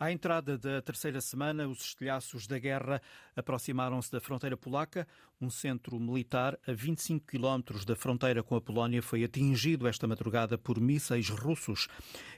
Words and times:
À 0.00 0.10
entrada 0.10 0.56
da 0.56 0.80
terceira 0.80 1.20
semana, 1.20 1.68
os 1.68 1.82
estilhaços 1.82 2.46
da 2.46 2.58
guerra 2.58 3.02
aproximaram-se 3.36 4.10
da 4.10 4.18
fronteira 4.18 4.56
polaca. 4.56 5.06
Um 5.38 5.50
centro 5.50 6.00
militar 6.00 6.58
a 6.66 6.72
25 6.72 7.26
quilómetros 7.26 7.84
da 7.84 7.94
fronteira 7.94 8.42
com 8.42 8.56
a 8.56 8.62
Polónia 8.62 9.02
foi 9.02 9.22
atingido 9.24 9.86
esta 9.86 10.08
madrugada 10.08 10.56
por 10.56 10.80
mísseis 10.80 11.28
russos. 11.28 11.86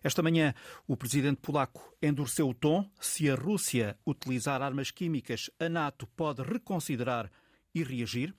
Esta 0.03 0.25
manhã, 0.25 0.53
o 0.89 0.97
presidente 0.97 1.41
polaco 1.41 1.97
endureceu 2.03 2.49
o 2.49 2.55
tom. 2.55 2.85
Se 3.01 3.31
a 3.31 3.37
Rússia 3.37 3.97
utilizar 4.05 4.61
armas 4.61 4.91
químicas, 4.91 5.49
a 5.61 5.69
NATO 5.69 6.05
pode 6.17 6.43
reconsiderar 6.43 7.31
e 7.73 7.85
reagir. 7.85 8.35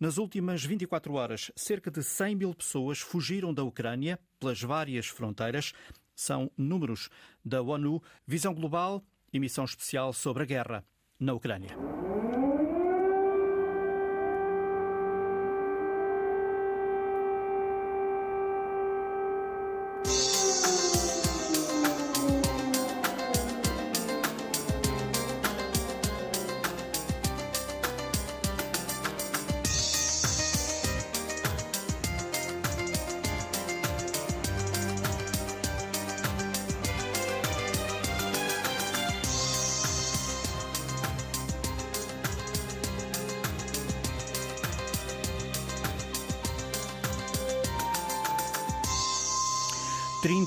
Nas 0.00 0.16
últimas 0.16 0.64
24 0.64 1.12
horas, 1.12 1.52
cerca 1.54 1.90
de 1.90 2.02
100 2.02 2.36
mil 2.36 2.54
pessoas 2.54 3.00
fugiram 3.00 3.52
da 3.52 3.62
Ucrânia 3.62 4.18
pelas 4.40 4.60
várias 4.62 5.06
fronteiras 5.06 5.74
são 6.14 6.50
números 6.56 7.08
da 7.44 7.62
ONU, 7.62 8.02
Visão 8.26 8.54
Global 8.54 9.02
e 9.32 9.40
Missão 9.40 9.64
Especial 9.64 10.12
sobre 10.12 10.42
a 10.42 10.46
Guerra 10.46 10.84
na 11.18 11.32
Ucrânia. 11.32 11.76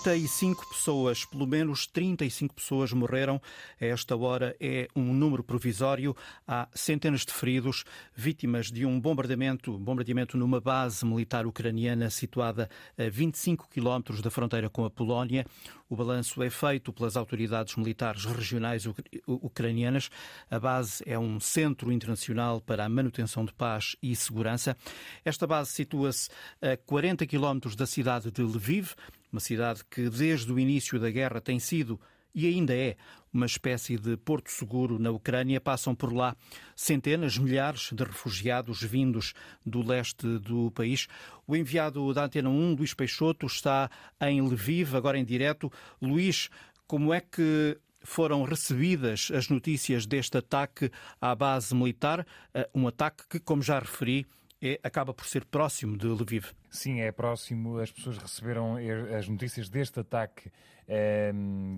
35 0.05 0.69
pessoas, 0.69 1.25
pelo 1.25 1.47
menos 1.47 1.87
35 1.87 2.53
pessoas 2.53 2.93
morreram. 2.93 3.41
A 3.81 3.85
esta 3.85 4.15
hora 4.15 4.55
é 4.59 4.87
um 4.95 5.11
número 5.11 5.43
provisório. 5.43 6.15
Há 6.47 6.67
centenas 6.75 7.25
de 7.25 7.33
feridos, 7.33 7.83
vítimas 8.15 8.67
de 8.67 8.85
um 8.85 8.99
bombardamento, 8.99 9.75
bombardeamento 9.79 10.37
numa 10.37 10.61
base 10.61 11.03
militar 11.03 11.47
ucraniana 11.47 12.11
situada 12.11 12.69
a 12.95 13.09
25 13.09 13.67
quilómetros 13.67 14.21
da 14.21 14.29
fronteira 14.29 14.69
com 14.69 14.85
a 14.85 14.91
Polónia. 14.91 15.43
O 15.89 15.95
balanço 15.95 16.41
é 16.43 16.51
feito 16.51 16.93
pelas 16.93 17.17
autoridades 17.17 17.75
militares 17.75 18.25
regionais 18.25 18.87
ucranianas. 19.27 20.11
A 20.51 20.59
base 20.59 21.03
é 21.07 21.17
um 21.17 21.39
centro 21.39 21.91
internacional 21.91 22.61
para 22.61 22.85
a 22.85 22.89
manutenção 22.89 23.43
de 23.43 23.53
paz 23.53 23.95
e 24.03 24.15
segurança. 24.15 24.77
Esta 25.23 25.47
base 25.47 25.71
situa-se 25.71 26.29
a 26.61 26.77
40 26.77 27.25
quilómetros 27.25 27.75
da 27.75 27.87
cidade 27.87 28.29
de 28.29 28.43
Lviv 28.43 28.93
uma 29.31 29.39
cidade 29.39 29.83
que 29.89 30.09
desde 30.09 30.51
o 30.51 30.59
início 30.59 30.99
da 30.99 31.09
guerra 31.09 31.41
tem 31.41 31.59
sido 31.59 31.99
e 32.35 32.47
ainda 32.47 32.75
é 32.75 32.97
uma 33.31 33.45
espécie 33.45 33.97
de 33.97 34.17
porto 34.17 34.51
seguro 34.51 34.99
na 34.99 35.09
Ucrânia. 35.09 35.61
Passam 35.61 35.95
por 35.95 36.13
lá 36.13 36.35
centenas, 36.75 37.37
milhares 37.37 37.91
de 37.93 38.03
refugiados 38.03 38.81
vindos 38.83 39.33
do 39.65 39.81
leste 39.81 40.27
do 40.39 40.69
país. 40.71 41.07
O 41.47 41.55
enviado 41.55 42.13
da 42.13 42.25
Antena 42.25 42.49
1, 42.49 42.75
Luís 42.75 42.93
Peixoto, 42.93 43.45
está 43.45 43.89
em 44.21 44.41
Lviv, 44.41 44.95
agora 44.95 45.17
em 45.17 45.23
direto. 45.23 45.71
Luís, 46.01 46.49
como 46.85 47.13
é 47.13 47.21
que 47.21 47.77
foram 48.01 48.43
recebidas 48.43 49.31
as 49.33 49.49
notícias 49.49 50.05
deste 50.05 50.37
ataque 50.37 50.91
à 51.19 51.33
base 51.33 51.73
militar? 51.73 52.25
Eh, 52.53 52.69
um 52.75 52.87
ataque 52.87 53.23
que, 53.29 53.39
como 53.39 53.61
já 53.61 53.79
referi, 53.79 54.25
é, 54.65 54.79
acaba 54.83 55.13
por 55.13 55.25
ser 55.25 55.45
próximo 55.45 55.97
de 55.97 56.07
Lviv. 56.07 56.47
Sim, 56.69 57.01
é 57.01 57.11
próximo. 57.11 57.77
As 57.77 57.91
pessoas 57.91 58.17
receberam 58.17 58.77
as 59.17 59.27
notícias 59.27 59.69
deste 59.69 59.99
ataque 59.99 60.51
eh, 60.87 61.31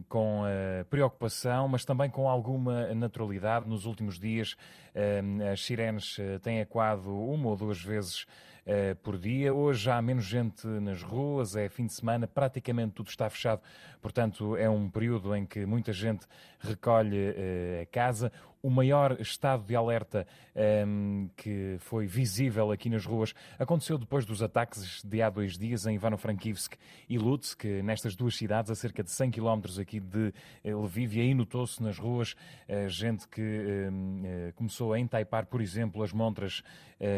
com 0.10 0.42
uh, 0.42 0.84
preocupação, 0.90 1.68
mas 1.68 1.86
também 1.86 2.10
com 2.10 2.30
alguma 2.30 2.94
naturalidade. 2.94 3.68
Nos 3.68 3.86
últimos 3.86 4.20
dias, 4.20 4.56
eh, 4.96 5.22
as 5.52 5.64
sirenes 5.64 6.18
têm 6.42 6.60
ecoado 6.60 7.10
uma 7.10 7.50
ou 7.50 7.56
duas 7.56 7.82
vezes 7.82 8.26
uh, 8.68 8.96
por 9.02 9.18
dia. 9.18 9.54
Hoje 9.54 9.90
há 9.90 10.02
menos 10.02 10.26
gente 10.26 10.68
nas 10.68 11.02
ruas, 11.02 11.56
é 11.56 11.70
fim 11.70 11.86
de 11.86 11.94
semana, 11.94 12.28
praticamente 12.28 12.94
tudo 12.94 13.08
está 13.08 13.30
fechado, 13.30 13.62
portanto 14.02 14.56
é 14.58 14.70
um 14.70 14.90
período 14.90 15.34
em 15.36 15.46
que 15.46 15.66
muita 15.66 15.94
gente 15.94 16.28
recolhe 16.60 17.30
uh, 17.30 17.82
a 17.84 17.86
casa. 17.86 18.32
O 18.68 18.70
maior 18.70 19.16
estado 19.22 19.64
de 19.64 19.78
alerta 19.78 20.28
um, 20.54 20.60
ehm, 20.60 21.30
que 21.38 21.78
foi 21.80 22.06
visível 22.06 22.70
aqui 22.70 22.90
nas 22.90 23.06
ruas 23.06 23.34
aconteceu 23.58 23.98
depois 23.98 24.26
dos 24.26 24.44
ataques 24.44 25.02
de 25.06 25.22
há 25.22 25.30
dois 25.30 25.58
dias 25.58 25.86
em 25.86 25.96
Ivano-Frankivsk 25.96 26.76
e 27.08 27.18
Lutsk, 27.18 27.64
nestas 27.82 28.14
duas 28.14 28.36
cidades, 28.36 28.70
a 28.70 28.76
cerca 28.76 29.02
de 29.02 29.10
100 29.10 29.32
km 29.32 29.62
aqui 29.80 30.02
de 30.02 30.34
eh, 30.66 30.76
Lviv, 30.76 31.16
e 31.16 31.22
aí 31.22 31.34
notou-se 31.34 31.82
nas 31.82 31.98
ruas 31.98 32.34
uh, 32.34 32.90
gente 32.90 33.26
que 33.30 33.42
uh, 33.42 34.54
começou 34.56 34.92
a 34.92 35.00
entaipar, 35.00 35.46
por 35.46 35.62
exemplo, 35.62 36.04
as 36.04 36.12
montras 36.12 36.62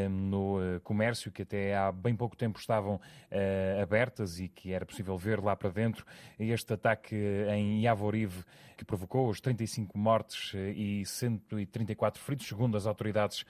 no 0.09 0.57
comércio, 0.83 1.31
que 1.31 1.43
até 1.43 1.75
há 1.75 1.91
bem 1.91 2.15
pouco 2.15 2.35
tempo 2.35 2.59
estavam 2.59 2.95
uh, 2.95 3.81
abertas 3.81 4.39
e 4.39 4.47
que 4.47 4.73
era 4.73 4.85
possível 4.85 5.17
ver 5.17 5.39
lá 5.39 5.55
para 5.55 5.69
dentro. 5.69 6.05
Este 6.37 6.73
ataque 6.73 7.15
em 7.15 7.83
Yavoriv, 7.83 8.43
que 8.75 8.85
provocou 8.85 9.29
os 9.29 9.39
35 9.39 9.97
mortes 9.97 10.53
uh, 10.53 10.57
e 10.57 11.05
134 11.05 12.21
feridos, 12.21 12.47
segundo 12.47 12.75
as 12.75 12.85
autoridades 12.85 13.45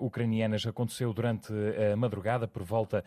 ucranianas, 0.00 0.66
aconteceu 0.66 1.12
durante 1.12 1.52
a 1.92 1.96
madrugada, 1.96 2.48
por 2.48 2.64
volta 2.64 3.04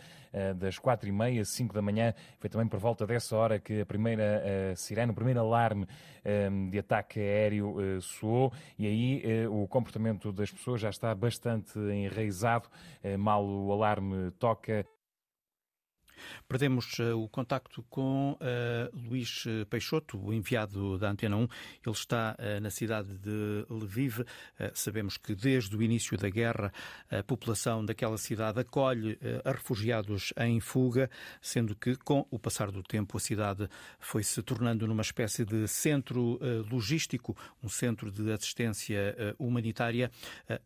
das 0.56 0.80
quatro 0.80 1.10
e 1.10 1.12
meia, 1.12 1.44
cinco 1.44 1.74
da 1.74 1.82
manhã. 1.82 2.14
Foi 2.40 2.50
também 2.50 2.70
por 2.70 2.80
volta 2.80 3.06
dessa 3.06 3.36
hora 3.36 3.60
que 3.60 3.82
a 3.82 3.86
primeira 3.86 4.74
sirene, 4.78 5.12
o 5.12 5.14
primeiro 5.14 5.42
alarme 5.42 5.86
de 6.72 6.80
ataque 6.80 7.20
aéreo 7.20 8.02
soou 8.02 8.54
e 8.80 8.88
aí 8.88 9.48
o 9.48 9.68
comportamento 9.68 10.32
das 10.32 10.52
pessoas 10.52 10.80
já 10.80 10.90
está 10.90 11.14
bastante 11.14 11.78
enraizado. 11.78 12.53
Mal 13.20 13.44
o 13.44 13.74
alarme 13.74 14.32
toca 14.40 14.86
Perdemos 16.48 17.00
uh, 17.00 17.18
o 17.18 17.28
contacto 17.28 17.84
com 17.90 18.34
uh, 18.34 19.08
Luís 19.08 19.44
eh, 19.48 19.66
Peixoto, 19.66 20.18
o 20.18 20.34
enviado 20.34 20.98
da 20.98 21.10
Antena 21.10 21.36
1. 21.38 21.42
Ele 21.42 21.50
está 21.92 22.36
na 22.62 22.70
cidade 22.70 23.18
de 23.18 23.66
Lviv. 23.70 24.24
sabemos 24.74 25.18
que 25.18 25.36
desde 25.36 25.76
o 25.76 25.82
início 25.82 26.18
da 26.18 26.30
guerra 26.30 26.72
a 27.10 27.24
população 27.24 27.86
daquela 27.86 28.18
cidade 28.18 28.60
acolhe 28.60 29.18
a 29.44 29.52
refugiados 29.52 30.34
em 30.38 30.60
fuga, 30.60 31.10
sendo 31.42 31.76
que 31.76 31.96
com 31.96 32.26
o 32.30 32.40
passar 32.40 32.72
do 32.72 32.84
tempo 32.84 33.18
a 33.18 33.20
cidade 33.20 33.70
foi 34.00 34.24
se 34.24 34.42
tornando 34.42 34.88
numa 34.88 35.02
espécie 35.02 35.46
de 35.46 35.68
centro 35.68 36.40
logístico, 36.70 37.36
um 37.62 37.70
centro 37.70 38.12
de 38.12 38.32
assistência 38.32 39.16
humanitária. 39.38 40.12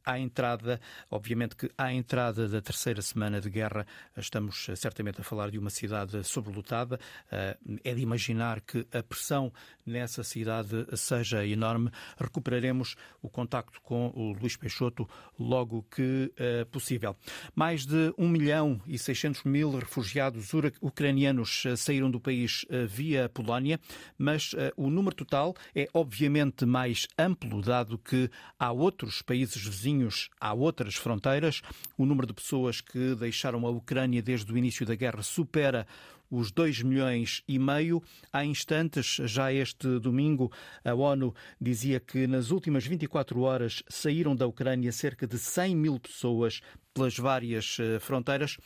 à 0.06 0.20
entrada, 0.20 0.80
obviamente 1.10 1.56
que 1.56 1.70
à 1.78 1.94
entrada 1.94 2.48
da 2.48 2.62
terceira 2.62 3.02
semana 3.02 3.40
de 3.42 3.50
guerra, 3.50 3.86
estamos 4.16 4.68
certamente 4.76 5.22
a 5.22 5.24
falar 5.24 5.47
falar 5.48 5.52
de 5.52 5.58
uma 5.58 5.70
cidade 5.70 6.24
sobrelotada. 6.24 7.00
Eh, 7.32 7.58
é 7.84 7.94
de 7.94 8.02
imaginar 8.02 8.62
que 8.62 8.86
a 8.92 9.02
pressão 9.02 9.52
nessa 9.86 10.24
cidade 10.24 10.86
seja 10.96 11.46
enorme. 11.46 11.90
Recuperaremos 12.18 12.96
o 13.22 13.30
contacto 13.30 13.82
com 13.82 14.12
o 14.14 14.34
Luís 14.34 14.58
Peixoto 14.58 15.08
logo 15.40 15.86
que 15.90 16.32
uh, 16.34 16.66
possível. 16.68 17.16
Mais 17.56 17.86
de 17.86 18.14
1 18.18 18.28
milhão 18.28 18.82
e 18.86 18.98
600 18.98 19.44
mil 19.44 19.78
refugiados 19.78 20.52
ucranianos 20.82 21.64
eh, 21.66 21.76
saíram 21.76 22.12
do 22.12 22.20
país 22.20 22.66
via 22.90 23.30
Polónia, 23.30 23.80
mas 24.18 24.52
o 24.76 24.90
número 24.90 25.16
total 25.16 25.56
é 25.76 25.88
obviamente 25.94 26.66
mais 26.66 27.08
amplo, 27.18 27.62
dado 27.62 27.98
que 27.98 28.30
há 28.60 28.72
outros 28.72 29.22
países 29.22 29.64
vizinhos, 29.64 30.30
há 30.40 30.54
outras 30.54 30.96
fronteiras. 30.96 31.62
O 31.98 32.06
número 32.06 32.28
de 32.28 32.34
pessoas 32.34 32.82
que 32.82 33.16
deixaram 33.16 33.66
a 33.66 33.70
Ucrânia 33.70 34.22
desde 34.22 34.52
o 34.52 34.58
início 34.58 34.86
da 34.86 34.96
guerra 34.96 35.22
supera 35.28 35.86
os 36.30 36.52
2 36.52 36.84
milhões 36.84 37.44
e 37.48 37.58
meio. 37.58 38.02
Há 38.32 38.46
instantes, 38.46 39.18
já 39.26 39.52
este 39.52 40.00
domingo, 40.00 40.52
a 40.84 40.94
ONU 40.94 41.34
dizia 41.60 42.00
que 42.00 42.28
nas 42.28 42.52
últimas 42.52 42.86
24 42.86 43.40
horas 43.42 43.84
saíram 43.90 44.36
da 44.36 44.46
Ucrânia 44.46 44.92
cerca 44.92 45.26
de 45.26 45.38
100 45.38 45.76
mil 45.76 46.00
pessoas 46.00 46.62
pelas 46.94 47.18
várias 47.18 47.78
eh, 47.80 48.00
fronteiras. 48.00 48.58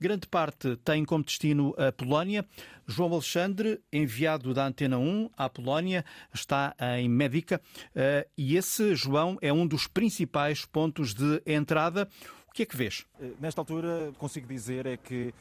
Grande 0.00 0.28
parte 0.28 0.76
tem 0.76 1.04
como 1.04 1.24
destino 1.24 1.74
a 1.76 1.90
Polónia. 1.90 2.46
João 2.86 3.12
Alexandre, 3.12 3.80
enviado 3.92 4.54
da 4.54 4.66
Antena 4.66 4.96
1 4.96 5.30
à 5.36 5.48
Polónia, 5.48 6.04
está 6.32 6.74
em 6.96 7.08
Médica 7.08 7.60
eh, 7.94 8.28
e 8.38 8.56
esse, 8.56 8.94
João, 8.94 9.36
é 9.42 9.52
um 9.52 9.66
dos 9.66 9.88
principais 9.88 10.64
pontos 10.64 11.12
de 11.12 11.42
entrada. 11.44 12.08
O 12.48 12.52
que 12.52 12.62
é 12.62 12.66
que 12.66 12.76
vês? 12.76 13.04
Eh, 13.20 13.32
nesta 13.40 13.60
altura, 13.60 14.12
consigo 14.18 14.46
dizer 14.46 14.86
é 14.86 14.96
que 14.96 15.34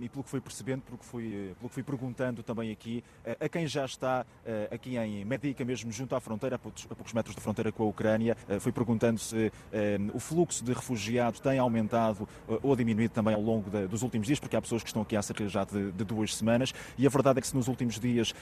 e 0.00 0.08
pelo 0.08 0.22
que 0.22 0.30
fui 0.30 0.40
percebendo, 0.40 0.82
pelo 0.82 0.98
que 0.98 1.04
fui, 1.04 1.54
pelo 1.58 1.68
que 1.68 1.74
fui 1.74 1.82
perguntando 1.82 2.42
também 2.42 2.70
aqui, 2.70 3.02
a 3.40 3.48
quem 3.48 3.66
já 3.66 3.84
está 3.84 4.24
aqui 4.70 4.96
em 4.96 5.24
Medica, 5.24 5.64
mesmo 5.64 5.90
junto 5.90 6.14
à 6.14 6.20
fronteira, 6.20 6.56
a 6.56 6.58
poucos 6.58 7.12
metros 7.12 7.34
da 7.34 7.42
fronteira 7.42 7.72
com 7.72 7.82
a 7.82 7.86
Ucrânia, 7.86 8.36
fui 8.60 8.72
perguntando 8.72 9.18
se 9.18 9.50
o 10.14 10.18
fluxo 10.18 10.64
de 10.64 10.72
refugiados 10.72 11.40
tem 11.40 11.58
aumentado 11.58 12.28
ou 12.62 12.76
diminuído 12.76 13.12
também 13.12 13.34
ao 13.34 13.42
longo 13.42 13.70
dos 13.88 14.02
últimos 14.02 14.26
dias, 14.26 14.38
porque 14.38 14.56
há 14.56 14.62
pessoas 14.62 14.82
que 14.82 14.88
estão 14.88 15.02
aqui 15.02 15.16
há 15.16 15.22
cerca 15.22 15.48
já 15.48 15.64
de, 15.64 15.92
de 15.92 16.04
duas 16.04 16.34
semanas, 16.34 16.72
e 16.96 17.06
a 17.06 17.10
verdade 17.10 17.38
é 17.38 17.42
que 17.42 17.48
se 17.48 17.56
nos 17.56 17.68
últimos 17.68 17.98
dias 17.98 18.34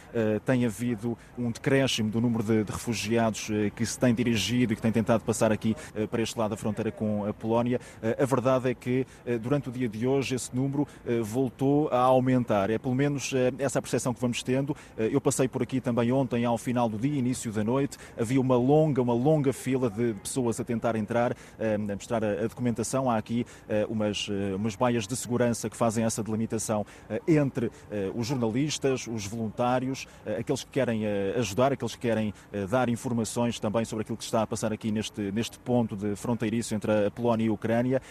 tem 0.45 0.65
havido 0.65 1.17
um 1.39 1.51
decréscimo 1.51 2.11
do 2.11 2.21
número 2.21 2.45
de, 2.45 2.65
de 2.65 2.73
refugiados 2.73 3.49
que 3.75 3.87
se 3.87 3.99
tem 3.99 4.15
dirigido 4.15 4.73
e 4.73 4.77
que 4.77 4.83
tem 4.83 4.93
tentado 4.93 5.25
passar 5.25 5.53
aqui 5.53 5.75
para 6.11 6.23
este 6.23 6.39
lado 6.39 6.51
da 6.51 6.57
fronteira 6.57 6.93
com 6.93 7.25
a 7.25 7.33
Polónia, 7.33 7.81
a 8.19 8.25
verdade 8.25 8.71
é 8.71 8.75
que 8.75 9.07
durante 9.41 9.69
o 9.69 9.73
dia 9.73 9.89
de 9.89 10.07
hoje 10.07 10.35
esse 10.35 10.55
número 10.55 10.87
voltou 11.23 11.89
a 11.89 11.99
aumentar. 11.99 12.71
É 12.71 12.79
pelo 12.79 12.95
menos 12.95 13.33
essa 13.59 13.79
a 13.79 13.83
percepção 13.83 14.15
que 14.15 14.21
vamos 14.21 14.43
tendo. 14.43 14.77
Eu 14.97 15.21
passei 15.21 15.49
por 15.49 15.63
aqui 15.63 15.81
também 15.81 16.11
ontem, 16.13 16.45
ao 16.45 16.59
final 16.59 16.89
do 16.89 16.99
dia, 16.99 17.19
início 17.19 17.53
da 17.53 17.63
noite, 17.65 17.99
havia 18.19 18.41
uma 18.41 18.57
longa, 18.57 19.03
uma 19.03 19.15
longa 19.15 19.53
fila 19.53 19.91
de 19.91 20.15
pessoas 20.15 20.59
a 20.61 20.65
tentar 20.65 20.97
entrar, 20.97 21.37
a 21.59 21.95
mostrar 21.95 22.25
a 22.25 22.47
documentação. 22.47 23.11
Há 23.11 23.17
aqui 23.17 23.47
umas, 23.89 24.29
umas 24.57 24.75
baias 24.75 25.07
de 25.07 25.17
segurança 25.17 25.69
que 25.69 25.77
fazem 25.77 26.05
essa 26.05 26.23
delimitação 26.23 26.87
entre 27.27 27.71
os 28.15 28.27
jornalistas, 28.27 29.07
os 29.07 29.27
voluntários, 29.27 30.07
aqueles 30.39 30.65
que 30.65 30.71
querem 30.71 31.07
ajudar, 31.37 31.73
aqueles 31.73 31.95
que 31.95 32.01
querem 32.01 32.33
dar 32.71 32.89
informações 32.89 33.59
também 33.59 33.85
sobre 33.85 34.03
aquilo 34.03 34.17
que 34.17 34.25
está 34.25 34.43
a 34.43 34.47
passar 34.47 34.73
aqui 34.73 34.91
neste, 34.91 35.21
neste 35.33 35.59
ponto 35.59 35.97
de 35.97 36.17
fronteiriço 36.17 36.75
entre 36.75 37.07
a 37.07 37.11
Polónia 37.11 37.47
e 37.47 37.49
a 37.49 37.53
Ucrânia 37.53 38.03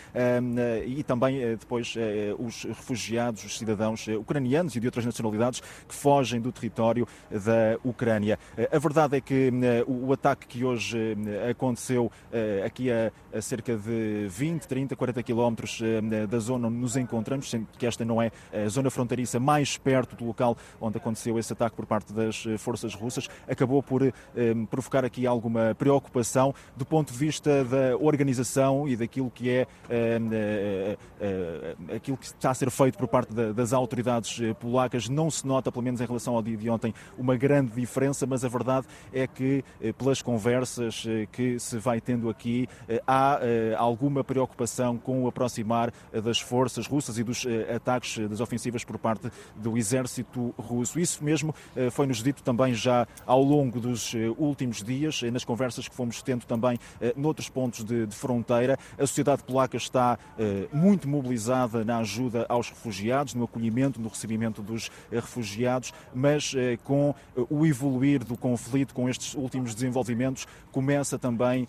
e 0.86 1.04
também 1.04 1.40
depois 1.58 1.96
os 2.38 2.64
refugiados, 2.64 2.93
os 2.94 3.58
cidadãos 3.58 4.08
ucranianos 4.08 4.76
e 4.76 4.80
de 4.80 4.88
outras 4.88 5.06
nacionalidades 5.06 5.62
que 5.88 5.94
fogem 5.94 6.40
do 6.40 6.52
território 6.52 7.08
da 7.30 7.78
Ucrânia. 7.84 8.38
A 8.72 8.80
verdade 8.80 9.18
é 9.18 9.22
que 9.22 9.52
o 9.88 10.12
ataque 10.14 10.48
que 10.48 10.64
hoje 10.64 11.16
aconteceu 11.50 12.12
aqui 12.66 12.92
a, 12.92 13.12
a 13.34 13.42
cerca 13.42 13.76
de 13.76 14.28
20, 14.30 14.68
30, 14.68 14.96
40 14.96 15.24
quilómetros 15.24 15.82
da 16.30 16.40
zona 16.40 16.68
onde 16.68 16.78
nos 16.78 16.96
encontramos, 16.98 17.50
sendo 17.50 17.68
que 17.78 17.86
esta 17.86 18.06
não 18.06 18.22
é 18.22 18.32
a 18.54 18.68
zona 18.70 18.90
fronteiriça 18.90 19.40
mais 19.40 19.78
perto 19.78 20.16
do 20.16 20.26
local 20.26 20.58
onde 20.80 20.98
aconteceu 20.98 21.38
esse 21.40 21.54
ataque 21.54 21.76
por 21.76 21.86
parte 21.86 22.14
das 22.14 22.44
forças 22.58 22.94
russas, 22.94 23.28
acabou 23.48 23.82
por 23.82 24.02
provocar 24.70 25.06
aqui 25.06 25.26
alguma 25.26 25.76
preocupação 25.76 26.54
do 26.76 26.86
ponto 26.86 27.12
de 27.12 27.18
vista 27.18 27.64
da 27.64 27.98
organização 27.98 28.88
e 28.88 28.96
daquilo 28.96 29.32
que 29.32 29.50
é 29.50 29.68
aquilo 31.96 32.18
que 32.18 32.26
está 32.26 32.52
a 32.52 32.54
ser 32.54 32.70
feito 32.70 32.83
por 32.92 33.08
parte 33.08 33.34
das 33.34 33.74
autoridades 33.74 34.40
polacas. 34.60 35.08
Não 35.08 35.30
se 35.32 35.46
nota, 35.46 35.72
pelo 35.72 35.84
menos 35.84 36.02
em 36.02 36.06
relação 36.06 36.36
ao 36.36 36.42
dia 36.42 36.58
de 36.58 36.70
ontem, 36.70 36.94
uma 37.18 37.36
grande 37.36 37.72
diferença, 37.72 38.26
mas 38.26 38.44
a 38.44 38.48
verdade 38.48 38.88
é 39.12 39.26
que, 39.28 39.64
pelas 39.98 40.22
conversas 40.22 41.06
que 41.32 41.60
se 41.60 41.78
vai 41.78 42.02
tendo 42.02 42.30
aqui, 42.30 42.68
há 43.08 43.40
alguma 43.78 44.24
preocupação 44.24 44.98
com 44.98 45.24
o 45.24 45.28
aproximar 45.28 45.92
das 46.24 46.40
forças 46.40 46.88
russas 46.88 47.18
e 47.18 47.24
dos 47.24 47.46
ataques 47.74 48.18
das 48.28 48.40
ofensivas 48.40 48.84
por 48.84 48.98
parte 48.98 49.30
do 49.56 49.78
exército 49.78 50.54
russo. 50.58 51.00
Isso 51.00 51.24
mesmo 51.24 51.54
foi-nos 51.92 52.24
dito 52.24 52.44
também 52.44 52.74
já 52.74 53.08
ao 53.26 53.42
longo 53.42 53.80
dos 53.80 54.14
últimos 54.38 54.84
dias, 54.84 55.22
nas 55.24 55.44
conversas 55.44 55.88
que 55.88 55.96
fomos 55.96 56.22
tendo 56.22 56.46
também 56.46 56.78
noutros 57.16 57.50
pontos 57.50 57.84
de, 57.84 58.06
de 58.06 58.16
fronteira. 58.16 58.78
A 58.98 59.06
sociedade 59.06 59.44
polaca 59.44 59.78
está 59.78 60.18
muito 60.72 61.08
mobilizada 61.08 61.84
na 61.84 62.00
ajuda 62.00 62.46
aos 62.50 62.63
refugiados, 62.70 63.34
no 63.34 63.46
acolhimento, 63.46 64.00
no 64.00 64.10
recebimento 64.10 64.62
dos 64.62 64.90
refugiados, 65.12 65.94
mas 66.14 66.54
com 66.84 67.14
o 67.50 67.66
evoluir 67.66 68.24
do 68.24 68.38
conflito, 68.38 68.94
com 68.94 69.10
estes 69.10 69.34
últimos 69.34 69.74
desenvolvimentos, 69.74 70.48
começa 70.72 71.18
também, 71.18 71.68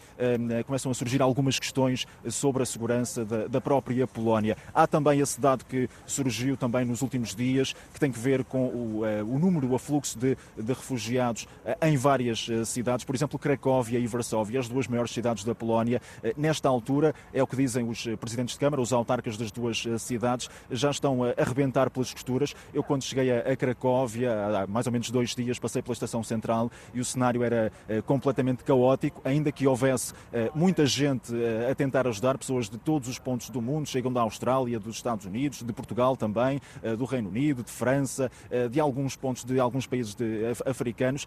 começam 0.67 0.91
a 0.91 0.95
surgir 0.95 1.23
algumas 1.23 1.59
questões 1.59 2.07
sobre 2.29 2.63
a 2.63 2.67
segurança 2.67 3.25
da, 3.25 3.61
própria 3.61 4.07
Polónia. 4.07 4.57
Há 4.73 4.87
também 4.87 5.21
esse 5.21 5.41
dado 5.41 5.65
que 5.65 5.89
surgiu 6.07 6.57
também 6.57 6.85
nos 6.85 7.03
últimos 7.03 7.35
dias, 7.35 7.75
que 7.93 8.01
tem 8.01 8.11
que 8.11 8.19
ver 8.19 8.45
com 8.45 8.67
o, 8.67 9.03
o 9.27 9.39
número, 9.39 9.69
o 9.69 9.75
afluxo 9.75 10.19
de, 10.19 10.37
de 10.57 10.73
refugiados 10.73 11.47
em 11.83 11.97
várias 11.97 12.47
cidades, 12.67 13.05
por 13.05 13.15
exemplo, 13.15 13.39
Cracóvia 13.39 13.99
e 13.99 14.07
Varsóvia, 14.07 14.61
as 14.61 14.69
duas 14.69 14.87
maiores 14.87 15.13
cidades 15.13 15.45
da 15.45 15.55
Polónia. 15.55 16.01
Nesta 16.37 16.69
altura, 16.69 17.15
é 17.33 17.43
o 17.43 17.47
que 17.47 17.57
dizem 17.57 17.89
os 17.89 18.07
presidentes 18.21 18.55
de 18.55 18.61
Câmara, 18.61 18.81
os 18.81 18.93
autarcas 18.93 19.37
das 19.37 19.51
duas 19.51 19.85
cidades, 19.99 20.49
já 20.71 20.84
estão 20.91 21.25
a 21.25 21.35
arrebentar 21.37 21.91
pelas 21.91 22.13
costuras. 22.13 22.55
Eu, 22.73 22.83
quando 22.83 23.03
cheguei 23.03 23.31
a 23.31 23.57
Cracóvia, 23.57 24.33
há 24.33 24.67
mais 24.67 24.87
ou 24.87 24.93
menos 24.93 25.11
dois 25.11 25.35
dias, 25.35 25.59
passei 25.59 25.83
pela 25.83 25.93
estação 25.93 26.23
central 26.23 26.71
e 26.93 27.01
o 27.01 27.05
cenário 27.05 27.43
era 27.43 27.73
completamente 28.07 28.65
caótico, 28.65 29.21
ainda 29.25 29.53
que 29.53 29.67
houvesse 29.67 30.13
muita 30.55 30.87
gente 30.87 31.33
a 31.71 31.75
tentar 31.75 32.07
ajudar, 32.07 32.39
pessoas 32.39 32.69
de 32.69 32.79
todos 32.79 33.09
os 33.09 33.19
pontos 33.19 33.51
do 33.51 33.61
mundo, 33.61 33.89
chegam 33.89 34.13
da 34.13 34.21
Austrália, 34.21 34.79
dos 34.79 34.97
Estados 34.97 35.27
Unidos, 35.27 35.63
de 35.63 35.73
Portugal 35.73 36.17
também, 36.17 36.61
do 36.97 37.05
Reino 37.05 37.29
Unido, 37.29 37.63
de 37.63 37.71
França, 37.71 38.31
de 38.71 38.81
alguns 38.81 39.17
pontos 39.17 39.45
de 39.45 39.59
alguns 39.59 39.87
países 39.87 40.17
africanos. 40.65 41.27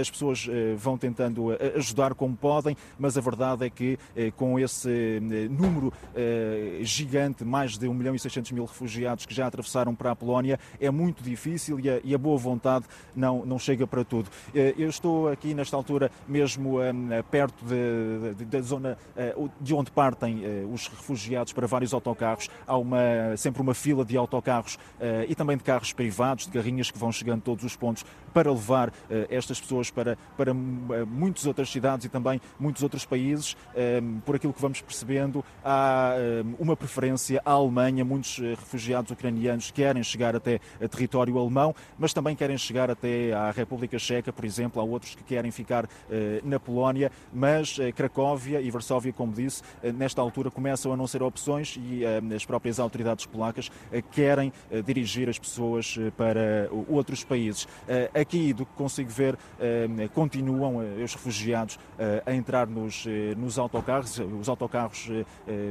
As 0.00 0.10
pessoas 0.10 0.48
vão 0.76 0.96
tentando 0.98 1.50
ajudar 1.76 2.14
como 2.14 2.36
podem, 2.36 2.76
mas 2.98 3.16
a 3.16 3.20
verdade 3.20 3.64
é 3.66 3.70
que 3.70 3.98
com 4.36 4.58
esse 4.58 5.20
número 5.50 5.92
gigante, 6.82 7.44
mais 7.44 7.78
de 7.78 7.88
1 7.88 7.94
milhão 7.94 8.14
e 8.14 8.18
600 8.18 8.52
mil 8.52 8.66
refugiados 8.70 9.26
que 9.26 9.34
já 9.34 9.46
atravessaram 9.46 9.94
para 9.94 10.12
a 10.12 10.16
Polónia, 10.16 10.58
é 10.80 10.90
muito 10.90 11.22
difícil 11.22 11.78
e 11.78 11.90
a, 11.90 12.00
e 12.02 12.14
a 12.14 12.18
boa 12.18 12.38
vontade 12.38 12.86
não, 13.14 13.44
não 13.44 13.58
chega 13.58 13.86
para 13.86 14.04
tudo. 14.04 14.30
Eu 14.54 14.88
estou 14.88 15.28
aqui 15.28 15.52
nesta 15.54 15.76
altura 15.76 16.10
mesmo 16.26 16.78
perto 17.30 17.64
de, 17.64 18.34
de, 18.34 18.44
da 18.44 18.60
zona 18.60 18.96
de 19.60 19.74
onde 19.74 19.90
partem 19.90 20.42
os 20.72 20.88
refugiados 20.88 21.52
para 21.52 21.66
vários 21.66 21.92
autocarros. 21.92 22.48
Há 22.66 22.76
uma, 22.76 23.36
sempre 23.36 23.60
uma 23.60 23.74
fila 23.74 24.04
de 24.04 24.16
autocarros 24.16 24.78
e 25.28 25.34
também 25.34 25.56
de 25.56 25.64
carros 25.64 25.92
privados, 25.92 26.46
de 26.46 26.52
carrinhas 26.52 26.90
que 26.90 26.98
vão 26.98 27.12
chegando 27.12 27.40
a 27.40 27.42
todos 27.42 27.64
os 27.64 27.76
pontos 27.76 28.04
para 28.32 28.50
levar 28.50 28.92
estas 29.28 29.60
pessoas 29.60 29.90
para, 29.90 30.16
para 30.36 30.54
muitas 30.54 31.46
outras 31.46 31.68
cidades 31.70 32.06
e 32.06 32.08
também 32.08 32.40
muitos 32.58 32.82
outros 32.82 33.04
países. 33.04 33.56
Por 34.24 34.36
aquilo 34.36 34.52
que 34.52 34.60
vamos 34.60 34.80
percebendo, 34.80 35.44
há 35.64 36.14
uma 36.58 36.76
preferência 36.76 37.42
à 37.44 37.52
Alemanha. 37.52 38.04
Muitos 38.04 38.38
refugiados 38.60 39.10
ucranianos 39.10 39.70
querem 39.70 40.02
chegar 40.02 40.36
até 40.36 40.60
território 40.90 41.38
alemão, 41.38 41.74
mas 41.98 42.12
também 42.12 42.36
querem 42.36 42.56
chegar 42.56 42.90
até 42.90 43.32
à 43.32 43.50
República 43.50 43.98
Checa, 43.98 44.32
por 44.32 44.44
exemplo. 44.44 44.80
Há 44.80 44.84
outros 44.84 45.14
que 45.14 45.24
querem 45.24 45.50
ficar 45.50 45.88
na 46.44 46.60
Polónia, 46.60 47.10
mas 47.32 47.78
Cracóvia 47.94 48.60
e 48.60 48.70
Varsóvia, 48.70 49.12
como 49.12 49.32
disse, 49.32 49.62
nesta 49.94 50.20
altura 50.20 50.50
começam 50.50 50.92
a 50.92 50.96
não 50.96 51.06
ser 51.06 51.22
opções 51.22 51.78
e 51.80 52.02
as 52.34 52.44
próprias 52.44 52.78
autoridades 52.78 53.26
polacas 53.26 53.70
querem 54.12 54.52
dirigir 54.84 55.28
as 55.28 55.38
pessoas 55.38 55.96
para 56.16 56.68
outros 56.88 57.24
países. 57.24 57.66
Aqui, 58.14 58.52
do 58.52 58.66
que 58.66 58.72
consigo 58.74 59.10
ver, 59.10 59.38
continuam 60.14 60.78
os 61.02 61.14
refugiados 61.14 61.78
a 62.26 62.34
entrar 62.34 62.66
nos, 62.66 63.04
nos 63.36 63.58
autocarros, 63.58 64.18
os 64.18 64.48
autocarros 64.48 65.10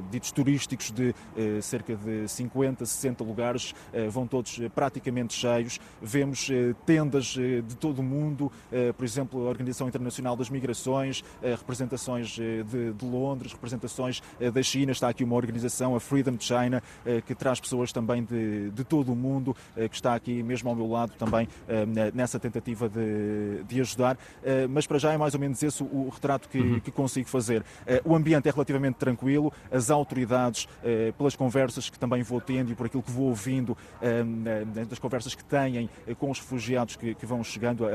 ditos 0.10 0.32
turísticos 0.32 0.92
de 0.92 1.14
cerca 1.62 1.96
de 1.96 2.28
50, 2.28 2.79
60 2.86 3.24
lugares, 3.24 3.74
vão 4.10 4.28
todos 4.28 4.60
praticamente 4.74 5.34
cheios. 5.34 5.80
Vemos 6.02 6.50
tendas 6.86 7.26
de 7.26 7.76
todo 7.80 8.00
o 8.00 8.04
mundo, 8.04 8.52
por 8.96 9.04
exemplo, 9.04 9.46
a 9.46 9.50
Organização 9.50 9.88
Internacional 9.88 10.36
das 10.36 10.50
Migrações, 10.50 11.24
representações 11.42 12.30
de, 12.30 12.64
de 12.64 13.06
Londres, 13.06 13.54
representações 13.54 14.22
da 14.54 14.64
China. 14.64 14.92
Está 14.92 15.10
aqui 15.10 15.24
uma 15.24 15.36
organização, 15.36 15.96
a 15.96 16.00
Freedom 16.00 16.38
China, 16.40 16.82
que 17.26 17.36
traz 17.36 17.60
pessoas 17.60 17.92
também 17.92 18.24
de, 18.24 18.70
de 18.72 18.84
todo 18.84 19.12
o 19.12 19.16
mundo, 19.16 19.56
que 19.76 19.96
está 19.96 20.16
aqui 20.16 20.42
mesmo 20.44 20.70
ao 20.70 20.76
meu 20.76 20.88
lado 20.88 21.14
também 21.18 21.48
nessa 22.14 22.40
tentativa 22.40 22.90
de, 22.90 23.64
de 23.68 23.82
ajudar. 23.82 24.18
Mas 24.70 24.88
para 24.88 24.98
já 24.98 25.14
é 25.14 25.18
mais 25.18 25.34
ou 25.34 25.40
menos 25.40 25.62
esse 25.62 25.84
o 25.84 26.10
retrato 26.10 26.50
que, 26.50 26.60
uhum. 26.60 26.80
que 26.80 26.92
consigo 26.92 27.28
fazer. 27.30 27.64
O 28.04 28.16
ambiente 28.16 28.48
é 28.48 28.52
relativamente 28.52 28.96
tranquilo, 28.96 29.52
as 29.72 29.90
autoridades, 29.90 30.68
pelas 31.18 31.36
conversas 31.36 31.90
que 31.90 32.00
também 32.00 32.24
vou 32.24 32.42
tendo 32.42 32.69
e 32.72 32.76
por 32.76 32.86
aquilo 32.86 33.04
que 33.04 33.12
vou 33.12 33.28
ouvindo, 33.28 33.78
das 34.88 35.00
conversas 35.00 35.36
que 35.36 35.44
têm 35.44 35.90
com 36.18 36.32
os 36.32 36.40
refugiados 36.40 36.96
que, 36.96 37.16
que 37.16 37.26
vão 37.26 37.44
chegando, 37.44 37.86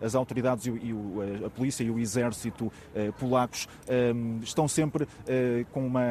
as 0.00 0.14
autoridades 0.14 0.66
e, 0.66 0.92
o, 0.92 1.46
a 1.46 1.50
polícia 1.50 1.84
e 1.84 1.90
o 1.90 1.98
exército 1.98 2.72
polacos 3.18 3.68
estão 4.42 4.68
sempre 4.68 5.06
com 5.72 5.86
uma, 5.86 6.04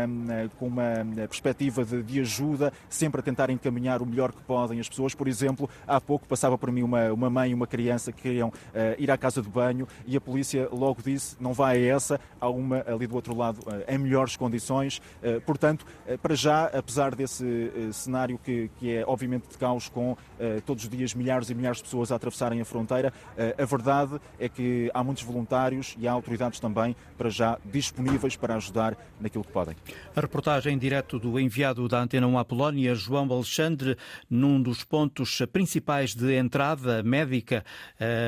com 0.58 0.68
uma 0.68 1.06
perspectiva 1.28 1.86
de, 1.86 2.04
de 2.04 2.20
ajuda, 2.20 2.72
sempre 2.90 3.20
a 3.20 3.24
tentar 3.24 3.50
encaminhar 3.50 4.02
o 4.02 4.06
melhor 4.06 4.32
que 4.32 4.42
podem 4.42 4.80
as 4.80 4.90
pessoas. 4.90 5.16
Por 5.16 5.28
exemplo, 5.28 5.70
há 5.88 6.00
pouco 6.00 6.28
passava 6.28 6.58
por 6.58 6.72
mim 6.72 6.84
uma, 6.84 7.12
uma 7.12 7.30
mãe 7.30 7.52
e 7.52 7.54
uma 7.54 7.68
criança 7.68 8.12
que 8.12 8.22
queriam 8.22 8.50
uh, 8.50 8.54
ir 8.98 9.10
à 9.10 9.18
casa 9.18 9.42
de 9.42 9.50
banho 9.50 9.88
e 10.06 10.16
a 10.16 10.22
polícia 10.22 10.68
logo 10.72 11.02
disse 11.02 11.36
não 11.40 11.54
vai 11.54 11.78
a 11.78 11.96
essa, 11.96 12.20
há 12.40 12.50
uma 12.50 12.84
ali 12.88 13.08
do 13.08 13.16
outro 13.16 13.36
lado 13.36 13.60
uh, 13.62 13.84
em 13.88 13.98
melhores 13.98 14.36
condições. 14.36 15.02
Uh, 15.22 15.42
portanto, 15.42 15.86
para 16.22 16.36
já, 16.36 16.66
apesar 16.66 17.16
desse 17.16 17.72
cenário 18.04 18.38
que, 18.38 18.70
que 18.80 18.92
é 18.92 19.04
obviamente 19.06 19.48
de 19.50 19.58
caos 19.58 19.90
com 19.90 20.16
todos 20.66 20.84
os 20.84 20.90
dias 20.90 21.14
milhares 21.14 21.50
e 21.50 21.56
milhares 21.56 21.78
de 21.78 21.84
pessoas 21.84 22.12
a 22.12 22.16
atravessarem 22.16 22.62
a 22.62 22.66
fronteira. 22.66 23.14
a 23.58 23.66
verdade 23.66 24.20
é 24.40 24.50
que 24.50 24.90
há 24.94 25.04
muitos 25.04 25.24
voluntários 25.24 25.96
e 25.98 26.08
há 26.08 26.12
autoridades 26.12 26.60
também 26.60 26.96
para 27.18 27.30
já 27.30 27.58
disponíveis 27.66 28.36
para 28.36 28.56
ajudar 28.56 28.98
naquilo 29.20 29.44
que 29.44 29.52
podem. 29.52 29.76
A 30.16 30.22
reportagem 30.22 30.78
direto 30.78 31.20
do 31.20 31.40
enviado 31.40 31.88
da 31.88 32.02
Antena 32.02 32.28
1 32.28 32.38
à 32.38 32.46
Polónia, 32.46 32.96
João 32.96 33.32
Alexandre, 33.32 33.98
num 34.30 34.62
dos 34.62 34.84
pontos 34.84 35.42
principais 35.52 36.14
de 36.14 36.36
entrada 36.36 37.02
médica 37.04 37.64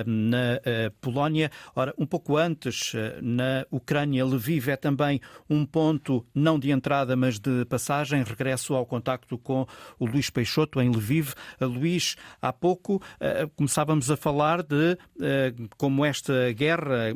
na 0.05 0.59
Polónia. 1.01 1.51
Ora, 1.75 1.93
um 1.97 2.05
pouco 2.05 2.37
antes, 2.37 2.93
na 3.21 3.65
Ucrânia, 3.71 4.25
Lviv 4.25 4.69
é 4.69 4.75
também 4.75 5.19
um 5.49 5.65
ponto 5.65 6.25
não 6.33 6.57
de 6.59 6.71
entrada, 6.71 7.15
mas 7.15 7.39
de 7.39 7.65
passagem. 7.65 8.23
Regresso 8.23 8.73
ao 8.73 8.85
contacto 8.85 9.37
com 9.37 9.64
o 9.99 10.05
Luís 10.05 10.29
Peixoto, 10.29 10.81
em 10.81 10.89
Lviv. 10.89 11.33
Luís, 11.59 12.15
há 12.41 12.51
pouco 12.51 13.01
eh, 13.19 13.47
começávamos 13.55 14.09
a 14.11 14.17
falar 14.17 14.61
de 14.61 14.97
eh, 15.21 15.53
como 15.77 16.05
esta 16.05 16.51
guerra, 16.51 17.15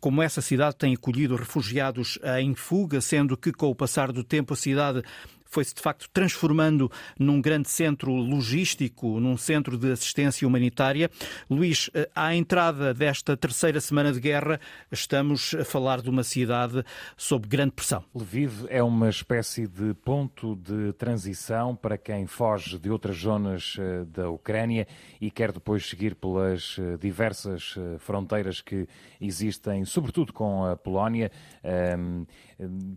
como 0.00 0.22
essa 0.22 0.40
cidade 0.40 0.76
tem 0.76 0.94
acolhido 0.94 1.36
refugiados 1.36 2.18
em 2.38 2.54
fuga, 2.54 3.00
sendo 3.00 3.36
que 3.36 3.52
com 3.52 3.68
o 3.68 3.74
passar 3.74 4.12
do 4.12 4.24
tempo 4.24 4.54
a 4.54 4.56
cidade 4.56 5.02
foi-se 5.52 5.74
de 5.74 5.82
facto 5.82 6.08
transformando 6.12 6.90
num 7.18 7.40
grande 7.40 7.68
centro 7.68 8.10
logístico, 8.10 9.20
num 9.20 9.36
centro 9.36 9.76
de 9.76 9.92
assistência 9.92 10.48
humanitária. 10.48 11.10
Luís, 11.48 11.90
eh, 11.92 12.08
à 12.14 12.34
entrada 12.34 12.94
desta 12.94 13.36
terceira 13.36 13.78
semana 13.78 14.10
de 14.12 14.18
guerra, 14.18 14.58
estamos 14.90 15.54
a 15.54 15.62
falar 15.62 16.00
de 16.00 16.08
uma 16.08 16.24
cidade 16.24 16.82
sob 17.18 17.46
grande 17.46 17.72
pressão. 17.72 18.02
Lviv 18.14 18.64
é 18.70 18.82
uma 18.82 19.10
espécie 19.10 19.66
de 19.66 19.92
ponto 19.92 20.56
de 20.56 20.94
transição 20.94 21.76
para 21.76 21.98
quem 21.98 22.26
foge 22.26 22.78
de 22.78 22.90
outras 22.90 23.18
zonas 23.18 23.76
eh, 23.78 24.04
da 24.06 24.30
Ucrânia 24.30 24.88
e 25.20 25.30
quer 25.30 25.52
depois 25.52 25.86
seguir 25.86 26.14
pelas 26.14 26.76
eh, 26.78 26.96
diversas 26.96 27.74
fronteiras 27.98 28.62
que 28.62 28.88
existem, 29.20 29.84
sobretudo 29.84 30.32
com 30.32 30.64
a 30.64 30.76
Polónia. 30.76 31.30
Ehm, 31.62 32.24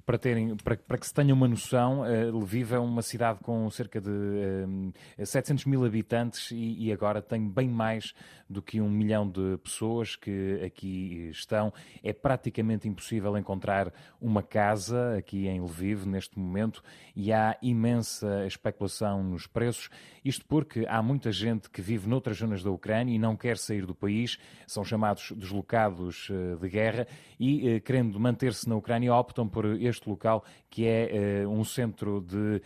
para, 0.06 0.18
terem, 0.18 0.56
para, 0.58 0.78
para 0.78 0.98
que 0.98 1.08
se 1.08 1.14
tenha 1.14 1.34
uma 1.34 1.48
noção, 1.48 2.04
Lviv 2.46 2.74
é 2.74 2.80
uma 2.80 3.02
cidade 3.02 3.40
com 3.42 3.70
cerca 3.70 4.00
de 4.00 4.10
um, 4.10 4.92
700 5.18 5.66
mil 5.66 5.84
habitantes 5.84 6.52
e, 6.52 6.86
e, 6.86 6.94
agora 6.94 7.22
tem 7.22 7.50
bem 7.50 7.68
mais 7.68 8.14
do 8.50 8.62
que 8.62 8.80
um 8.80 8.90
milhão 8.90 9.28
de 9.30 9.58
pessoas 9.64 10.16
que 10.16 10.62
aqui 10.64 11.30
estão. 11.32 11.74
É 12.04 12.14
praticamente 12.14 12.88
impossível 12.88 13.38
encontrar 13.38 13.92
uma 14.22 14.44
casa 14.44 15.18
aqui 15.18 15.48
em 15.48 15.62
Lviv 15.62 16.06
neste 16.06 16.38
momento 16.38 16.84
e 17.16 17.32
há 17.32 17.58
imensa 17.62 18.46
especulação 18.46 19.24
nos 19.24 19.48
preços. 19.48 19.90
Isto 20.24 20.46
porque 20.46 20.86
há 20.88 21.02
muita 21.02 21.32
gente 21.32 21.70
que 21.70 21.82
vive 21.82 22.08
noutras 22.08 22.38
zonas 22.38 22.64
da 22.64 22.72
Ucrânia 22.72 23.14
e 23.14 23.20
não 23.20 23.36
quer 23.36 23.58
sair 23.58 23.86
do 23.86 23.96
país, 23.96 24.38
são 24.68 24.84
chamados 24.84 25.32
deslocados 25.36 26.28
eh, 26.32 26.56
de 26.56 26.70
guerra 26.70 27.08
e, 27.40 27.70
eh, 27.70 27.80
querendo 27.80 28.20
manter-se 28.20 28.68
na 28.68 28.76
Ucrânia, 28.76 29.14
optam 29.14 29.48
por 29.48 29.66
este 29.66 30.10
local 30.10 30.44
que 30.70 30.86
é 30.86 31.42
eh, 31.42 31.48
um 31.48 31.64
centro 31.64 32.22
de 32.22 32.62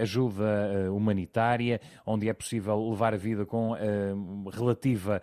ajuda 0.00 0.90
humanitária, 0.92 1.80
onde 2.06 2.28
é 2.28 2.32
possível 2.32 2.90
levar 2.90 3.14
a 3.14 3.16
vida 3.16 3.44
com 3.46 3.74
relativa 4.52 5.13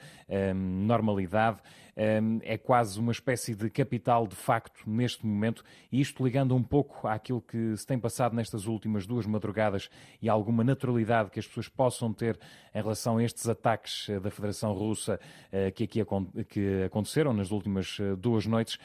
normalidade 0.53 1.59
é 1.95 2.57
quase 2.57 2.99
uma 2.99 3.11
espécie 3.11 3.53
de 3.53 3.69
capital 3.69 4.25
de 4.25 4.35
facto 4.35 4.89
neste 4.89 5.25
momento, 5.25 5.63
e 5.91 5.99
isto 5.99 6.23
ligando 6.23 6.55
um 6.55 6.63
pouco 6.63 7.07
àquilo 7.07 7.41
que 7.41 7.75
se 7.75 7.85
tem 7.85 7.99
passado 7.99 8.35
nestas 8.35 8.65
últimas 8.65 9.05
duas 9.05 9.25
madrugadas 9.25 9.89
e 10.21 10.29
alguma 10.29 10.63
naturalidade 10.63 11.29
que 11.29 11.39
as 11.39 11.47
pessoas 11.47 11.67
possam 11.67 12.13
ter 12.13 12.39
em 12.73 12.81
relação 12.81 13.17
a 13.17 13.23
estes 13.23 13.47
ataques 13.47 14.07
eh, 14.09 14.19
da 14.19 14.31
Federação 14.31 14.73
Russa 14.73 15.19
eh, 15.51 15.71
que 15.71 15.83
aqui 15.83 16.01
que 16.47 16.83
aconteceram 16.83 17.33
nas 17.33 17.51
últimas 17.51 17.97
eh, 17.99 18.15
duas 18.15 18.45
noites, 18.45 18.79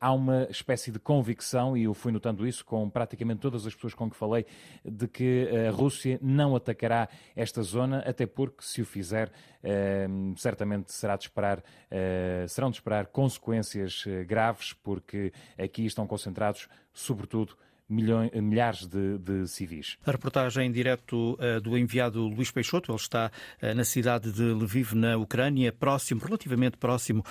há 0.00 0.12
uma 0.12 0.46
espécie 0.50 0.90
de 0.90 0.98
convicção, 0.98 1.76
e 1.76 1.84
eu 1.84 1.94
fui 1.94 2.12
notando 2.12 2.46
isso 2.46 2.64
com 2.64 2.88
praticamente 2.88 3.40
todas 3.40 3.66
as 3.66 3.74
pessoas 3.74 3.94
com 3.94 4.08
que 4.08 4.16
falei, 4.16 4.46
de 4.84 5.08
que 5.08 5.48
a 5.68 5.70
Rússia 5.70 6.18
não 6.22 6.54
atacará 6.54 7.08
esta 7.34 7.62
zona, 7.62 7.98
até 8.00 8.26
porque 8.26 8.62
se 8.62 8.80
o 8.80 8.86
fizer, 8.86 9.30
certamente 10.36 10.92
será 10.92 11.16
de 11.16 11.24
esperar 11.24 11.62
serão 12.48 12.70
de 12.70 12.76
esperar 12.76 13.06
consequências 13.06 14.04
eh, 14.06 14.24
graves, 14.24 14.72
porque 14.72 15.32
aqui 15.58 15.86
estão 15.86 16.06
concentrados, 16.06 16.68
sobretudo, 16.92 17.56
milhões, 17.90 18.30
milhares 18.32 18.86
de, 18.86 19.18
de, 19.18 19.48
civis. 19.48 19.96
A 20.06 20.12
reportagem 20.12 20.68
em 20.68 20.72
direto 20.72 21.34
uh, 21.34 21.60
do 21.60 21.76
enviado 21.76 22.26
Luís 22.28 22.50
Peixoto, 22.50 22.92
ele 22.92 22.98
está 22.98 23.30
uh, 23.60 23.74
na 23.74 23.84
cidade 23.84 24.32
de 24.32 24.42
Lviv, 24.42 24.94
na 24.94 25.16
Ucrânia, 25.16 25.72
próximo, 25.72 26.20
relativamente 26.24 26.76
próximo 26.76 27.24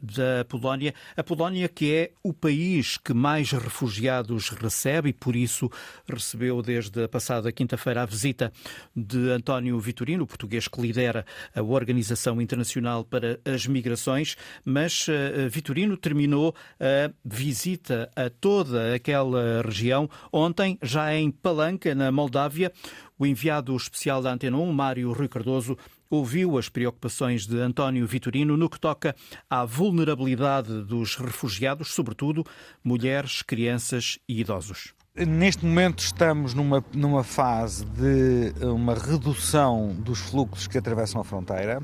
da 0.00 0.44
Polónia. 0.48 0.94
A 1.16 1.22
Polónia 1.22 1.68
que 1.68 1.92
é 1.92 2.12
o 2.22 2.32
país 2.32 2.96
que 2.96 3.12
mais 3.12 3.50
refugiados 3.50 4.48
recebe 4.48 5.10
e 5.10 5.12
por 5.12 5.36
isso 5.36 5.70
recebeu 6.08 6.62
desde 6.62 7.04
a 7.04 7.08
passada 7.08 7.52
quinta-feira 7.52 8.02
a 8.02 8.06
visita 8.06 8.52
de 8.94 9.30
António 9.30 9.78
Vitorino, 9.78 10.24
o 10.24 10.26
português 10.26 10.66
que 10.66 10.80
lidera 10.80 11.26
a 11.54 11.62
Organização 11.62 12.40
Internacional 12.40 13.04
para 13.04 13.38
as 13.44 13.66
Migrações, 13.66 14.36
mas 14.64 15.06
Vitorino 15.50 15.96
terminou 15.96 16.54
a 16.78 17.12
visita 17.24 18.10
a 18.16 18.30
toda 18.30 18.94
aquela 18.94 19.62
região 19.62 19.89
região. 19.90 20.08
Ontem, 20.32 20.78
já 20.82 21.14
em 21.14 21.30
Palanca, 21.30 21.94
na 21.94 22.12
Moldávia, 22.12 22.72
o 23.18 23.26
enviado 23.26 23.76
especial 23.76 24.22
da 24.22 24.32
Antena 24.32 24.56
1, 24.56 24.72
Mário 24.72 25.12
Rui 25.12 25.28
Cardoso, 25.28 25.76
ouviu 26.08 26.56
as 26.58 26.68
preocupações 26.68 27.46
de 27.46 27.58
António 27.60 28.06
Vitorino 28.06 28.56
no 28.56 28.70
que 28.70 28.80
toca 28.80 29.14
à 29.48 29.64
vulnerabilidade 29.64 30.82
dos 30.84 31.16
refugiados, 31.16 31.92
sobretudo 31.92 32.44
mulheres, 32.82 33.42
crianças 33.42 34.18
e 34.28 34.40
idosos. 34.40 34.94
Neste 35.14 35.64
momento 35.64 35.98
estamos 35.98 36.54
numa, 36.54 36.84
numa 36.94 37.24
fase 37.24 37.84
de 37.84 38.54
uma 38.64 38.94
redução 38.94 39.94
dos 39.98 40.20
fluxos 40.20 40.66
que 40.66 40.78
atravessam 40.78 41.20
a 41.20 41.24
fronteira. 41.24 41.82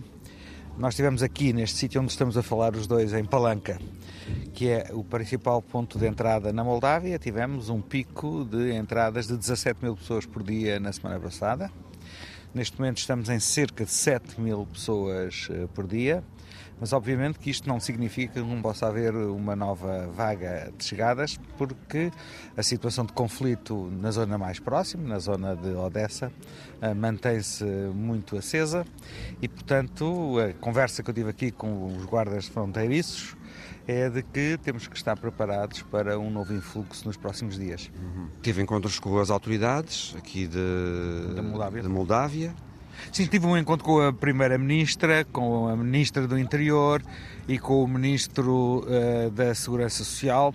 Nós 0.78 0.92
estivemos 0.92 1.22
aqui 1.22 1.54
neste 1.54 1.78
sítio 1.78 2.02
onde 2.02 2.10
estamos 2.10 2.36
a 2.36 2.42
falar 2.42 2.76
os 2.76 2.86
dois, 2.86 3.14
em 3.14 3.24
Palanca, 3.24 3.78
que 4.52 4.68
é 4.68 4.90
o 4.92 5.02
principal 5.02 5.62
ponto 5.62 5.98
de 5.98 6.06
entrada 6.06 6.52
na 6.52 6.62
Moldávia. 6.62 7.18
Tivemos 7.18 7.70
um 7.70 7.80
pico 7.80 8.44
de 8.44 8.74
entradas 8.74 9.26
de 9.26 9.38
17 9.38 9.82
mil 9.82 9.96
pessoas 9.96 10.26
por 10.26 10.42
dia 10.42 10.78
na 10.78 10.92
semana 10.92 11.18
passada. 11.18 11.72
Neste 12.54 12.78
momento 12.78 12.98
estamos 12.98 13.30
em 13.30 13.40
cerca 13.40 13.86
de 13.86 13.90
7 13.90 14.38
mil 14.38 14.66
pessoas 14.66 15.48
eh, 15.50 15.66
por 15.74 15.86
dia, 15.86 16.22
mas 16.80 16.92
obviamente 16.92 17.38
que 17.38 17.50
isto 17.50 17.68
não 17.68 17.80
significa 17.80 18.34
que 18.34 18.40
não 18.40 18.60
possa 18.60 18.86
haver 18.86 19.14
uma 19.14 19.56
nova 19.56 20.06
vaga 20.08 20.72
de 20.76 20.84
chegadas, 20.84 21.38
porque 21.56 22.10
a 22.56 22.62
situação 22.62 23.04
de 23.04 23.12
conflito 23.12 23.90
na 24.00 24.10
zona 24.10 24.36
mais 24.36 24.58
próxima, 24.58 25.08
na 25.08 25.18
zona 25.18 25.56
de 25.56 25.70
Odessa, 25.70 26.30
eh, 26.80 26.94
mantém-se 26.94 27.64
muito 27.64 28.36
acesa 28.36 28.84
e, 29.40 29.48
portanto, 29.48 30.38
a 30.38 30.52
conversa 30.54 31.02
que 31.02 31.10
eu 31.10 31.14
tive 31.14 31.30
aqui 31.30 31.50
com 31.50 31.86
os 31.86 32.04
guardas 32.04 32.46
fronteiriços 32.46 33.36
é 33.86 34.10
de 34.10 34.22
que 34.22 34.58
temos 34.62 34.88
que 34.88 34.96
estar 34.96 35.16
preparados 35.16 35.82
para 35.82 36.18
um 36.18 36.30
novo 36.30 36.52
influxo 36.52 37.06
nos 37.06 37.16
próximos 37.16 37.56
dias. 37.56 37.90
Uhum. 37.96 38.28
Tive 38.42 38.60
encontros 38.60 38.98
com 38.98 39.16
as 39.18 39.30
autoridades 39.30 40.14
aqui 40.18 40.46
de, 40.46 41.34
da 41.34 41.42
Moldávia. 41.42 41.82
De 41.82 41.88
Moldávia. 41.88 42.54
Sim, 43.12 43.26
tive 43.26 43.46
um 43.46 43.56
encontro 43.56 43.84
com 43.84 44.00
a 44.00 44.12
Primeira-Ministra, 44.12 45.24
com 45.24 45.68
a 45.68 45.76
Ministra 45.76 46.26
do 46.26 46.38
Interior 46.38 47.02
e 47.48 47.58
com 47.58 47.82
o 47.82 47.88
Ministro 47.88 48.84
uh, 48.86 49.30
da 49.30 49.54
Segurança 49.54 50.04
Social. 50.04 50.54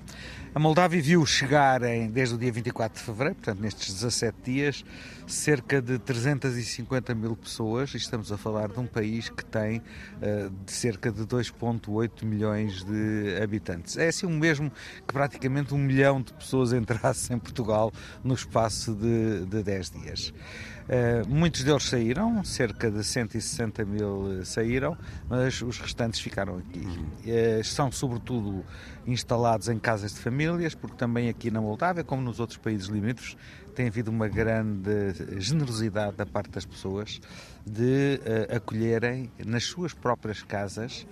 A 0.53 0.60
Moldávia 0.60 1.01
viu 1.01 1.25
chegar 1.25 1.81
em, 1.81 2.10
desde 2.10 2.36
o 2.36 2.38
dia 2.38 2.51
24 2.51 3.00
de 3.00 3.05
fevereiro, 3.05 3.36
portanto 3.36 3.62
nestes 3.62 3.93
17 3.93 4.38
dias, 4.43 4.86
cerca 5.25 5.81
de 5.81 5.98
350 5.98 7.15
mil 7.15 7.38
pessoas. 7.38 7.95
Estamos 7.95 8.33
a 8.33 8.38
falar 8.38 8.67
de 8.67 8.77
um 8.77 8.86
país 8.86 9.29
que 9.29 9.45
tem 9.45 9.77
uh, 9.79 10.50
de 10.65 10.71
cerca 10.74 11.10
de 11.10 11.21
2,8 11.21 12.25
milhões 12.25 12.83
de 12.83 13.41
habitantes. 13.41 13.95
É 13.95 14.10
assim 14.10 14.25
o 14.25 14.29
mesmo 14.29 14.69
que 15.07 15.13
praticamente 15.13 15.74
um 15.74 15.77
milhão 15.77 16.21
de 16.21 16.33
pessoas 16.33 16.74
entrassem 16.74 17.38
em 17.38 17.39
Portugal 17.39 17.93
no 18.21 18.33
espaço 18.33 18.93
de, 18.93 19.45
de 19.45 19.63
10 19.63 19.89
dias. 19.91 20.33
Uh, 20.91 21.27
muitos 21.29 21.63
deles 21.63 21.83
saíram, 21.83 22.43
cerca 22.43 22.91
de 22.91 23.03
160 23.03 23.86
mil 23.86 24.43
saíram, 24.43 24.98
mas 25.29 25.62
os 25.62 25.79
restantes 25.79 26.19
ficaram 26.19 26.57
aqui. 26.57 26.79
Uh, 26.79 27.63
são 27.63 27.89
sobretudo 27.91 28.65
instalados 29.07 29.69
em 29.69 29.79
casas 29.79 30.13
de 30.13 30.19
família 30.19 30.41
famílias, 30.51 30.75
porque 30.75 30.95
também 30.95 31.29
aqui 31.29 31.51
na 31.51 31.62
Moldávia, 31.62 32.03
como 32.03 32.21
nos 32.21 32.39
outros 32.39 32.57
países 32.57 32.88
limítrofes, 32.88 33.38
tem 33.75 33.88
havido 33.88 34.12
uma 34.12 34.27
grande 34.27 35.13
generosidade 35.39 36.17
da 36.17 36.25
parte 36.25 36.50
das 36.50 36.65
pessoas 36.65 37.21
de 37.65 38.20
uh, 38.22 38.56
acolherem 38.56 39.32
nas 39.46 39.65
suas 39.65 39.94
próprias 39.94 40.41
casas, 40.44 41.06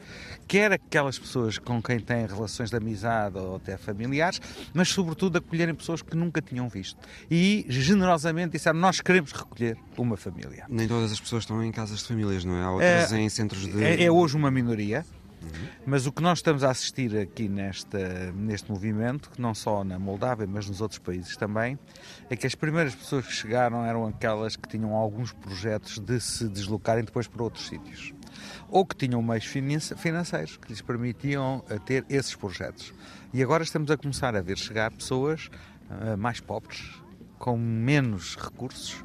quer 0.47 0.71
aquelas 0.71 1.17
pessoas 1.19 1.57
com 1.57 1.81
quem 1.81 1.99
têm 1.99 2.25
relações 2.25 2.69
de 2.69 2.75
amizade 2.75 3.37
ou 3.37 3.57
até 3.57 3.77
familiares, 3.77 4.41
mas 4.73 4.89
sobretudo 4.89 5.37
acolherem 5.37 5.75
pessoas 5.75 6.01
que 6.01 6.15
nunca 6.15 6.41
tinham 6.41 6.67
visto. 6.67 6.97
E 7.29 7.65
generosamente 7.69 8.53
disseram: 8.53 8.79
Nós 8.79 9.01
queremos 9.01 9.31
recolher 9.31 9.77
uma 9.97 10.17
família. 10.17 10.65
Nem 10.69 10.87
todas 10.87 11.11
as 11.11 11.19
pessoas 11.19 11.43
estão 11.43 11.63
em 11.63 11.71
casas 11.71 11.99
de 11.99 12.05
famílias, 12.05 12.43
não 12.43 12.55
é? 12.55 12.63
Há 12.63 12.71
outras 12.71 13.13
é, 13.13 13.19
em 13.19 13.29
centros 13.29 13.61
de. 13.61 13.83
É, 13.83 14.03
é 14.03 14.11
hoje 14.11 14.35
uma 14.35 14.51
minoria. 14.51 15.05
Mas 15.85 16.05
o 16.05 16.11
que 16.11 16.21
nós 16.21 16.39
estamos 16.39 16.63
a 16.63 16.69
assistir 16.69 17.17
aqui 17.17 17.47
neste 17.47 18.69
movimento, 18.69 19.29
não 19.37 19.53
só 19.53 19.83
na 19.83 19.97
Moldávia, 19.97 20.45
mas 20.47 20.67
nos 20.67 20.81
outros 20.81 20.99
países 20.99 21.35
também, 21.35 21.79
é 22.29 22.35
que 22.35 22.45
as 22.45 22.55
primeiras 22.55 22.93
pessoas 22.93 23.25
que 23.25 23.33
chegaram 23.33 23.85
eram 23.85 24.05
aquelas 24.05 24.55
que 24.55 24.67
tinham 24.67 24.93
alguns 24.93 25.31
projetos 25.31 25.99
de 25.99 26.19
se 26.19 26.47
deslocarem 26.47 27.03
depois 27.03 27.27
para 27.27 27.43
outros 27.43 27.67
sítios. 27.67 28.13
Ou 28.69 28.85
que 28.85 28.95
tinham 28.95 29.21
meios 29.21 29.45
financeiros 29.45 30.57
que 30.57 30.69
lhes 30.69 30.81
permitiam 30.81 31.63
eh, 31.69 31.79
ter 31.79 32.05
esses 32.07 32.35
projetos. 32.35 32.93
E 33.33 33.41
agora 33.41 33.63
estamos 33.63 33.89
a 33.89 33.97
começar 33.97 34.35
a 34.35 34.41
ver 34.41 34.57
chegar 34.57 34.91
pessoas 34.91 35.49
uh, 35.89 36.17
mais 36.17 36.39
pobres, 36.39 37.01
com 37.37 37.57
menos 37.57 38.35
recursos, 38.35 39.03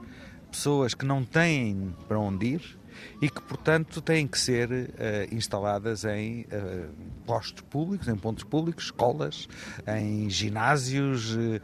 pessoas 0.51 0.95
que 0.95 1.05
não 1.05 1.25
têm 1.25 1.95
para 2.07 2.19
onde 2.19 2.47
ir 2.47 2.79
e 3.21 3.29
que, 3.29 3.41
portanto, 3.43 4.01
têm 4.01 4.27
que 4.27 4.39
ser 4.39 4.71
uh, 4.71 5.35
instaladas 5.35 6.05
em 6.05 6.43
uh, 6.43 6.89
postos 7.27 7.63
públicos, 7.71 8.09
em 8.09 8.17
pontos 8.17 8.45
públicos, 8.45 8.85
escolas, 8.87 9.49
em 9.87 10.29
ginásios, 10.29 11.35
uh, 11.35 11.61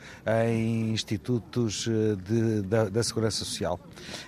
em 0.49 0.93
institutos 0.93 1.89
de, 2.25 2.63
da, 2.63 2.89
da 2.89 3.03
Segurança 3.03 3.45
Social. 3.45 3.79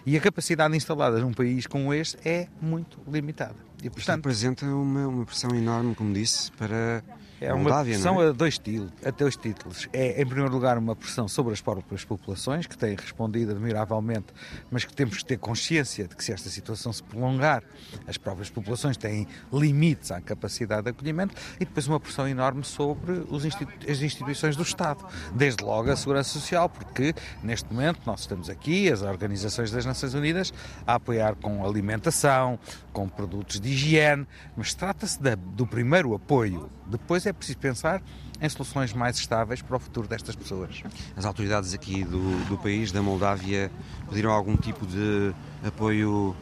E 0.04 0.16
a 0.16 0.20
capacidade 0.20 0.76
instalada 0.76 1.18
num 1.18 1.32
país 1.32 1.66
como 1.66 1.92
este 1.92 2.16
é 2.28 2.48
muito 2.60 2.98
limitada. 3.10 3.56
E, 3.82 3.90
portanto, 3.90 3.98
Isto 3.98 4.10
representa 4.12 4.66
uma, 4.66 5.08
uma 5.08 5.26
pressão 5.26 5.50
enorme, 5.54 5.94
como 5.94 6.12
disse, 6.12 6.52
para 6.52 7.02
é 7.42 7.52
uma 7.52 7.82
pressão 7.82 8.22
é? 8.22 8.28
a, 8.28 8.32
dois 8.32 8.58
títulos, 8.58 8.92
a 9.04 9.10
dois 9.10 9.36
títulos. 9.36 9.88
É, 9.92 10.22
em 10.22 10.26
primeiro 10.26 10.52
lugar, 10.52 10.78
uma 10.78 10.94
pressão 10.94 11.26
sobre 11.26 11.52
as 11.52 11.60
próprias 11.60 12.04
populações, 12.04 12.66
que 12.66 12.76
têm 12.76 12.94
respondido 12.94 13.52
admiravelmente, 13.52 14.26
mas 14.70 14.84
que 14.84 14.94
temos 14.94 15.18
que 15.18 15.24
ter 15.24 15.38
consciência 15.38 16.06
de 16.06 16.14
que 16.14 16.24
se 16.24 16.32
esta 16.32 16.48
situação 16.48 16.92
se 16.92 17.02
prolongar, 17.02 17.62
as 18.06 18.16
próprias 18.16 18.48
populações 18.48 18.96
têm 18.96 19.26
limites 19.52 20.10
à 20.12 20.20
capacidade 20.20 20.84
de 20.84 20.90
acolhimento, 20.90 21.34
e 21.56 21.64
depois 21.64 21.86
uma 21.86 21.98
pressão 21.98 22.28
enorme 22.28 22.64
sobre 22.64 23.22
institu 23.44 23.72
as 23.88 24.00
instituições 24.00 24.56
do 24.56 24.62
Estado, 24.62 25.04
desde 25.34 25.64
logo 25.64 25.90
a 25.90 25.96
Segurança 25.96 26.30
Social, 26.30 26.68
porque 26.68 27.14
neste 27.42 27.72
momento 27.72 28.00
nós 28.06 28.20
estamos 28.20 28.48
aqui, 28.48 28.90
as 28.90 29.02
organizações 29.02 29.70
das 29.70 29.84
Nações 29.84 30.14
Unidas, 30.14 30.52
a 30.86 30.94
apoiar 30.94 31.34
com 31.36 31.64
alimentação, 31.64 32.58
com 32.92 33.08
produtos 33.08 33.58
de 33.60 33.70
higiene, 33.70 34.26
mas 34.56 34.74
trata-se 34.74 35.18
do 35.36 35.66
primeiro 35.66 36.14
apoio. 36.14 36.70
Depois 36.86 37.24
é 37.26 37.31
preciso 37.34 37.58
pensar 37.58 38.02
em 38.40 38.48
soluções 38.48 38.92
mais 38.92 39.16
estáveis 39.16 39.62
para 39.62 39.76
o 39.76 39.78
futuro 39.78 40.08
destas 40.08 40.34
pessoas. 40.34 40.82
As 41.16 41.24
autoridades 41.24 41.72
aqui 41.72 42.04
do, 42.04 42.48
do 42.48 42.58
país, 42.58 42.90
da 42.90 43.00
Moldávia, 43.00 43.70
pediram 44.08 44.32
algum 44.32 44.56
tipo 44.56 44.84
de 44.84 45.32
apoio 45.64 46.34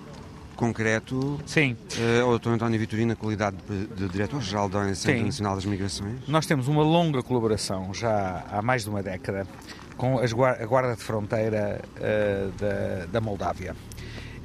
concreto. 0.56 1.40
Sim. 1.46 1.76
Uh, 1.96 2.24
ao 2.24 2.38
Dr. 2.38 2.50
António 2.50 2.78
Vitorino, 2.78 3.08
na 3.08 3.16
qualidade 3.16 3.56
de, 3.68 3.86
de 3.86 4.08
Diretor-Geral 4.08 4.68
da 4.68 4.78
Organização 4.78 5.12
Internacional 5.12 5.54
das 5.54 5.64
Migrações. 5.64 6.28
Nós 6.28 6.44
temos 6.44 6.68
uma 6.68 6.82
longa 6.82 7.22
colaboração, 7.22 7.92
já 7.94 8.44
há 8.50 8.60
mais 8.60 8.84
de 8.84 8.90
uma 8.90 9.02
década, 9.02 9.46
com 9.96 10.18
a 10.18 10.66
Guarda 10.66 10.96
de 10.96 11.02
Fronteira 11.02 11.80
uh, 11.96 12.52
da, 12.58 13.06
da 13.06 13.20
Moldávia. 13.20 13.74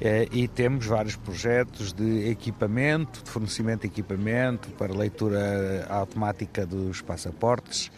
Eh, 0.00 0.28
e 0.30 0.48
temos 0.48 0.86
vários 0.86 1.16
projetos 1.16 1.92
de 1.92 2.28
equipamento, 2.28 3.22
de 3.24 3.30
fornecimento 3.30 3.82
de 3.82 3.86
equipamento 3.86 4.68
para 4.72 4.92
leitura 4.92 5.86
automática 5.88 6.66
dos 6.66 7.00
passaportes, 7.00 7.90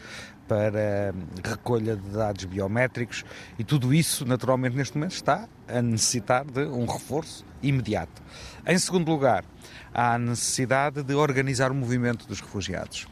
para 0.46 1.12
recolha 1.44 1.96
de 1.96 2.08
dados 2.10 2.44
biométricos 2.44 3.24
e 3.58 3.64
tudo 3.64 3.92
isso, 3.92 4.24
naturalmente, 4.24 4.76
neste 4.76 4.96
momento 4.96 5.12
está 5.12 5.46
a 5.66 5.82
necessitar 5.82 6.44
de 6.44 6.64
um 6.64 6.86
reforço 6.86 7.44
imediato. 7.62 8.22
Em 8.66 8.78
segundo 8.78 9.10
lugar, 9.10 9.44
há 9.92 10.14
a 10.14 10.18
necessidade 10.18 11.02
de 11.02 11.14
organizar 11.14 11.70
o 11.70 11.74
movimento 11.74 12.26
dos 12.26 12.40
refugiados. 12.40 13.06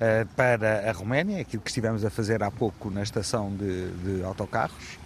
Eh, 0.00 0.26
para 0.36 0.88
a 0.88 0.92
Roménia, 0.92 1.40
aquilo 1.40 1.62
que 1.62 1.70
estivemos 1.70 2.04
a 2.04 2.10
fazer 2.10 2.42
há 2.42 2.50
pouco 2.50 2.90
na 2.90 3.02
estação 3.02 3.54
de, 3.56 3.90
de 3.90 4.22
autocarros, 4.22 4.97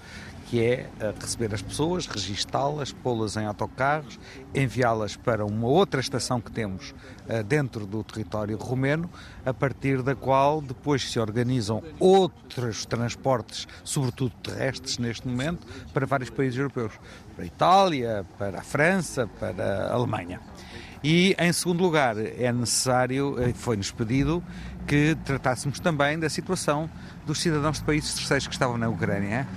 que 0.53 0.63
é 0.63 0.91
eh, 1.01 1.15
receber 1.19 1.55
as 1.55 1.63
pessoas, 1.63 2.07
registá-las, 2.07 2.93
pô-las 2.93 3.39
em 3.39 3.47
autocarros, 3.47 4.21
enviá-las 4.55 5.17
para 5.17 5.47
uma 5.47 5.67
outra 5.67 5.99
estação 5.99 6.43
que 6.43 6.53
temos 6.53 6.95
eh, 7.27 7.43
dentro 7.43 7.87
do 7.87 8.05
território 8.05 8.59
romeno, 8.59 9.09
a 9.47 9.55
partir 9.55 10.03
da 10.03 10.15
qual 10.15 10.61
depois 10.61 11.11
se 11.11 11.19
organizam 11.19 11.83
outros 11.99 12.85
transportes, 12.85 13.67
sobretudo 13.83 14.35
terrestres 14.43 14.99
neste 14.99 15.27
momento, 15.27 15.67
para 15.91 16.05
vários 16.05 16.29
países 16.29 16.59
europeus, 16.59 16.93
para 17.35 17.45
a 17.45 17.47
Itália, 17.47 18.27
para 18.37 18.59
a 18.59 18.63
França, 18.63 19.27
para 19.41 19.87
a 19.87 19.95
Alemanha. 19.95 20.39
E, 21.03 21.35
em 21.39 21.53
segundo 21.55 21.83
lugar, 21.83 22.15
é 22.19 22.53
necessário, 22.53 23.43
eh, 23.43 23.55
foi-nos 23.55 23.91
pedido 23.91 24.45
que 24.87 25.17
tratássemos 25.25 25.81
também 25.81 26.19
da 26.19 26.29
situação 26.29 26.91
dos 27.25 27.41
cidadãos 27.41 27.79
de 27.79 27.85
países 27.85 28.13
terceiros 28.13 28.47
que 28.47 28.53
estavam 28.53 28.77
na 28.77 28.91
Ucrânia 28.91 29.49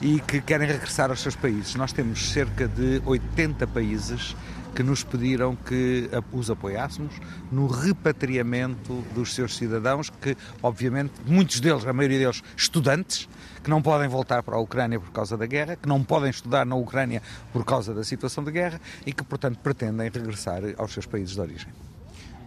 e 0.00 0.20
que 0.20 0.40
querem 0.40 0.68
regressar 0.68 1.10
aos 1.10 1.20
seus 1.20 1.36
países. 1.36 1.74
Nós 1.74 1.92
temos 1.92 2.30
cerca 2.30 2.68
de 2.68 3.00
80 3.04 3.66
países 3.66 4.36
que 4.74 4.82
nos 4.82 5.02
pediram 5.02 5.56
que 5.56 6.10
os 6.30 6.50
apoiássemos 6.50 7.14
no 7.50 7.66
repatriamento 7.66 9.02
dos 9.14 9.34
seus 9.34 9.56
cidadãos, 9.56 10.10
que 10.10 10.36
obviamente 10.62 11.14
muitos 11.24 11.60
deles, 11.60 11.86
a 11.86 11.94
maioria 11.94 12.18
deles, 12.18 12.42
estudantes, 12.54 13.26
que 13.64 13.70
não 13.70 13.80
podem 13.80 14.06
voltar 14.06 14.42
para 14.42 14.56
a 14.56 14.60
Ucrânia 14.60 15.00
por 15.00 15.10
causa 15.12 15.34
da 15.34 15.46
guerra, 15.46 15.76
que 15.76 15.88
não 15.88 16.04
podem 16.04 16.28
estudar 16.28 16.66
na 16.66 16.76
Ucrânia 16.76 17.22
por 17.54 17.64
causa 17.64 17.94
da 17.94 18.04
situação 18.04 18.44
de 18.44 18.52
guerra 18.52 18.78
e 19.06 19.14
que, 19.14 19.24
portanto, 19.24 19.58
pretendem 19.60 20.10
regressar 20.10 20.60
aos 20.76 20.92
seus 20.92 21.06
países 21.06 21.34
de 21.34 21.40
origem. 21.40 21.85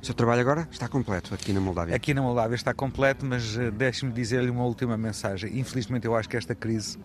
O 0.02 0.06
seu 0.06 0.16
trabalho 0.16 0.40
agora 0.40 0.68
está 0.72 0.88
completo 0.88 1.34
aqui 1.34 1.52
na 1.52 1.60
Moldávia? 1.60 1.94
Aqui 1.94 2.14
na 2.14 2.22
Moldávia 2.22 2.56
está 2.56 2.74
completo, 2.74 3.26
mas 3.26 3.58
eh, 3.58 3.70
deixe-me 3.70 4.14
dizer-lhe 4.14 4.50
uma 4.50 4.64
última 4.64 4.98
mensagem. 4.98 5.60
Infelizmente, 5.60 6.06
eu 6.08 6.16
acho 6.16 6.30
que 6.30 6.38
esta 6.38 6.56
crise 6.56 6.98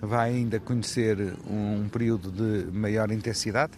vai 0.00 0.30
ainda 0.30 0.60
conhecer 0.60 1.34
um 1.48 1.88
período 1.88 2.30
de 2.30 2.70
maior 2.70 3.10
intensidade 3.10 3.72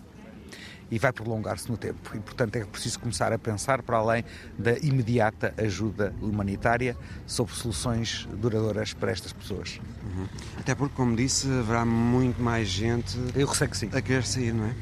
e 0.90 0.98
vai 0.98 1.12
prolongar-se 1.12 1.70
no 1.70 1.78
tempo. 1.78 2.14
E, 2.14 2.20
portanto, 2.20 2.56
é 2.56 2.64
preciso 2.64 3.00
começar 3.00 3.32
a 3.32 3.38
pensar 3.38 3.82
para 3.82 3.96
além 3.96 4.24
da 4.58 4.76
imediata 4.78 5.54
ajuda 5.56 6.14
humanitária 6.20 6.94
sobre 7.26 7.54
soluções 7.54 8.28
duradouras 8.34 8.92
para 8.92 9.10
estas 9.10 9.32
pessoas. 9.32 9.80
Uhum. 10.04 10.26
Até 10.58 10.74
porque, 10.74 10.94
como 10.94 11.16
disse, 11.16 11.50
haverá 11.50 11.86
muito 11.86 12.42
mais 12.42 12.68
gente 12.68 13.18
Eu 13.34 13.52
sei 13.54 13.68
que 13.68 13.76
sim. 13.78 13.88
a 13.92 14.00
querer 14.02 14.24
sair, 14.24 14.52
não 14.52 14.66
é? 14.66 14.74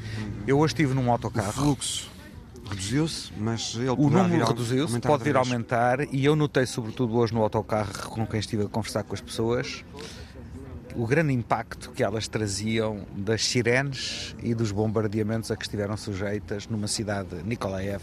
Eu 0.45 0.59
hoje 0.59 0.73
estive 0.73 0.93
num 0.93 1.09
autocarro. 1.09 1.49
O 1.49 1.53
fluxo 1.53 2.16
reduziu-se, 2.69 3.31
mas 3.37 3.75
ele 3.75 3.89
o 3.89 4.09
número 4.09 4.45
reduziu-se, 4.45 4.99
pode 4.99 5.23
vir 5.23 5.35
a 5.35 5.39
aumentar 5.39 6.01
e 6.13 6.25
eu 6.25 6.35
notei 6.35 6.65
sobretudo 6.65 7.15
hoje 7.15 7.33
no 7.33 7.41
autocarro 7.41 8.09
com 8.09 8.25
quem 8.25 8.39
estive 8.39 8.63
a 8.63 8.67
conversar 8.67 9.03
com 9.03 9.13
as 9.13 9.21
pessoas 9.21 9.83
o 10.95 11.05
grande 11.05 11.31
impacto 11.31 11.91
que 11.91 12.03
elas 12.03 12.27
traziam 12.27 13.05
das 13.15 13.45
sirenes 13.45 14.35
e 14.41 14.55
dos 14.55 14.71
bombardeamentos 14.71 15.51
a 15.51 15.55
que 15.55 15.63
estiveram 15.63 15.95
sujeitas 15.95 16.67
numa 16.67 16.87
cidade, 16.87 17.35
Nikolaev, 17.43 18.01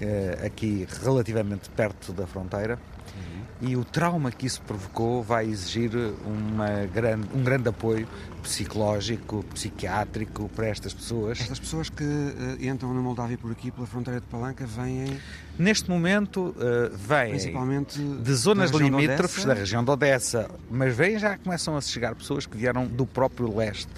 eh, 0.00 0.38
aqui 0.46 0.86
relativamente 1.02 1.68
perto 1.68 2.12
da 2.12 2.26
fronteira 2.26 2.78
e 3.60 3.76
o 3.76 3.84
trauma 3.84 4.30
que 4.30 4.46
isso 4.46 4.62
provocou 4.62 5.22
vai 5.22 5.46
exigir 5.46 5.90
uma 6.24 6.86
grande, 6.86 7.28
um 7.34 7.42
grande 7.42 7.68
apoio 7.68 8.06
psicológico, 8.40 9.44
psiquiátrico 9.52 10.48
para 10.54 10.68
estas 10.68 10.94
pessoas. 10.94 11.40
Estas 11.40 11.58
pessoas 11.58 11.90
que 11.90 12.04
uh, 12.04 12.64
entram 12.64 12.94
na 12.94 13.00
Moldávia 13.00 13.36
por 13.36 13.50
aqui, 13.50 13.72
pela 13.72 13.86
fronteira 13.86 14.20
de 14.20 14.26
Palanca, 14.26 14.64
vêm. 14.64 15.18
Neste 15.58 15.90
momento, 15.90 16.54
uh, 16.56 16.96
vêm 16.96 17.30
principalmente 17.30 18.00
de 18.00 18.34
zonas 18.34 18.70
limítrofes 18.70 19.44
da 19.44 19.54
região 19.54 19.84
de 19.84 19.90
Odessa, 19.90 20.48
mas 20.70 20.94
vêm 20.94 21.18
já 21.18 21.36
começam 21.36 21.76
a 21.76 21.80
chegar 21.80 22.14
pessoas 22.14 22.46
que 22.46 22.56
vieram 22.56 22.86
do 22.86 23.04
próprio 23.04 23.54
leste. 23.54 23.90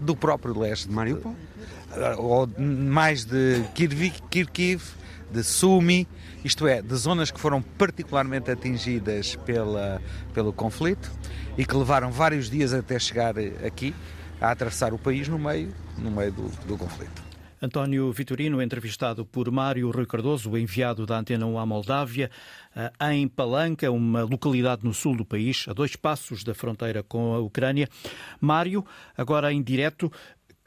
Do 0.00 0.14
próprio 0.14 0.58
leste. 0.58 0.86
De 0.86 0.94
Mariupol? 0.94 1.32
Uh, 1.32 2.22
ou 2.22 2.48
mais 2.58 3.24
de 3.24 3.64
Kharkiv, 3.74 4.82
de 5.32 5.42
Sumi 5.42 6.06
isto 6.44 6.66
é, 6.66 6.80
de 6.80 6.94
zonas 6.94 7.30
que 7.30 7.40
foram 7.40 7.60
particularmente 7.60 8.50
atingidas 8.50 9.36
pela, 9.36 10.00
pelo 10.32 10.52
conflito 10.52 11.10
e 11.56 11.64
que 11.64 11.74
levaram 11.74 12.10
vários 12.10 12.48
dias 12.48 12.72
até 12.72 12.98
chegar 12.98 13.34
aqui, 13.66 13.94
a 14.40 14.50
atravessar 14.50 14.92
o 14.92 14.98
país 14.98 15.26
no 15.26 15.38
meio, 15.38 15.72
no 15.96 16.10
meio 16.10 16.32
do, 16.32 16.48
do 16.66 16.78
conflito. 16.78 17.28
António 17.60 18.12
Vitorino, 18.12 18.62
entrevistado 18.62 19.26
por 19.26 19.50
Mário 19.50 19.90
Rui 19.90 20.06
Cardoso, 20.06 20.56
enviado 20.56 21.04
da 21.04 21.18
Antena 21.18 21.44
1 21.44 21.58
à 21.58 21.66
Moldávia, 21.66 22.30
eh, 22.74 22.92
em 23.10 23.26
Palanca, 23.26 23.90
uma 23.90 24.22
localidade 24.22 24.84
no 24.84 24.94
sul 24.94 25.16
do 25.16 25.24
país, 25.24 25.66
a 25.68 25.72
dois 25.72 25.96
passos 25.96 26.44
da 26.44 26.54
fronteira 26.54 27.02
com 27.02 27.34
a 27.34 27.40
Ucrânia. 27.40 27.88
Mário, 28.40 28.86
agora 29.16 29.52
em 29.52 29.60
direto, 29.60 30.10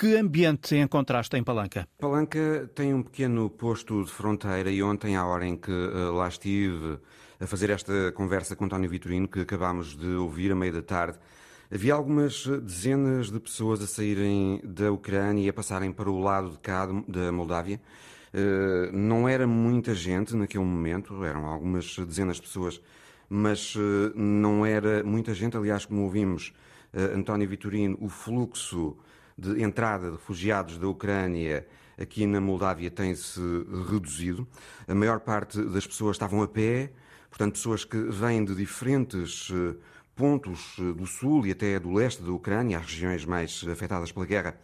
que 0.01 0.17
ambiente 0.17 0.75
encontraste 0.75 1.37
em 1.37 1.43
Palanca? 1.43 1.87
Palanca 1.99 2.67
tem 2.73 2.91
um 2.91 3.03
pequeno 3.03 3.51
posto 3.51 4.03
de 4.03 4.09
fronteira 4.09 4.71
e 4.71 4.81
ontem, 4.81 5.15
à 5.15 5.23
hora 5.23 5.45
em 5.45 5.55
que 5.55 5.71
uh, 5.71 6.11
lá 6.11 6.27
estive 6.27 6.97
a 7.39 7.45
fazer 7.45 7.69
esta 7.69 8.11
conversa 8.11 8.55
com 8.55 8.65
António 8.65 8.89
Vitorino, 8.89 9.27
que 9.27 9.41
acabámos 9.41 9.95
de 9.95 10.07
ouvir 10.07 10.51
a 10.53 10.55
meio 10.55 10.73
da 10.73 10.81
tarde, 10.81 11.19
Havia 11.73 11.93
algumas 11.93 12.45
dezenas 12.47 13.31
de 13.31 13.39
pessoas 13.39 13.81
a 13.81 13.87
saírem 13.87 14.59
da 14.61 14.91
Ucrânia 14.91 15.45
e 15.45 15.47
a 15.47 15.53
passarem 15.53 15.89
para 15.89 16.09
o 16.09 16.19
lado 16.19 16.49
de 16.49 16.57
cá 16.57 16.85
da 17.07 17.31
Moldávia. 17.31 17.79
Eh, 18.33 18.89
não 18.91 19.29
era 19.29 19.47
muita 19.47 19.95
gente 19.95 20.35
naquele 20.35 20.65
momento, 20.65 21.23
eram 21.23 21.45
algumas 21.45 21.95
dezenas 21.99 22.35
de 22.35 22.41
pessoas, 22.41 22.81
mas 23.29 23.73
eh, 23.77 24.11
não 24.13 24.65
era 24.65 25.01
muita 25.01 25.33
gente. 25.33 25.55
Aliás, 25.55 25.85
como 25.85 26.01
ouvimos 26.01 26.51
eh, 26.91 27.13
António 27.15 27.47
Vitorino, 27.47 27.97
o 28.01 28.09
fluxo 28.09 28.97
de 29.41 29.63
entrada 29.63 30.05
de 30.05 30.11
refugiados 30.11 30.77
da 30.77 30.87
Ucrânia 30.87 31.65
aqui 31.97 32.27
na 32.27 32.39
Moldávia 32.39 32.91
tem-se 32.91 33.39
reduzido. 33.89 34.47
A 34.87 34.93
maior 34.93 35.19
parte 35.19 35.61
das 35.63 35.87
pessoas 35.87 36.15
estavam 36.15 36.43
a 36.43 36.47
pé, 36.47 36.91
portanto, 37.29 37.53
pessoas 37.53 37.83
que 37.83 37.97
vêm 37.97 38.45
de 38.45 38.53
diferentes 38.55 39.51
pontos 40.15 40.75
eh, 40.79 40.93
do 40.93 41.07
sul 41.07 41.47
e 41.47 41.51
até 41.51 41.79
do 41.79 41.91
leste 41.91 42.21
da 42.21 42.31
Ucrânia, 42.31 42.77
as 42.77 42.85
regiões 42.85 43.25
mais 43.25 43.65
afetadas 43.67 44.11
pela 44.11 44.25
guerra, 44.25 44.55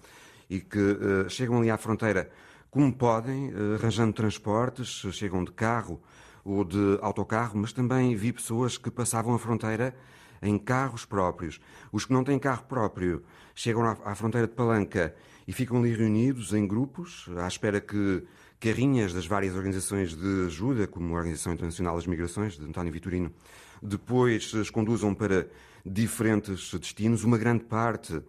e 0.49 0.61
que 0.61 0.79
uh, 0.79 1.29
chegam 1.29 1.57
ali 1.57 1.69
à 1.69 1.77
fronteira 1.77 2.29
como 2.69 2.93
podem, 2.93 3.49
uh, 3.49 3.75
arranjando 3.75 4.13
transportes, 4.13 5.03
chegam 5.11 5.43
de 5.43 5.51
carro 5.51 5.99
ou 6.45 6.63
de 6.63 6.97
autocarro, 7.01 7.57
mas 7.57 7.73
também 7.73 8.15
vi 8.15 8.31
pessoas 8.31 8.77
que 8.77 8.89
passavam 8.89 9.33
a 9.33 9.39
fronteira 9.39 9.93
em 10.41 10.57
carros 10.57 11.03
próprios. 11.03 11.59
Os 11.91 12.05
que 12.05 12.13
não 12.13 12.23
têm 12.23 12.39
carro 12.39 12.63
próprio 12.63 13.23
chegam 13.57 13.83
à, 13.83 13.97
à 14.05 14.15
fronteira 14.15 14.47
de 14.47 14.53
Palanca 14.53 15.15
e 15.47 15.51
ficam 15.51 15.79
ali 15.79 15.93
reunidos 15.93 16.53
em 16.53 16.67
grupos, 16.67 17.27
à 17.37 17.47
espera 17.47 17.81
que 17.81 18.23
carrinhas 18.59 19.13
das 19.13 19.25
várias 19.25 19.55
organizações 19.55 20.15
de 20.15 20.45
ajuda, 20.45 20.85
como 20.87 21.15
a 21.15 21.17
Organização 21.17 21.53
Internacional 21.53 21.95
das 21.95 22.05
Migrações, 22.05 22.55
de 22.55 22.65
António 22.65 22.93
Vitorino, 22.93 23.31
depois 23.81 24.53
as 24.53 24.69
conduzam 24.69 25.13
para 25.13 25.47
diferentes 25.83 26.71
destinos. 26.75 27.23
Uma 27.23 27.37
grande 27.37 27.63
parte, 27.63 28.21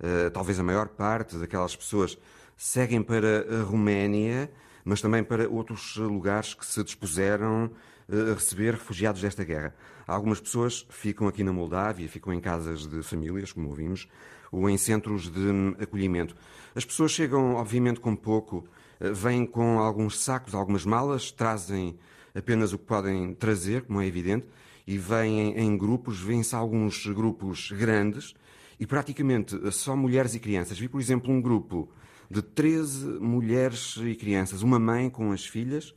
eh, 0.00 0.30
talvez 0.30 0.58
a 0.60 0.62
maior 0.62 0.88
parte 0.88 1.36
daquelas 1.36 1.74
pessoas, 1.74 2.16
seguem 2.56 3.02
para 3.02 3.44
a 3.58 3.62
Roménia, 3.62 4.50
mas 4.84 5.00
também 5.00 5.24
para 5.24 5.48
outros 5.48 5.96
lugares 5.96 6.54
que 6.54 6.64
se 6.64 6.82
dispuseram 6.84 7.70
eh, 8.08 8.30
a 8.30 8.34
receber 8.34 8.74
refugiados 8.74 9.20
desta 9.20 9.42
guerra. 9.42 9.74
Algumas 10.06 10.40
pessoas 10.40 10.86
ficam 10.88 11.26
aqui 11.26 11.42
na 11.42 11.52
Moldávia, 11.52 12.08
ficam 12.08 12.32
em 12.32 12.40
casas 12.40 12.86
de 12.86 13.02
famílias, 13.02 13.52
como 13.52 13.68
ouvimos, 13.68 14.08
ou 14.52 14.70
em 14.70 14.78
centros 14.78 15.28
de 15.28 15.50
acolhimento. 15.80 16.36
As 16.74 16.84
pessoas 16.84 17.10
chegam, 17.10 17.54
obviamente, 17.54 17.98
com 17.98 18.14
pouco, 18.14 18.64
eh, 19.00 19.10
vêm 19.10 19.44
com 19.44 19.80
alguns 19.80 20.20
sacos, 20.20 20.54
algumas 20.54 20.84
malas, 20.84 21.32
trazem 21.32 21.98
apenas 22.34 22.72
o 22.72 22.78
que 22.78 22.84
podem 22.84 23.34
trazer, 23.34 23.82
como 23.82 24.00
é 24.00 24.06
evidente, 24.06 24.46
e 24.86 24.96
vêm 24.96 25.58
em 25.58 25.76
grupos, 25.76 26.20
vêm-se 26.20 26.54
alguns 26.54 27.06
grupos 27.06 27.72
grandes 27.72 28.34
e 28.78 28.86
praticamente 28.86 29.58
só 29.72 29.96
mulheres 29.96 30.34
e 30.34 30.38
crianças. 30.38 30.78
Vi, 30.78 30.88
por 30.88 31.00
exemplo, 31.00 31.32
um 31.32 31.40
grupo 31.40 31.88
de 32.30 32.42
13 32.42 33.04
mulheres 33.20 33.96
e 34.00 34.14
crianças, 34.14 34.62
uma 34.62 34.78
mãe 34.78 35.10
com 35.10 35.32
as 35.32 35.44
filhas 35.44 35.94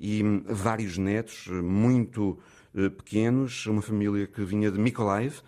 e 0.00 0.22
vários 0.46 0.98
netos 0.98 1.46
muito 1.46 2.38
eh, 2.40 2.51
pequenos, 2.96 3.66
uma 3.66 3.82
família 3.82 4.26
que 4.26 4.42
vinha 4.44 4.70
de 4.70 4.78
Mykolaiv. 4.78 5.40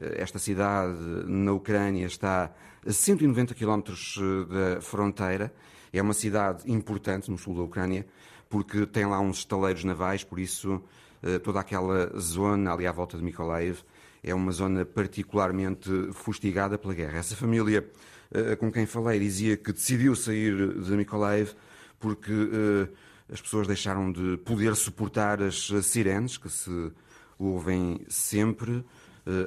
Eh, 0.00 0.22
esta 0.22 0.38
cidade 0.38 0.98
na 1.26 1.52
Ucrânia 1.52 2.06
está 2.06 2.52
a 2.86 2.92
190 2.92 3.54
quilómetros 3.54 4.18
eh, 4.18 4.74
da 4.74 4.80
fronteira. 4.80 5.52
É 5.92 6.00
uma 6.00 6.14
cidade 6.14 6.70
importante 6.70 7.30
no 7.30 7.38
sul 7.38 7.54
da 7.54 7.62
Ucrânia 7.62 8.06
porque 8.48 8.86
tem 8.86 9.06
lá 9.06 9.20
uns 9.20 9.38
estaleiros 9.38 9.84
navais, 9.84 10.24
por 10.24 10.38
isso 10.38 10.82
eh, 11.22 11.38
toda 11.38 11.60
aquela 11.60 12.18
zona 12.18 12.72
ali 12.72 12.86
à 12.86 12.92
volta 12.92 13.16
de 13.16 13.24
Mykolaiv 13.24 13.82
é 14.22 14.34
uma 14.34 14.52
zona 14.52 14.84
particularmente 14.84 15.90
fustigada 16.12 16.76
pela 16.78 16.94
guerra. 16.94 17.18
Essa 17.18 17.36
família 17.36 17.88
eh, 18.32 18.56
com 18.56 18.70
quem 18.70 18.86
falei 18.86 19.18
dizia 19.18 19.56
que 19.56 19.72
decidiu 19.72 20.14
sair 20.14 20.74
de 20.80 20.92
Mykolaiv 20.92 21.54
porque 21.98 22.32
eh, 22.32 22.88
as 23.30 23.40
pessoas 23.40 23.66
deixaram 23.66 24.10
de 24.10 24.36
poder 24.38 24.74
suportar 24.74 25.42
as 25.42 25.68
sirenes 25.82 26.36
que 26.36 26.48
se 26.48 26.92
ouvem 27.38 28.00
sempre 28.08 28.84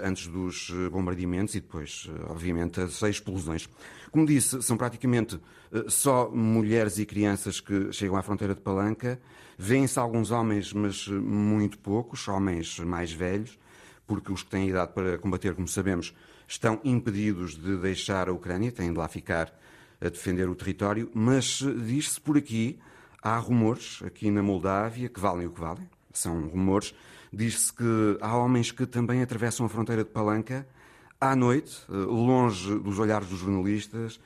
antes 0.04 0.28
dos 0.28 0.70
bombardeamentos 0.92 1.56
e 1.56 1.60
depois, 1.60 2.08
obviamente, 2.30 2.80
as 2.80 3.02
explosões. 3.02 3.68
Como 4.12 4.28
disse, 4.28 4.62
são 4.62 4.78
praticamente 4.78 5.40
só 5.88 6.30
mulheres 6.30 7.00
e 7.00 7.06
crianças 7.06 7.60
que 7.60 7.92
chegam 7.92 8.16
à 8.16 8.22
fronteira 8.22 8.54
de 8.54 8.62
Palanca 8.62 9.20
Vêem-se 9.64 10.00
alguns 10.00 10.32
homens, 10.32 10.74
mas 10.74 11.08
muito 11.08 11.78
poucos, 11.78 12.28
homens 12.28 12.80
mais 12.80 13.12
velhos, 13.12 13.60
porque 14.08 14.32
os 14.32 14.42
que 14.42 14.50
têm 14.50 14.68
idade 14.68 14.92
para 14.92 15.20
combater, 15.20 15.54
como 15.54 15.68
sabemos, 15.68 16.16
estão 16.48 16.82
impedidos 16.84 17.56
de 17.56 17.78
deixar 17.78 18.28
a 18.28 18.34
Ucrânia, 18.34 18.72
têm 18.72 18.92
de 18.92 18.98
lá 18.98 19.08
ficar 19.08 19.56
a 20.02 20.10
defender 20.10 20.50
o 20.50 20.56
território, 20.56 21.12
mas 21.14 21.64
diz-se 21.86 22.20
por 22.20 22.40
aqui, 22.40 22.80
há 23.22 23.38
rumores 23.38 24.02
aqui 24.06 24.32
na 24.32 24.42
Moldávia 24.42 25.10
que 25.10 25.20
valem 25.20 25.48
o 25.48 25.52
que 25.52 25.60
valem, 25.60 25.88
são 26.14 26.48
rumores, 26.48 26.94
diz-se 27.32 27.72
que 27.72 28.18
há 28.20 28.36
homens 28.36 28.72
que 28.72 28.86
também 28.86 29.22
atravessam 29.22 29.66
a 29.66 29.70
fronteira 29.70 30.04
de 30.04 30.10
Palanca 30.10 30.68
à 31.20 31.36
noite, 31.36 31.84
eh, 31.90 31.94
longe 31.94 32.78
dos 32.80 32.98
olhares 32.98 33.28
dos 33.28 33.40
jornalistas 33.40 34.20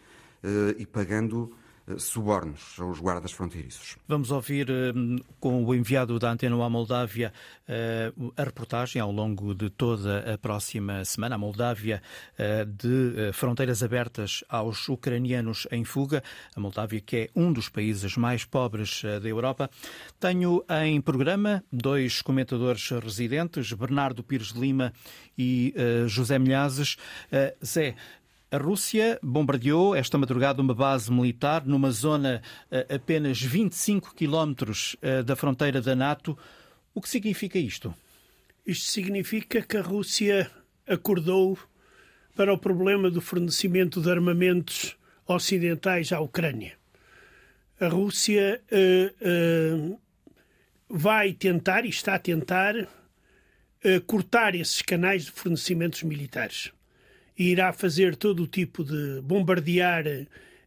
eh, 0.43 0.75
e 0.79 0.85
pagando 0.85 1.51
subornos 1.97 2.79
aos 2.79 2.99
guardas 2.99 3.31
fronteiriços. 3.31 3.97
Vamos 4.07 4.31
ouvir 4.31 4.69
hum, 4.69 5.17
com 5.39 5.63
o 5.63 5.75
enviado 5.75 6.17
da 6.17 6.31
Antena 6.31 6.55
à 6.63 6.69
Moldávia 6.69 7.31
eh, 7.67 8.11
a 8.35 8.43
reportagem 8.43 9.01
ao 9.01 9.11
longo 9.11 9.53
de 9.53 9.69
toda 9.69 10.33
a 10.33 10.37
próxima 10.37 11.05
semana. 11.05 11.35
A 11.35 11.37
Moldávia 11.37 12.01
eh, 12.37 12.65
de 12.65 13.13
eh, 13.15 13.31
fronteiras 13.31 13.83
abertas 13.83 14.43
aos 14.49 14.89
ucranianos 14.89 15.67
em 15.71 15.83
fuga. 15.83 16.23
A 16.55 16.59
Moldávia, 16.59 17.01
que 17.01 17.15
é 17.17 17.29
um 17.35 17.53
dos 17.53 17.69
países 17.69 18.17
mais 18.17 18.45
pobres 18.45 19.03
da 19.03 19.27
Europa. 19.27 19.69
Tenho 20.19 20.63
em 20.83 20.99
programa 21.01 21.63
dois 21.71 22.21
comentadores 22.21 22.89
residentes, 22.89 23.71
Bernardo 23.73 24.23
Pires 24.23 24.53
de 24.53 24.59
Lima 24.59 24.93
e 25.37 25.73
José 26.07 26.39
Milhazes. 26.39 26.97
Zé, 27.63 27.95
a 28.51 28.57
Rússia 28.57 29.19
bombardeou 29.23 29.95
esta 29.95 30.17
madrugada 30.17 30.61
uma 30.61 30.73
base 30.73 31.11
militar 31.11 31.65
numa 31.65 31.91
zona 31.91 32.41
a 32.71 32.77
eh, 32.77 32.95
apenas 32.95 33.41
25 33.41 34.13
quilómetros 34.13 34.95
eh, 35.01 35.23
da 35.23 35.35
fronteira 35.35 35.81
da 35.81 35.95
NATO. 35.95 36.37
O 36.93 37.01
que 37.01 37.09
significa 37.09 37.57
isto? 37.57 37.93
Isto 38.65 38.91
significa 38.91 39.61
que 39.61 39.77
a 39.77 39.81
Rússia 39.81 40.49
acordou 40.87 41.57
para 42.35 42.53
o 42.53 42.57
problema 42.57 43.09
do 43.09 43.19
fornecimento 43.19 43.99
de 43.99 44.11
armamentos 44.11 44.95
ocidentais 45.27 46.11
à 46.11 46.19
Ucrânia. 46.19 46.77
A 47.79 47.87
Rússia 47.87 48.61
uh, 48.71 49.89
uh, 49.91 49.99
vai 50.87 51.33
tentar 51.33 51.85
e 51.85 51.89
está 51.89 52.15
a 52.15 52.19
tentar 52.19 52.75
uh, 52.75 54.01
cortar 54.05 54.55
esses 54.55 54.81
canais 54.81 55.25
de 55.25 55.31
fornecimentos 55.31 56.03
militares 56.03 56.71
irá 57.37 57.73
fazer 57.73 58.15
todo 58.15 58.43
o 58.43 58.47
tipo 58.47 58.83
de 58.83 59.21
bombardear 59.21 60.05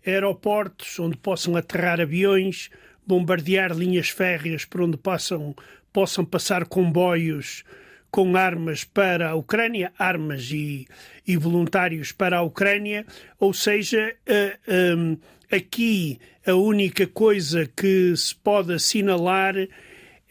aeroportos 0.06 0.98
onde 0.98 1.16
possam 1.16 1.56
aterrar 1.56 2.00
aviões, 2.00 2.70
bombardear 3.06 3.72
linhas 3.72 4.10
férreas 4.10 4.64
por 4.64 4.82
onde 4.82 4.96
possam, 4.96 5.54
possam 5.92 6.24
passar 6.24 6.66
comboios 6.66 7.64
com 8.10 8.36
armas 8.36 8.84
para 8.84 9.30
a 9.30 9.34
Ucrânia, 9.34 9.92
armas 9.98 10.50
e, 10.50 10.86
e 11.26 11.36
voluntários 11.36 12.12
para 12.12 12.38
a 12.38 12.42
Ucrânia, 12.42 13.04
ou 13.38 13.52
seja, 13.52 14.14
uh, 14.26 14.96
um, 14.96 15.18
aqui 15.50 16.18
a 16.46 16.54
única 16.54 17.06
coisa 17.06 17.70
que 17.76 18.16
se 18.16 18.34
pode 18.34 18.72
assinalar 18.72 19.54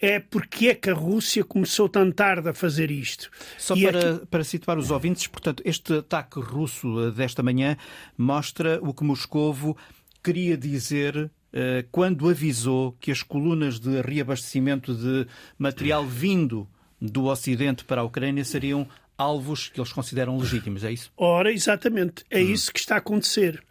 é 0.00 0.20
porque 0.20 0.68
é 0.68 0.74
que 0.74 0.90
a 0.90 0.94
Rússia 0.94 1.44
começou 1.44 1.88
tão 1.88 2.10
tarde 2.12 2.48
a 2.48 2.54
fazer 2.54 2.90
isto. 2.90 3.30
Só 3.56 3.74
para, 3.76 4.14
aqui... 4.14 4.26
para 4.26 4.44
situar 4.44 4.78
os 4.78 4.90
ouvintes, 4.90 5.26
portanto, 5.26 5.62
este 5.64 5.94
ataque 5.94 6.40
russo 6.40 7.10
desta 7.12 7.42
manhã 7.42 7.76
mostra 8.16 8.78
o 8.82 8.94
que 8.94 9.04
Moscovo 9.04 9.76
queria 10.22 10.56
dizer 10.56 11.30
eh, 11.52 11.84
quando 11.90 12.28
avisou 12.28 12.92
que 13.00 13.10
as 13.10 13.22
colunas 13.22 13.80
de 13.80 14.00
reabastecimento 14.02 14.94
de 14.94 15.26
material 15.58 16.06
vindo 16.06 16.68
do 17.00 17.26
Ocidente 17.26 17.84
para 17.84 18.02
a 18.02 18.04
Ucrânia 18.04 18.44
seriam 18.44 18.86
alvos 19.16 19.68
que 19.68 19.80
eles 19.80 19.92
consideram 19.92 20.38
legítimos, 20.38 20.84
é 20.84 20.92
isso? 20.92 21.10
Ora, 21.16 21.52
exatamente, 21.52 22.24
é 22.30 22.38
hum. 22.38 22.52
isso 22.52 22.72
que 22.72 22.78
está 22.78 22.96
a 22.96 22.98
acontecer. 22.98 23.62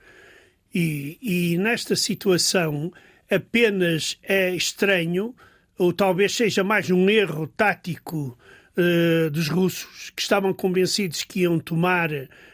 E, 0.74 1.18
e 1.22 1.58
nesta 1.58 1.96
situação 1.96 2.92
apenas 3.30 4.18
é 4.24 4.54
estranho, 4.56 5.36
ou 5.78 5.94
talvez 5.94 6.36
seja 6.36 6.63
mais 6.63 6.90
um 6.90 7.10
erro 7.10 7.48
tático 7.48 8.38
uh, 8.78 9.30
dos 9.30 9.48
russos, 9.48 10.10
que 10.10 10.22
estavam 10.22 10.54
convencidos 10.54 11.24
que 11.24 11.42
iam 11.42 11.60
tomar 11.60 12.10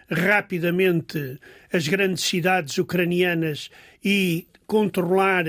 rapidamente 0.09 1.39
as 1.71 1.87
grandes 1.87 2.23
cidades 2.23 2.77
ucranianas 2.77 3.69
e 4.03 4.45
controlar 4.67 5.45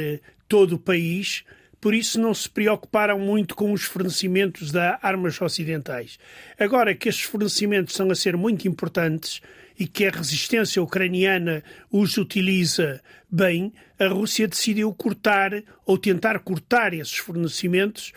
todo 0.48 0.74
o 0.74 0.78
país, 0.78 1.44
por 1.80 1.94
isso 1.94 2.20
não 2.20 2.32
se 2.32 2.48
preocuparam 2.48 3.18
muito 3.18 3.54
com 3.54 3.72
os 3.72 3.84
fornecimentos 3.84 4.70
de 4.70 4.78
armas 5.02 5.40
ocidentais. 5.40 6.18
Agora 6.58 6.94
que 6.94 7.08
estes 7.08 7.26
fornecimentos 7.26 7.92
estão 7.92 8.10
a 8.10 8.14
ser 8.14 8.36
muito 8.36 8.66
importantes 8.66 9.42
e 9.78 9.86
que 9.86 10.06
a 10.06 10.10
resistência 10.10 10.82
ucraniana 10.82 11.62
os 11.90 12.16
utiliza 12.16 13.00
bem, 13.30 13.72
a 13.98 14.06
Rússia 14.06 14.46
decidiu 14.46 14.92
cortar 14.94 15.62
ou 15.84 15.98
tentar 15.98 16.38
cortar 16.40 16.94
esses 16.94 17.16
fornecimentos 17.16 18.12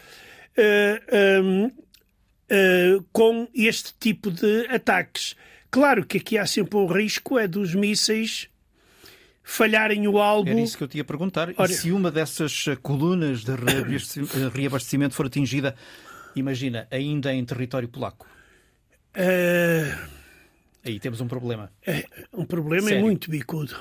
uh, 0.57 1.67
uh, 1.67 3.05
com 3.11 3.47
este 3.53 3.93
tipo 3.99 4.29
de 4.29 4.67
ataques. 4.67 5.35
Claro 5.71 6.05
que 6.05 6.17
aqui 6.17 6.37
há 6.37 6.45
sempre 6.45 6.77
um 6.77 6.85
risco 6.85 7.37
é 7.37 7.47
dos 7.47 7.73
mísseis 7.73 8.47
falharem 9.43 10.07
o 10.07 10.19
alvo. 10.19 10.49
Era 10.49 10.59
isso 10.59 10.77
que 10.77 10.83
eu 10.83 10.87
te 10.87 10.97
ia 10.97 11.03
perguntar. 11.03 11.53
Ora... 11.57 11.71
E 11.71 11.73
se 11.73 11.91
uma 11.91 12.11
dessas 12.11 12.65
colunas 12.81 13.43
de 13.43 13.51
reabastecimento 14.53 15.15
for 15.15 15.25
atingida, 15.25 15.75
imagina, 16.35 16.87
ainda 16.91 17.33
em 17.33 17.43
território 17.43 17.87
polaco? 17.87 18.27
Uh... 19.15 20.16
Aí 20.87 20.99
temos 20.99 21.19
um 21.19 21.27
problema. 21.27 21.71
É, 21.85 22.05
um 22.33 22.45
problema 22.45 22.87
Sério? 22.87 22.99
é 22.99 23.01
muito 23.01 23.29
bicudo. 23.29 23.75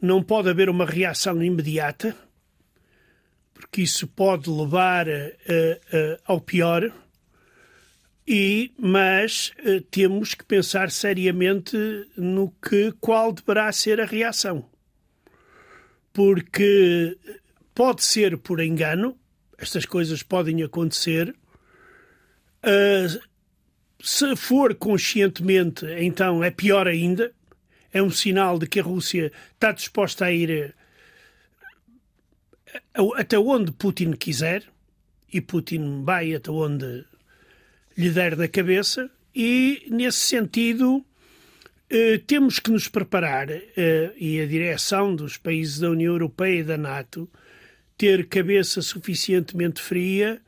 Não 0.00 0.22
pode 0.22 0.48
haver 0.50 0.68
uma 0.68 0.84
reação 0.84 1.42
imediata, 1.42 2.14
porque 3.54 3.82
isso 3.82 4.06
pode 4.06 4.50
levar 4.50 5.06
uh, 5.08 5.10
uh, 5.10 6.20
ao 6.24 6.40
pior. 6.40 6.92
E, 8.26 8.72
mas 8.78 9.52
uh, 9.60 9.80
temos 9.90 10.34
que 10.34 10.44
pensar 10.44 10.90
seriamente 10.90 11.76
no 12.16 12.50
que 12.50 12.92
qual 13.00 13.32
deverá 13.32 13.72
ser 13.72 14.00
a 14.00 14.04
reação. 14.04 14.68
Porque 16.12 17.16
pode 17.74 18.04
ser 18.04 18.36
por 18.36 18.60
engano, 18.60 19.18
estas 19.56 19.86
coisas 19.86 20.22
podem 20.22 20.62
acontecer. 20.62 21.34
Uh, 22.64 23.31
se 24.02 24.34
for 24.34 24.74
conscientemente, 24.74 25.86
então 26.00 26.42
é 26.42 26.50
pior 26.50 26.88
ainda. 26.88 27.32
É 27.92 28.02
um 28.02 28.10
sinal 28.10 28.58
de 28.58 28.66
que 28.66 28.80
a 28.80 28.82
Rússia 28.82 29.30
está 29.54 29.70
disposta 29.70 30.24
a 30.24 30.32
ir 30.32 30.50
eh, 30.50 30.74
até 33.16 33.38
onde 33.38 33.70
Putin 33.70 34.12
quiser, 34.12 34.64
e 35.32 35.40
Putin 35.40 36.02
vai 36.02 36.34
até 36.34 36.50
onde 36.50 37.04
lhe 37.96 38.10
der 38.10 38.34
da 38.34 38.48
cabeça, 38.48 39.08
e 39.34 39.86
nesse 39.88 40.18
sentido 40.18 41.04
eh, 41.88 42.18
temos 42.26 42.58
que 42.58 42.72
nos 42.72 42.88
preparar, 42.88 43.50
eh, 43.50 44.12
e 44.18 44.40
a 44.40 44.46
direção 44.46 45.14
dos 45.14 45.36
países 45.36 45.78
da 45.78 45.90
União 45.90 46.14
Europeia 46.14 46.60
e 46.60 46.64
da 46.64 46.76
NATO, 46.76 47.30
ter 47.96 48.26
cabeça 48.26 48.82
suficientemente 48.82 49.80
fria 49.80 50.42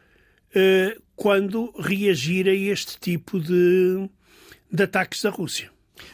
quando 1.16 1.72
reagir 1.79 2.48
a 2.48 2.55
este 2.55 2.98
tipo 2.98 3.38
de, 3.38 4.09
de 4.70 4.83
ataques 4.83 5.22
da 5.22 5.31
Rússia. 5.31 5.70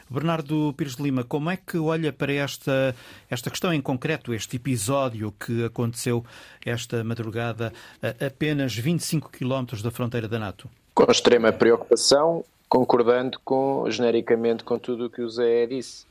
Bernardo 0.08 0.74
Pires 0.76 0.96
de 0.96 1.02
Lima, 1.02 1.24
como 1.24 1.50
é 1.50 1.56
que 1.56 1.78
olha 1.78 2.12
para 2.12 2.32
esta, 2.32 2.94
esta 3.30 3.50
questão 3.50 3.72
em 3.72 3.80
concreto, 3.80 4.34
este 4.34 4.56
episódio 4.56 5.32
que 5.32 5.64
aconteceu 5.64 6.24
esta 6.64 7.02
madrugada 7.02 7.72
a 8.02 8.26
apenas 8.26 8.74
25 8.74 9.30
quilómetros 9.30 9.82
da 9.82 9.90
fronteira 9.90 10.28
da 10.28 10.38
NATO? 10.38 10.68
Com 10.94 11.10
extrema 11.10 11.52
preocupação, 11.52 12.44
concordando 12.68 13.40
com, 13.42 13.90
genericamente 13.90 14.64
com 14.64 14.78
tudo 14.78 15.06
o 15.06 15.10
que 15.10 15.22
o 15.22 15.28
Zé 15.28 15.66
disse. 15.66 16.06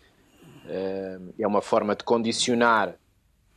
Eh, 0.68 1.20
é 1.40 1.48
uma 1.48 1.62
forma 1.62 1.96
de 1.96 2.04
condicionar 2.04 2.96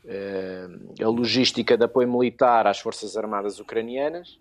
eh, 0.04 0.68
a 1.02 1.08
logística 1.08 1.76
de 1.76 1.84
apoio 1.84 2.10
militar 2.10 2.66
às 2.66 2.80
Forças 2.80 3.16
Armadas 3.16 3.58
ucranianas 3.58 4.38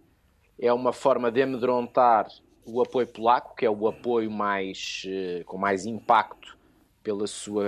é 0.62 0.72
uma 0.72 0.94
forma 0.94 1.32
de 1.32 1.42
amedrontar 1.42 2.28
o 2.64 2.82
apoio 2.82 3.08
polaco, 3.08 3.56
que 3.56 3.66
é 3.66 3.70
o 3.70 3.88
apoio 3.88 4.30
mais, 4.30 5.04
eh, 5.08 5.44
com 5.46 5.58
mais 5.58 5.88
impacto 5.88 6.56
pela 7.02 7.26
sua 7.26 7.66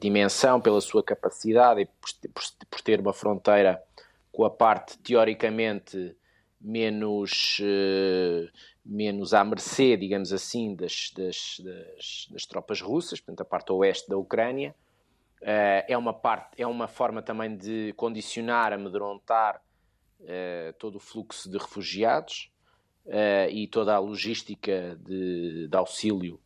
dimensão, 0.00 0.60
pela 0.60 0.80
sua 0.80 1.02
capacidade 1.02 1.82
e 1.82 1.86
por, 1.86 2.80
ter 2.82 3.00
uma 3.00 3.12
fronteira 3.12 3.80
com 4.32 4.44
a 4.44 4.50
parte 4.50 4.98
teoricamente 4.98 6.16
menos, 6.60 7.60
eh, 7.62 8.48
menos 8.84 9.32
à 9.32 9.44
mercê, 9.44 9.96
digamos 9.96 10.32
assim, 10.32 10.74
das, 10.74 11.12
das, 11.16 11.60
das, 11.60 12.28
das 12.32 12.46
tropas 12.46 12.80
russas, 12.80 13.20
portanto 13.20 13.42
a 13.42 13.44
parte 13.44 13.70
oeste 13.72 14.08
da 14.08 14.16
Ucrânia. 14.16 14.74
Eh, 15.40 15.86
é 15.88 15.96
uma, 15.96 16.12
parte, 16.12 16.60
é 16.60 16.66
uma 16.66 16.88
forma 16.88 17.22
também 17.22 17.56
de 17.56 17.92
condicionar, 17.96 18.72
amedrontar 18.72 19.62
todo 20.78 20.96
o 20.96 21.00
fluxo 21.00 21.50
de 21.50 21.58
refugiados 21.58 22.52
uh, 23.06 23.50
e 23.50 23.66
toda 23.66 23.94
a 23.94 23.98
logística 23.98 24.98
de, 25.00 25.68
de, 25.68 25.76
auxílio, 25.76 26.38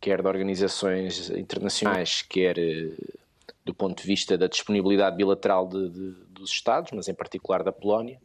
quer 0.00 0.20
de 0.20 0.28
organizações 0.28 1.30
internacionais, 1.30 2.22
quer 2.22 2.58
uh, 2.58 3.18
do 3.64 3.74
ponto 3.74 4.00
de 4.00 4.06
vista 4.06 4.36
da 4.36 4.46
disponibilidade 4.46 5.16
bilateral 5.16 5.68
de, 5.68 5.88
de, 5.88 6.10
dos 6.28 6.50
Estados, 6.50 6.92
mas 6.92 7.08
em 7.08 7.14
particular 7.14 7.62
da 7.62 7.72
Polónia. 7.72 8.20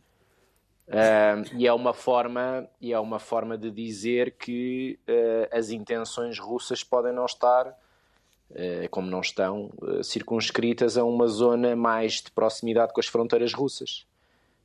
e 1.54 1.68
é 1.68 1.74
uma 1.74 1.94
forma 1.94 2.68
e 2.80 2.94
é 2.94 3.00
uma 3.00 3.20
forma 3.20 3.58
de 3.58 3.70
dizer 3.70 4.32
que 4.32 4.98
as 5.52 5.70
intenções 5.70 6.40
russas 6.40 6.82
podem 6.82 7.14
não 7.14 7.26
estar 7.26 7.78
como 8.90 9.12
não 9.12 9.20
estão, 9.20 9.70
circunscritas 10.02 10.98
a 10.98 11.04
uma 11.04 11.28
zona 11.28 11.76
mais 11.76 12.22
de 12.22 12.32
proximidade 12.32 12.94
com 12.94 13.02
as 13.02 13.06
fronteiras 13.06 13.54
russas. 13.54 14.08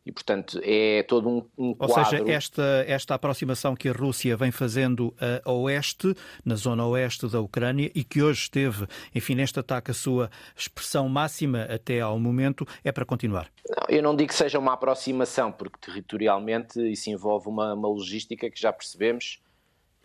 E, 0.04 0.10
portanto, 0.10 0.60
é 0.64 1.04
todo 1.04 1.28
um, 1.28 1.48
um 1.56 1.68
Ou 1.78 1.88
quadro... 1.88 2.10
seja, 2.10 2.30
esta, 2.30 2.84
esta 2.88 3.14
aproximação 3.14 3.76
que 3.76 3.88
a 3.88 3.92
Rússia 3.92 4.36
vem 4.36 4.50
fazendo 4.50 5.14
a 5.44 5.52
oeste, 5.52 6.14
na 6.44 6.56
zona 6.56 6.84
oeste 6.86 7.28
da 7.28 7.40
Ucrânia, 7.40 7.90
e 7.94 8.02
que 8.02 8.20
hoje 8.20 8.50
teve, 8.50 8.86
enfim, 9.14 9.36
neste 9.36 9.60
ataque 9.60 9.92
a 9.92 9.94
sua 9.94 10.28
expressão 10.56 11.08
máxima 11.08 11.62
até 11.62 12.00
ao 12.00 12.18
momento, 12.18 12.66
é 12.82 12.90
para 12.90 13.04
continuar? 13.04 13.48
Não, 13.68 13.96
eu 13.96 14.02
não 14.02 14.16
digo 14.16 14.30
que 14.30 14.34
seja 14.34 14.58
uma 14.58 14.72
aproximação, 14.72 15.52
porque 15.52 15.78
territorialmente 15.80 16.80
isso 16.90 17.08
envolve 17.08 17.48
uma, 17.48 17.72
uma 17.72 17.88
logística 17.88 18.50
que 18.50 18.60
já 18.60 18.72
percebemos 18.72 19.40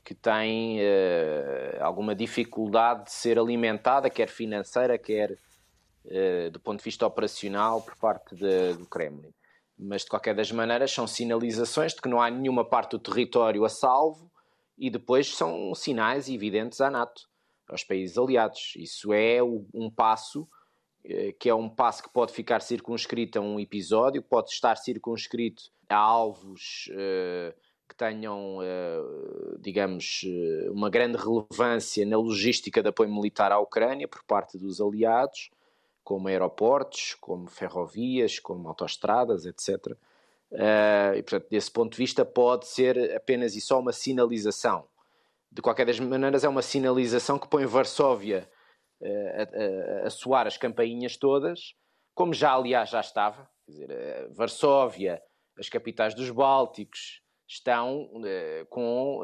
que 0.04 0.14
tem 0.14 0.80
uh, 0.80 1.84
alguma 1.84 2.16
dificuldade 2.16 3.06
de 3.06 3.12
ser 3.12 3.38
alimentada, 3.38 4.10
quer 4.10 4.30
financeira, 4.30 4.98
quer 4.98 5.32
uh, 6.06 6.50
do 6.50 6.62
ponto 6.62 6.78
de 6.78 6.86
vista 6.86 7.06
operacional, 7.06 7.82
por 7.82 7.96
parte 7.98 8.34
de, 8.34 8.74
do 8.76 8.86
Kremlin 8.86 9.34
mas 9.78 10.04
de 10.04 10.10
qualquer 10.10 10.36
das 10.36 10.52
maneiras 10.52 10.92
são 10.92 11.06
sinalizações 11.06 11.94
de 11.94 12.02
que 12.02 12.10
não 12.10 12.22
há 12.22 12.30
nenhuma 12.30 12.68
parte 12.68 12.92
do 12.92 13.00
território 13.00 13.64
a 13.64 13.70
salvo 13.70 14.32
e 14.78 14.90
depois 14.90 15.36
são 15.36 15.74
sinais 15.76 16.30
evidentes 16.30 16.82
à 16.82 16.90
NATO, 16.90 17.30
aos 17.68 17.84
países 17.84 18.18
aliados. 18.18 18.74
Isso 18.76 19.14
é 19.14 19.42
um 19.42 19.90
passo 19.90 20.48
eh, 21.04 21.32
que 21.40 21.50
é 21.50 21.56
um 21.56 21.70
passo 21.70 22.04
que 22.04 22.10
pode 22.10 22.34
ficar 22.34 22.62
circunscrito 22.62 23.40
a 23.40 23.42
um 23.42 23.60
episódio, 23.60 24.22
pode 24.22 24.50
estar 24.50 24.76
circunscrito 24.76 25.64
a 25.90 25.96
alvos 25.96 26.90
uh, 26.92 27.54
que 27.88 27.96
tenham, 27.96 28.58
uh, 28.58 29.58
digamos, 29.60 30.26
uma 30.70 30.90
grande 30.90 31.18
relevância 31.18 32.06
na 32.06 32.18
logística 32.18 32.84
de 32.84 32.90
apoio 32.90 33.10
militar 33.10 33.54
à 33.54 33.60
Ucrânia 33.60 34.06
por 34.06 34.22
parte 34.26 34.58
dos 34.58 34.82
aliados, 34.82 35.50
como 36.08 36.30
aeroportos, 36.30 37.16
como 37.20 37.50
ferrovias, 37.50 38.40
como 38.40 38.70
autoestradas, 38.70 39.46
etc. 39.46 39.88
Uh, 39.88 39.98
eh, 40.54 41.14
e, 41.18 41.22
portanto, 41.22 41.50
desse 41.50 41.70
ponto 41.70 41.92
de 41.92 41.98
vista, 41.98 42.24
pode 42.24 42.66
ser 42.66 43.14
apenas 43.14 43.58
e 43.58 43.60
só 43.60 43.78
uma 43.78 43.92
sinalização. 43.92 44.88
De 45.52 45.62
qualquer 45.62 45.86
das 45.86 46.00
maneiras, 46.00 46.46
é 46.46 46.48
uma 46.48 46.62
sinalização 46.62 47.38
que 47.38 47.50
põe 47.50 47.66
Varsóvia 47.66 48.50
uh, 49.02 49.06
a, 49.06 50.04
a, 50.04 50.08
a, 50.08 50.10
soar 50.10 50.48
as 50.48 50.56
campainhas 50.56 51.18
todas, 51.18 51.76
como 52.16 52.34
já, 52.34 52.54
aliás, 52.54 52.90
já 52.90 53.02
estava. 53.02 53.46
Quer 53.66 53.72
dizer, 53.74 53.90
uh, 53.92 54.34
Varsóvia, 54.34 55.22
as 55.60 55.68
capitais 55.68 56.16
dos 56.16 56.30
Bálticos, 56.30 57.22
estão 57.46 58.10
com 58.70 59.22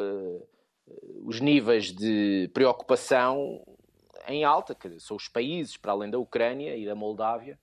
os 1.26 1.40
níveis 1.40 1.94
de 1.94 2.50
preocupação 2.54 3.62
em 4.28 4.44
alta, 4.44 4.74
que 4.76 5.00
são 5.00 5.18
os 5.18 5.28
países, 5.28 5.78
para 5.78 5.92
além 5.92 6.10
da 6.10 6.20
Ucrânia 6.20 6.76
e 6.76 6.86
da 6.86 6.96
Moldávia, 6.96 7.60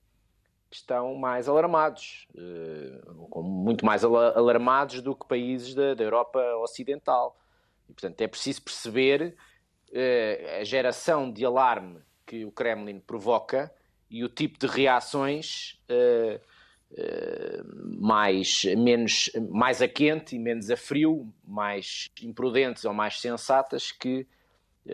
que 0.69 0.77
estão 0.77 1.15
mais 1.15 1.49
alarmados, 1.49 2.27
eh, 2.37 3.01
muito 3.35 3.85
mais 3.85 4.03
alarmados 4.03 5.01
do 5.01 5.15
que 5.15 5.27
países 5.27 5.75
da, 5.75 5.93
da 5.93 6.03
Europa 6.03 6.39
Ocidental. 6.57 7.37
E, 7.89 7.93
portanto, 7.93 8.21
é 8.21 8.27
preciso 8.27 8.61
perceber 8.61 9.35
eh, 9.91 10.59
a 10.61 10.63
geração 10.63 11.31
de 11.31 11.45
alarme 11.45 12.01
que 12.25 12.45
o 12.45 12.51
Kremlin 12.51 12.99
provoca 13.01 13.69
e 14.09 14.23
o 14.23 14.29
tipo 14.29 14.57
de 14.59 14.67
reações 14.67 15.79
uh, 15.89 16.39
mais, 17.99 18.65
menos, 18.77 19.29
mais 19.49 19.81
a 19.81 19.87
quente 19.87 20.35
e 20.35 20.39
menos 20.39 20.69
a 20.69 20.75
frio, 20.75 21.33
mais 21.45 22.09
imprudentes 22.21 22.83
ou 22.83 22.93
mais 22.93 23.19
sensatas 23.19 23.91
que 23.91 24.27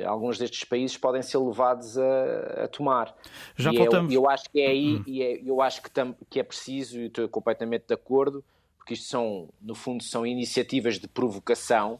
alguns 0.05 0.37
destes 0.37 0.63
países 0.63 0.97
podem 0.97 1.21
ser 1.21 1.37
levados 1.37 1.97
a, 1.97 2.63
a 2.65 2.67
tomar. 2.67 3.15
Já 3.55 3.71
e 3.71 3.77
voltamos... 3.77 4.13
eu, 4.13 4.21
eu 4.21 4.29
acho 4.29 4.49
que 4.49 4.59
é 4.59 4.67
aí, 4.67 4.95
uhum. 4.95 5.03
e 5.07 5.21
é, 5.23 5.41
eu 5.45 5.61
acho 5.61 5.81
que, 5.81 5.89
tam, 5.89 6.15
que 6.29 6.39
é 6.39 6.43
preciso, 6.43 6.99
e 6.99 7.05
estou 7.05 7.27
completamente 7.29 7.85
de 7.87 7.93
acordo, 7.93 8.43
porque 8.77 8.93
isto 8.93 9.07
são, 9.07 9.49
no 9.61 9.75
fundo, 9.75 10.03
são 10.03 10.25
iniciativas 10.25 10.99
de 10.99 11.07
provocação 11.07 11.99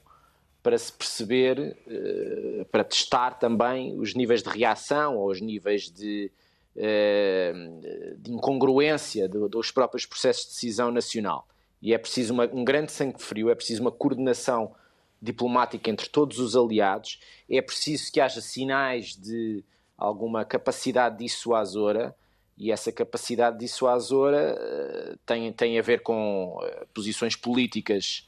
para 0.62 0.78
se 0.78 0.92
perceber, 0.92 1.78
uh, 1.88 2.66
para 2.66 2.84
testar 2.84 3.32
também 3.40 3.98
os 3.98 4.14
níveis 4.14 4.44
de 4.44 4.50
reação 4.50 5.16
ou 5.16 5.30
os 5.30 5.40
níveis 5.40 5.90
de, 5.90 6.30
uh, 6.76 8.18
de 8.18 8.32
incongruência 8.32 9.30
do, 9.30 9.48
dos 9.48 9.72
próprios 9.72 10.06
processos 10.06 10.44
de 10.44 10.50
decisão 10.50 10.92
nacional. 10.92 11.48
E 11.82 11.94
é 11.94 11.98
preciso 11.98 12.34
uma, 12.34 12.50
um 12.52 12.66
grande 12.66 12.92
sangue 12.92 13.22
frio, 13.22 13.50
é 13.50 13.56
preciso 13.56 13.82
uma 13.82 13.92
coordenação 13.92 14.74
diplomática 15.22 15.90
entre 15.90 16.08
todos 16.10 16.40
os 16.40 16.56
aliados, 16.56 17.20
é 17.50 17.62
preciso 17.62 18.12
que 18.12 18.20
haja 18.20 18.42
sinais 18.42 19.16
de 19.16 19.64
alguma 19.98 20.46
capacidade 20.46 21.18
dissuasora, 21.18 22.16
e 22.58 22.72
essa 22.72 22.92
capacidade 22.92 23.60
dissuasora 23.60 24.56
uh, 24.56 25.18
tem, 25.26 25.54
tem 25.54 25.78
a 25.78 25.82
ver 25.82 26.02
com 26.02 26.58
uh, 26.58 26.88
posições 26.94 27.36
políticas 27.36 28.28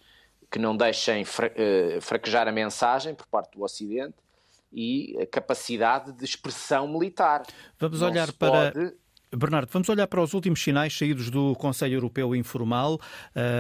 que 0.52 0.60
não 0.60 0.78
deixem 0.78 1.26
fra 1.26 1.48
uh, 1.48 2.02
fraquejar 2.02 2.48
a 2.48 2.52
mensagem 2.52 3.16
por 3.16 3.26
parte 3.28 3.58
do 3.58 3.64
Ocidente 3.64 4.16
e 4.72 5.18
a 5.20 5.26
capacidade 5.26 6.12
de 6.12 6.24
expressão 6.24 6.88
militar. 6.88 7.44
Vamos 7.80 8.02
não 8.02 8.10
olhar 8.10 8.32
para. 8.34 8.72
Pode 8.72 8.94
Bernardo, 9.36 9.70
vamos 9.72 9.88
olhar 9.90 10.08
para 10.08 10.24
os 10.24 10.34
últimos 10.34 10.60
sinais 10.60 10.98
saídos 10.98 11.30
do 11.30 11.54
Conselho 11.54 11.94
Europeu 11.94 12.36
Informal, 12.36 13.00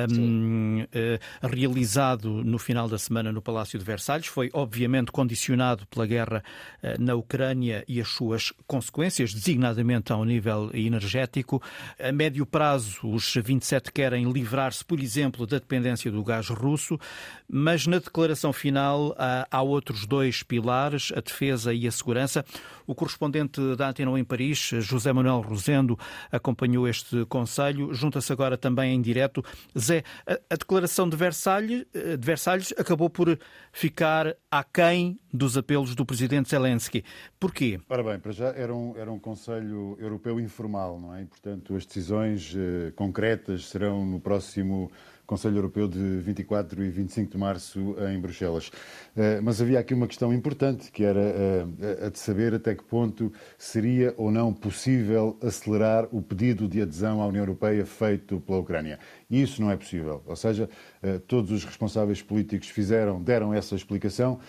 um, 0.09 0.81
uh, 0.81 1.47
realizado 1.47 2.43
no 2.43 2.57
final 2.57 2.89
da 2.89 2.97
semana 2.97 3.31
no 3.31 3.39
Palácio 3.39 3.77
de 3.77 3.85
Versalhes. 3.85 4.25
Foi, 4.25 4.49
obviamente, 4.51 5.11
condicionado 5.11 5.85
pela 5.85 6.07
guerra 6.07 6.43
uh, 6.81 6.99
na 6.99 7.13
Ucrânia 7.13 7.83
e 7.87 8.01
as 8.01 8.07
suas 8.07 8.51
consequências, 8.65 9.31
designadamente 9.31 10.11
ao 10.11 10.25
nível 10.25 10.71
energético. 10.73 11.61
A 11.99 12.11
médio 12.11 12.47
prazo, 12.47 13.07
os 13.07 13.35
27 13.35 13.91
querem 13.91 14.31
livrar-se, 14.31 14.83
por 14.83 14.99
exemplo, 14.99 15.45
da 15.45 15.59
dependência 15.59 16.11
do 16.11 16.23
gás 16.23 16.49
russo, 16.49 16.99
mas 17.47 17.85
na 17.85 17.99
declaração 17.99 18.51
final 18.51 19.13
há, 19.19 19.47
há 19.51 19.61
outros 19.61 20.07
dois 20.07 20.41
pilares, 20.41 21.11
a 21.15 21.21
defesa 21.21 21.71
e 21.71 21.85
a 21.85 21.91
segurança. 21.91 22.43
O 22.87 22.95
correspondente 22.95 23.61
da 23.75 23.89
Antena 23.89 24.19
em 24.19 24.23
Paris, 24.23 24.71
José 24.79 25.13
Manuel 25.13 25.43
Rosendo, 25.59 25.99
acompanhou 26.31 26.87
este 26.87 27.25
Conselho. 27.25 27.93
Junta-se 27.93 28.31
agora 28.31 28.57
também 28.57 28.95
em 28.95 29.01
direto. 29.01 29.43
Zé, 29.77 30.03
a, 30.25 30.33
a 30.49 30.55
declaração 30.55 31.07
de 31.07 31.17
Versalhes, 31.17 31.85
eh, 31.93 32.15
de 32.15 32.25
Versalhes 32.25 32.73
acabou 32.77 33.09
por 33.09 33.37
ficar 33.71 34.35
aquém 34.49 35.19
dos 35.31 35.57
apelos 35.57 35.93
do 35.93 36.05
presidente 36.05 36.49
Zelensky. 36.49 37.03
Porquê? 37.39 37.79
Ora 37.89 38.03
bem, 38.03 38.19
para 38.19 38.31
já 38.31 38.47
era 38.47 38.73
um, 38.73 38.95
era 38.97 39.11
um 39.11 39.19
Conselho 39.19 39.97
Europeu 39.99 40.39
informal, 40.39 40.99
não 40.99 41.13
é? 41.13 41.23
E, 41.23 41.25
portanto, 41.25 41.75
as 41.75 41.85
decisões 41.85 42.55
eh, 42.55 42.91
concretas 42.95 43.65
serão 43.65 44.05
no 44.05 44.19
próximo 44.19 44.89
Conselho 45.29 45.57
Europeu 45.57 45.87
de 45.87 45.99
24 45.99 46.83
e 46.83 46.89
25 46.89 47.31
de 47.33 47.37
março 47.37 47.95
em 48.11 48.19
Bruxelas. 48.19 48.71
Eh, 49.15 49.39
mas 49.41 49.61
havia 49.61 49.79
aqui 49.79 49.93
uma 49.93 50.07
questão 50.07 50.33
importante, 50.33 50.91
que 50.91 51.03
era 51.03 51.19
eh, 51.19 52.07
a 52.07 52.09
de 52.09 52.17
saber 52.17 52.55
até 52.55 52.73
que 52.73 52.83
ponto 52.83 53.31
seria 53.55 54.11
ou 54.17 54.31
não 54.31 54.51
possível 54.51 55.37
acelerar 55.39 56.07
o 56.11 56.19
pedido 56.19 56.67
de 56.67 56.81
adesão 56.81 57.21
à 57.21 57.27
União 57.27 57.43
Europeia 57.43 57.85
feito 57.85 58.39
pela 58.39 58.57
Ucrânia. 58.57 58.97
E 59.29 59.39
isso 59.39 59.61
não 59.61 59.69
é 59.69 59.77
possível. 59.77 60.23
Ou 60.25 60.35
seja, 60.35 60.67
eh, 61.03 61.19
todos 61.27 61.51
os 61.51 61.63
responsáveis 61.63 62.23
políticos 62.23 62.67
fizeram, 62.69 63.21
deram 63.21 63.53
essa 63.53 63.75
explicação. 63.75 64.39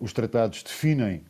Os 0.00 0.12
tratados 0.12 0.62
definem 0.62 1.22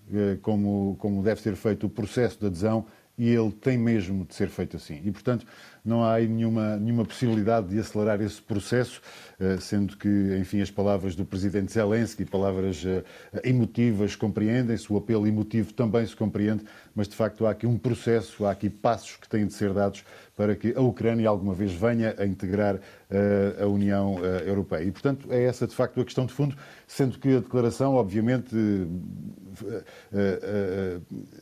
como, 0.43 0.97
como 0.99 1.23
deve 1.23 1.41
ser 1.41 1.57
feito 1.57 1.87
o 1.87 1.91
processo 1.91 2.39
de 2.39 2.47
adesão 2.47 2.87
e 3.21 3.29
ele 3.29 3.53
tem 3.53 3.77
mesmo 3.77 4.25
de 4.25 4.35
ser 4.35 4.49
feito 4.49 4.79
assim. 4.79 4.99
E, 5.05 5.11
portanto, 5.11 5.45
não 5.85 6.05
há 6.05 6.15
aí 6.15 6.29
nenhuma, 6.29 6.77
nenhuma 6.77 7.05
possibilidade 7.05 7.69
de 7.69 7.79
acelerar 7.79 8.21
esse 8.21 8.41
processo, 8.41 9.01
eh, 9.39 9.57
sendo 9.59 9.97
que, 9.97 10.09
enfim, 10.39 10.61
as 10.61 10.71
palavras 10.71 11.15
do 11.15 11.25
presidente 11.25 11.73
Zelensky, 11.73 12.25
palavras 12.25 12.85
eh, 12.85 13.03
emotivas, 13.45 14.15
compreendem-se, 14.15 14.93
o 14.93 14.97
apelo 14.97 15.27
emotivo 15.27 15.73
também 15.73 16.05
se 16.07 16.15
compreende, 16.15 16.65
mas 16.95 17.09
de 17.09 17.17
facto 17.17 17.47
há 17.47 17.51
aqui 17.51 17.67
um 17.67 17.79
processo, 17.79 18.45
há 18.45 18.51
aqui 18.51 18.69
passos 18.69 19.17
que 19.17 19.29
têm 19.29 19.47
de 19.47 19.53
ser 19.53 19.73
dados 19.73 20.05
para 20.41 20.57
que 20.57 20.73
a 20.75 20.81
Ucrânia 20.81 21.29
alguma 21.29 21.53
vez 21.53 21.71
venha 21.71 22.15
a 22.17 22.25
integrar 22.25 22.77
uh, 22.77 23.63
a 23.63 23.67
União 23.67 24.15
uh, 24.15 24.25
Europeia. 24.47 24.85
E, 24.85 24.91
portanto, 24.91 25.29
é 25.31 25.45
essa 25.45 25.67
de 25.67 25.75
facto 25.75 26.01
a 26.01 26.05
questão 26.05 26.25
de 26.25 26.33
fundo, 26.33 26.57
sendo 26.87 27.19
que 27.19 27.37
a 27.37 27.41
declaração, 27.41 27.93
obviamente, 27.93 28.57
uh, 28.57 28.89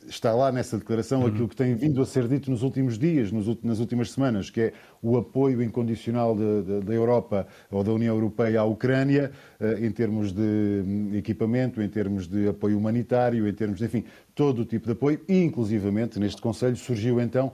está 0.05 0.33
lá 0.33 0.51
nessa 0.51 0.77
declaração 0.77 1.21
uhum. 1.21 1.27
aquilo 1.27 1.47
que 1.47 1.55
tem 1.55 1.75
vindo 1.75 2.01
a 2.01 2.05
ser 2.05 2.27
dito 2.27 2.51
nos 2.51 2.61
últimos 2.61 2.99
dias, 2.99 3.31
nos, 3.31 3.47
nas 3.63 3.79
últimas 3.79 4.11
semanas, 4.11 4.28
que 4.49 4.61
é 4.61 4.73
o 5.01 5.17
apoio 5.17 5.63
incondicional 5.63 6.35
da 6.35 6.93
Europa 6.93 7.47
ou 7.71 7.83
da 7.83 7.91
União 7.91 8.13
Europeia 8.13 8.59
à 8.59 8.65
Ucrânia, 8.65 9.31
em 9.81 9.89
termos 9.91 10.33
de 10.33 10.41
hum, 10.41 11.11
equipamento, 11.13 11.81
em 11.81 11.87
termos 11.87 12.27
de 12.27 12.49
apoio 12.49 12.77
humanitário, 12.77 13.47
em 13.47 13.53
termos 13.53 13.79
de, 13.79 13.85
enfim, 13.85 14.03
todo 14.35 14.63
o 14.63 14.65
tipo 14.65 14.85
de 14.85 14.91
apoio, 14.91 15.21
e 15.27 15.41
inclusivamente 15.41 16.19
neste 16.19 16.41
Conselho 16.41 16.75
surgiu 16.75 17.21
então 17.21 17.53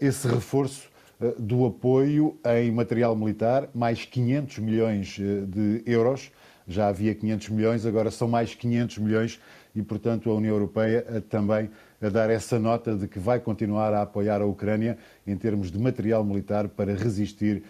esse 0.00 0.26
reforço 0.26 0.88
eh, 1.20 1.34
do 1.38 1.64
apoio 1.64 2.38
em 2.44 2.70
material 2.70 3.16
militar, 3.16 3.68
mais 3.74 4.04
500 4.04 4.58
milhões 4.58 5.18
eh, 5.18 5.46
de 5.46 5.82
euros. 5.86 6.30
Já 6.68 6.88
havia 6.88 7.14
500 7.14 7.48
milhões, 7.50 7.86
agora 7.86 8.10
são 8.10 8.28
mais 8.28 8.54
500 8.54 8.98
milhões 8.98 9.40
e, 9.74 9.82
portanto, 9.82 10.30
a 10.30 10.34
União 10.34 10.54
Europeia 10.54 11.06
eh, 11.08 11.20
também 11.20 11.70
a 12.06 12.10
dar 12.10 12.30
essa 12.30 12.58
nota 12.58 12.94
de 12.94 13.08
que 13.08 13.18
vai 13.18 13.40
continuar 13.40 13.92
a 13.92 14.02
apoiar 14.02 14.40
a 14.40 14.46
Ucrânia 14.46 14.96
em 15.26 15.36
termos 15.36 15.70
de 15.70 15.78
material 15.78 16.24
militar 16.24 16.68
para 16.68 16.94
resistir 16.94 17.62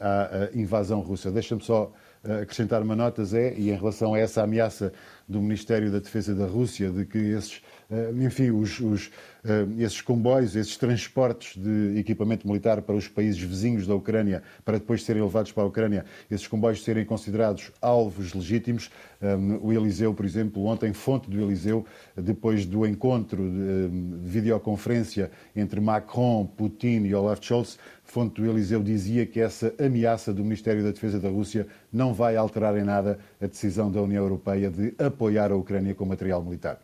à 0.00 0.50
invasão 0.54 1.00
russa. 1.00 1.30
Deixa-me 1.30 1.62
só 1.62 1.92
acrescentar 2.42 2.82
uma 2.82 2.96
nota, 2.96 3.24
Zé, 3.24 3.54
e 3.56 3.70
em 3.70 3.74
relação 3.74 4.14
a 4.14 4.18
essa 4.18 4.42
ameaça 4.42 4.92
do 5.28 5.40
Ministério 5.40 5.90
da 5.90 5.98
Defesa 5.98 6.34
da 6.34 6.46
Rússia 6.46 6.90
de 6.90 7.04
que 7.04 7.18
esses 7.18 7.62
eh, 7.62 7.65
enfim, 8.20 8.50
os, 8.50 8.80
os, 8.80 9.10
eh, 9.44 9.64
esses 9.78 10.00
comboios, 10.00 10.56
esses 10.56 10.76
transportes 10.76 11.56
de 11.56 11.98
equipamento 11.98 12.46
militar 12.46 12.82
para 12.82 12.96
os 12.96 13.06
países 13.06 13.40
vizinhos 13.40 13.86
da 13.86 13.94
Ucrânia, 13.94 14.42
para 14.64 14.78
depois 14.78 15.04
serem 15.04 15.22
levados 15.22 15.52
para 15.52 15.62
a 15.62 15.66
Ucrânia, 15.66 16.04
esses 16.28 16.48
comboios 16.48 16.82
serem 16.82 17.04
considerados 17.04 17.70
alvos 17.80 18.34
legítimos. 18.34 18.90
Eh, 19.22 19.36
o 19.62 19.72
Eliseu, 19.72 20.12
por 20.12 20.26
exemplo, 20.26 20.64
ontem, 20.64 20.92
fonte 20.92 21.30
do 21.30 21.40
Eliseu, 21.40 21.86
depois 22.16 22.66
do 22.66 22.84
encontro 22.84 23.38
de 23.38 23.88
videoconferência 24.24 25.30
entre 25.54 25.80
Macron, 25.80 26.44
Putin 26.44 27.04
e 27.04 27.14
Olaf 27.14 27.40
Scholz, 27.40 27.78
fonte 28.02 28.40
do 28.40 28.50
Eliseu 28.50 28.82
dizia 28.82 29.24
que 29.26 29.38
essa 29.38 29.72
ameaça 29.78 30.34
do 30.34 30.42
Ministério 30.42 30.82
da 30.82 30.90
Defesa 30.90 31.20
da 31.20 31.28
Rússia 31.28 31.68
não 31.92 32.12
vai 32.12 32.34
alterar 32.34 32.76
em 32.76 32.84
nada 32.84 33.18
a 33.40 33.46
decisão 33.46 33.92
da 33.92 34.02
União 34.02 34.24
Europeia 34.24 34.70
de 34.70 34.92
apoiar 34.98 35.52
a 35.52 35.56
Ucrânia 35.56 35.94
com 35.94 36.04
material 36.04 36.42
militar. 36.42 36.80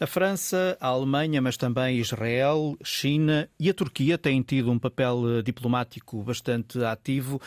A 0.00 0.06
França, 0.06 0.76
a 0.80 0.88
Alemanha, 0.88 1.40
mas 1.40 1.56
também 1.56 1.98
Israel, 1.98 2.76
China 2.82 3.48
e 3.58 3.68
a 3.68 3.74
Turquia 3.74 4.16
têm 4.16 4.42
tido 4.42 4.70
um 4.70 4.78
papel 4.78 5.38
eh, 5.38 5.42
diplomático 5.42 6.22
bastante 6.22 6.82
ativo, 6.82 7.40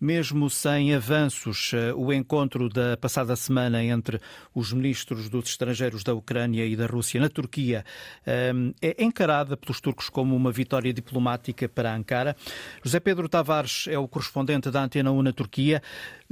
mesmo 0.00 0.48
sem 0.48 0.94
avanços. 0.94 1.72
Eh, 1.74 1.92
o 1.94 2.12
encontro 2.12 2.68
da 2.68 2.96
passada 2.96 3.36
semana 3.36 3.82
entre 3.84 4.20
os 4.54 4.72
ministros 4.72 5.28
dos 5.28 5.50
estrangeiros 5.50 6.02
da 6.02 6.14
Ucrânia 6.14 6.64
e 6.64 6.74
da 6.74 6.86
Rússia 6.86 7.20
na 7.20 7.28
Turquia 7.28 7.84
eh, 8.26 8.52
é 8.80 9.04
encarada 9.04 9.56
pelos 9.56 9.80
turcos 9.80 10.08
como 10.08 10.34
uma 10.34 10.50
vitória 10.50 10.92
diplomática 10.92 11.68
para 11.68 11.94
Ankara. 11.94 12.34
José 12.82 12.98
Pedro 13.00 13.28
Tavares 13.28 13.86
é 13.88 13.98
o 13.98 14.08
correspondente 14.08 14.70
da 14.70 14.82
Antena 14.82 15.12
1 15.12 15.22
na 15.22 15.32
Turquia. 15.32 15.82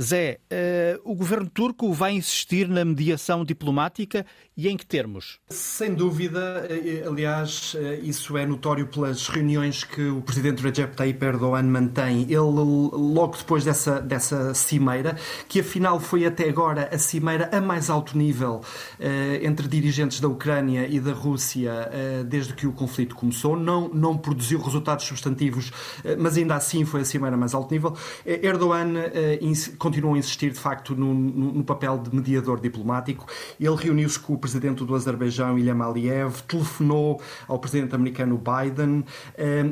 Zé, 0.00 0.38
o 1.04 1.12
governo 1.12 1.50
turco 1.50 1.92
vai 1.92 2.12
insistir 2.12 2.68
na 2.68 2.84
mediação 2.84 3.44
diplomática 3.44 4.24
e 4.58 4.68
em 4.68 4.76
que 4.76 4.84
termos? 4.84 5.38
Sem 5.48 5.94
dúvida, 5.94 6.66
eh, 6.68 7.04
aliás, 7.06 7.76
eh, 7.78 8.00
isso 8.02 8.36
é 8.36 8.44
notório 8.44 8.88
pelas 8.88 9.28
reuniões 9.28 9.84
que 9.84 10.08
o 10.08 10.20
presidente 10.20 10.60
Recep 10.60 10.96
Tayyip 10.96 11.24
Erdogan 11.24 11.62
mantém. 11.62 12.22
Ele, 12.22 12.36
logo 12.36 13.36
depois 13.36 13.57
depois 13.58 13.64
dessa, 13.64 14.00
dessa 14.00 14.54
cimeira, 14.54 15.16
que 15.48 15.60
afinal 15.60 15.98
foi 15.98 16.24
até 16.24 16.48
agora 16.48 16.88
a 16.92 16.98
cimeira 16.98 17.48
a 17.52 17.60
mais 17.60 17.90
alto 17.90 18.16
nível 18.16 18.60
uh, 19.00 19.44
entre 19.44 19.66
dirigentes 19.66 20.20
da 20.20 20.28
Ucrânia 20.28 20.86
e 20.88 21.00
da 21.00 21.12
Rússia 21.12 21.72
uh, 21.72 22.24
desde 22.24 22.52
que 22.54 22.66
o 22.66 22.72
conflito 22.72 23.16
começou. 23.16 23.56
Não, 23.56 23.88
não 23.88 24.16
produziu 24.16 24.60
resultados 24.60 25.04
substantivos, 25.04 25.68
uh, 25.68 26.16
mas 26.18 26.36
ainda 26.36 26.54
assim 26.54 26.84
foi 26.84 27.00
a 27.00 27.04
cimeira 27.04 27.34
a 27.34 27.38
mais 27.38 27.54
alto 27.54 27.72
nível. 27.72 27.96
Erdogan 28.24 28.94
continuou 29.78 30.14
a 30.14 30.18
insistir, 30.18 30.50
de 30.50 30.58
facto, 30.58 30.94
no, 30.94 31.12
no, 31.12 31.52
no 31.54 31.64
papel 31.64 31.98
de 31.98 32.14
mediador 32.14 32.60
diplomático. 32.60 33.26
Ele 33.58 33.74
reuniu-se 33.74 34.18
com 34.18 34.34
o 34.34 34.38
presidente 34.38 34.84
do 34.84 34.94
Azerbaijão, 34.94 35.58
Ilham 35.58 35.82
Aliyev, 35.82 36.42
telefonou 36.46 37.20
ao 37.46 37.58
presidente 37.58 37.94
americano 37.94 38.38
Biden, 38.38 39.04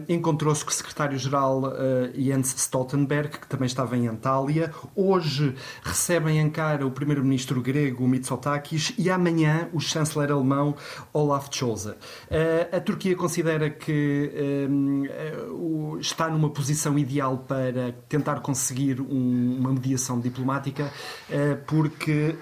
encontrou-se 0.09 0.65
com 0.65 0.71
o 0.71 0.75
secretário-geral 0.75 1.73
Jens 2.15 2.55
Stoltenberg, 2.57 3.39
que 3.39 3.47
também 3.47 3.67
estava 3.77 3.95
em 3.95 4.09
Antália. 4.09 4.73
Hoje 4.95 5.55
recebe 5.83 6.31
em 6.31 6.41
Ankara 6.41 6.87
o 6.87 6.91
primeiro-ministro 6.91 7.61
grego 7.61 8.09
Mitsotakis 8.09 8.95
e 8.97 9.11
amanhã 9.11 9.69
o 9.75 9.79
chanceler 9.79 10.33
alemão 10.33 10.75
Olaf 11.13 11.49
Scholz. 11.51 11.95
Eh, 12.31 12.69
a 12.73 12.81
Turquia 12.81 13.15
considera 13.15 13.69
que 13.69 14.33
eh, 14.35 15.99
está 16.01 16.31
numa 16.31 16.49
posição 16.49 16.99
ideal 16.99 17.45
para 17.47 17.93
tentar 18.09 18.41
conseguir 18.41 18.99
uma 18.99 19.73
mediação 19.73 20.19
diplomática 20.19 20.91
eh, 21.31 21.59
porque 21.67 22.35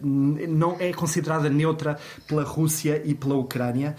não 0.00 0.76
é 0.78 0.92
considerada 0.92 1.48
neutra 1.48 1.98
pela 2.28 2.44
Rússia 2.44 3.02
e 3.04 3.14
pela 3.14 3.34
Ucrânia, 3.34 3.96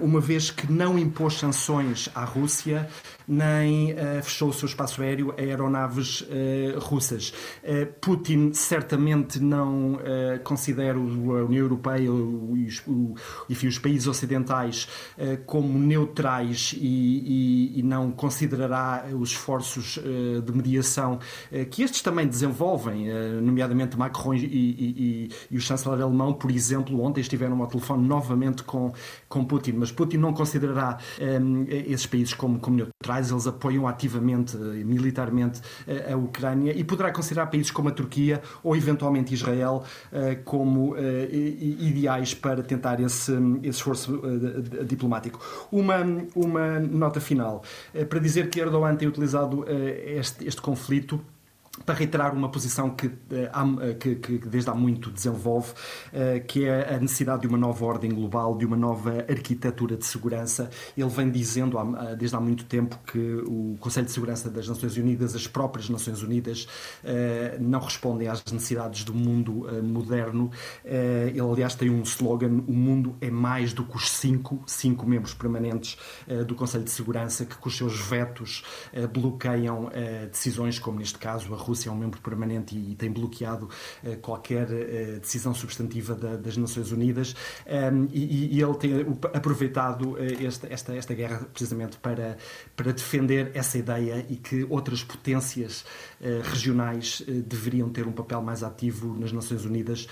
uma 0.00 0.20
vez 0.20 0.50
que 0.50 0.70
não 0.70 0.98
impôs 0.98 1.38
sanções 1.38 2.08
à 2.14 2.24
Rússia 2.24 2.88
nem 3.26 3.92
uh, 3.92 4.22
fechou 4.22 4.48
o 4.50 4.52
seu 4.52 4.66
espaço 4.66 5.02
aéreo 5.02 5.34
a 5.36 5.40
aeronaves 5.40 6.22
uh, 6.22 6.78
russas. 6.78 7.32
Uh, 7.62 7.86
Putin 8.00 8.52
certamente 8.52 9.40
não 9.40 9.98
considera 10.42 10.96
a 10.96 11.00
União 11.00 11.64
Europeia 11.64 12.04
e 12.04 12.08
os, 12.08 12.82
o, 12.86 13.14
enfim, 13.48 13.66
os 13.66 13.78
países 13.78 14.06
ocidentais 14.06 14.88
como 15.46 15.78
neutrais 15.78 16.74
e, 16.76 17.72
e, 17.74 17.80
e, 17.80 17.82
não 17.82 18.10
considerará 18.10 19.06
os 19.18 19.30
esforços 19.30 19.98
de 20.44 20.52
mediação 20.52 21.18
que 21.70 21.82
estes 21.82 22.02
também 22.02 22.26
desenvolvem, 22.26 23.06
nomeadamente 23.40 23.96
Macron 23.96 24.34
e, 24.34 24.44
e, 24.44 25.30
e, 25.50 25.56
o 25.56 25.60
chanceler 25.60 26.00
alemão, 26.00 26.32
por 26.32 26.50
exemplo, 26.50 27.00
ontem 27.02 27.20
estiveram 27.20 27.60
ao 27.60 27.66
telefone 27.66 28.06
novamente 28.06 28.62
com, 28.62 28.92
com 29.28 29.44
Putin, 29.44 29.72
mas 29.72 29.92
Putin 29.92 30.18
não 30.18 30.32
considerará 30.32 30.98
um, 31.20 31.64
esses 31.68 32.06
países 32.06 32.34
como, 32.34 32.58
como 32.58 32.76
neutrais 32.76 33.13
eles 33.20 33.46
apoiam 33.46 33.86
ativamente, 33.86 34.56
eh, 34.56 34.84
militarmente, 34.84 35.60
eh, 35.86 36.12
a 36.12 36.16
Ucrânia 36.16 36.72
e 36.72 36.82
poderá 36.84 37.12
considerar 37.12 37.46
países 37.46 37.70
como 37.70 37.88
a 37.88 37.92
Turquia 37.92 38.42
ou 38.62 38.76
eventualmente 38.76 39.34
Israel 39.34 39.84
eh, 40.12 40.36
como 40.44 40.96
ideais 40.96 42.34
para 42.34 42.62
tentar 42.62 43.00
esse, 43.00 43.32
esse 43.62 43.78
esforço 43.78 44.20
diplomático. 44.86 45.40
Uma, 45.70 45.96
uma 46.34 46.78
nota 46.80 47.20
final 47.20 47.62
para 48.08 48.18
dizer 48.18 48.48
que 48.48 48.60
Erdogan 48.60 48.96
tem 48.96 49.08
utilizado 49.08 49.64
este, 49.68 50.46
este 50.46 50.60
conflito 50.60 51.20
para 51.84 51.94
reiterar 51.94 52.34
uma 52.34 52.48
posição 52.48 52.90
que, 52.90 53.06
eh, 53.30 53.50
eh, 53.82 53.94
que, 53.94 54.14
que, 54.16 54.38
desde 54.38 54.70
há 54.70 54.74
muito 54.74 55.10
desenvolve, 55.10 55.72
eh, 56.12 56.40
que 56.40 56.64
é 56.66 56.94
a 56.94 56.98
necessidade 56.98 57.42
de 57.42 57.48
uma 57.48 57.58
nova 57.58 57.84
ordem 57.84 58.10
global, 58.12 58.56
de 58.56 58.64
uma 58.64 58.76
nova 58.76 59.24
arquitetura 59.28 59.96
de 59.96 60.06
segurança. 60.06 60.70
Ele 60.96 61.08
vem 61.08 61.30
dizendo 61.30 61.76
desde 62.16 62.36
há 62.36 62.40
muito 62.40 62.64
tempo 62.64 62.98
que 63.06 63.42
o 63.46 63.76
Conselho 63.80 64.06
de 64.06 64.12
Segurança 64.12 64.48
das 64.48 64.68
Nações 64.68 64.96
Unidas, 64.96 65.34
as 65.34 65.46
próprias 65.46 65.88
Nações 65.88 66.22
Unidas, 66.22 66.68
não 67.60 67.80
respondem 67.80 68.28
às 68.28 68.44
necessidades 68.44 69.04
do 69.04 69.12
mundo 69.12 69.66
moderno. 69.82 70.50
Ele, 70.84 71.40
aliás, 71.40 71.74
tem 71.74 71.90
um 71.90 72.02
slogan: 72.02 72.62
o 72.66 72.72
mundo 72.72 73.16
é 73.20 73.30
mais 73.30 73.72
do 73.72 73.84
que 73.84 73.96
os 73.96 74.10
cinco, 74.10 74.62
cinco 74.66 75.06
membros 75.06 75.34
permanentes 75.34 75.98
do 76.46 76.54
Conselho 76.54 76.84
de 76.84 76.90
Segurança 76.90 77.44
que, 77.44 77.56
com 77.56 77.68
os 77.68 77.76
seus 77.76 77.98
vetos, 77.98 78.64
bloqueiam 79.12 79.90
decisões, 80.30 80.78
como 80.78 80.98
neste 80.98 81.18
caso 81.18 81.52
a 81.52 81.56
Rússia 81.64 81.88
é 81.88 81.92
um 81.92 81.96
membro 81.96 82.20
permanente 82.20 82.76
e, 82.76 82.94
tem 82.94 83.10
bloqueado 83.10 83.68
uh, 84.02 84.16
qualquer 84.18 84.66
uh, 84.68 85.20
decisão 85.20 85.54
substantiva 85.54 86.14
da, 86.14 86.36
das 86.36 86.56
Nações 86.56 86.92
Unidas 86.92 87.34
um, 87.66 88.08
e, 88.12 88.56
e, 88.56 88.62
ele 88.62 88.74
tem 88.74 88.92
aproveitado 89.32 90.12
uh, 90.12 90.46
esta, 90.46 90.72
esta, 90.72 90.94
esta 90.94 91.14
guerra 91.14 91.46
precisamente 91.52 91.96
para, 91.98 92.36
para 92.76 92.92
defender 92.92 93.50
essa 93.54 93.78
ideia 93.78 94.24
e 94.28 94.36
que 94.36 94.64
outras 94.68 95.02
potências 95.02 95.84
regionais 96.50 97.22
deveriam 97.46 97.90
ter 97.90 98.06
um 98.06 98.12
papel 98.12 98.40
mais 98.40 98.62
ativo 98.62 99.14
nas 99.18 99.30
Nações 99.30 99.64
Unidas 99.64 100.08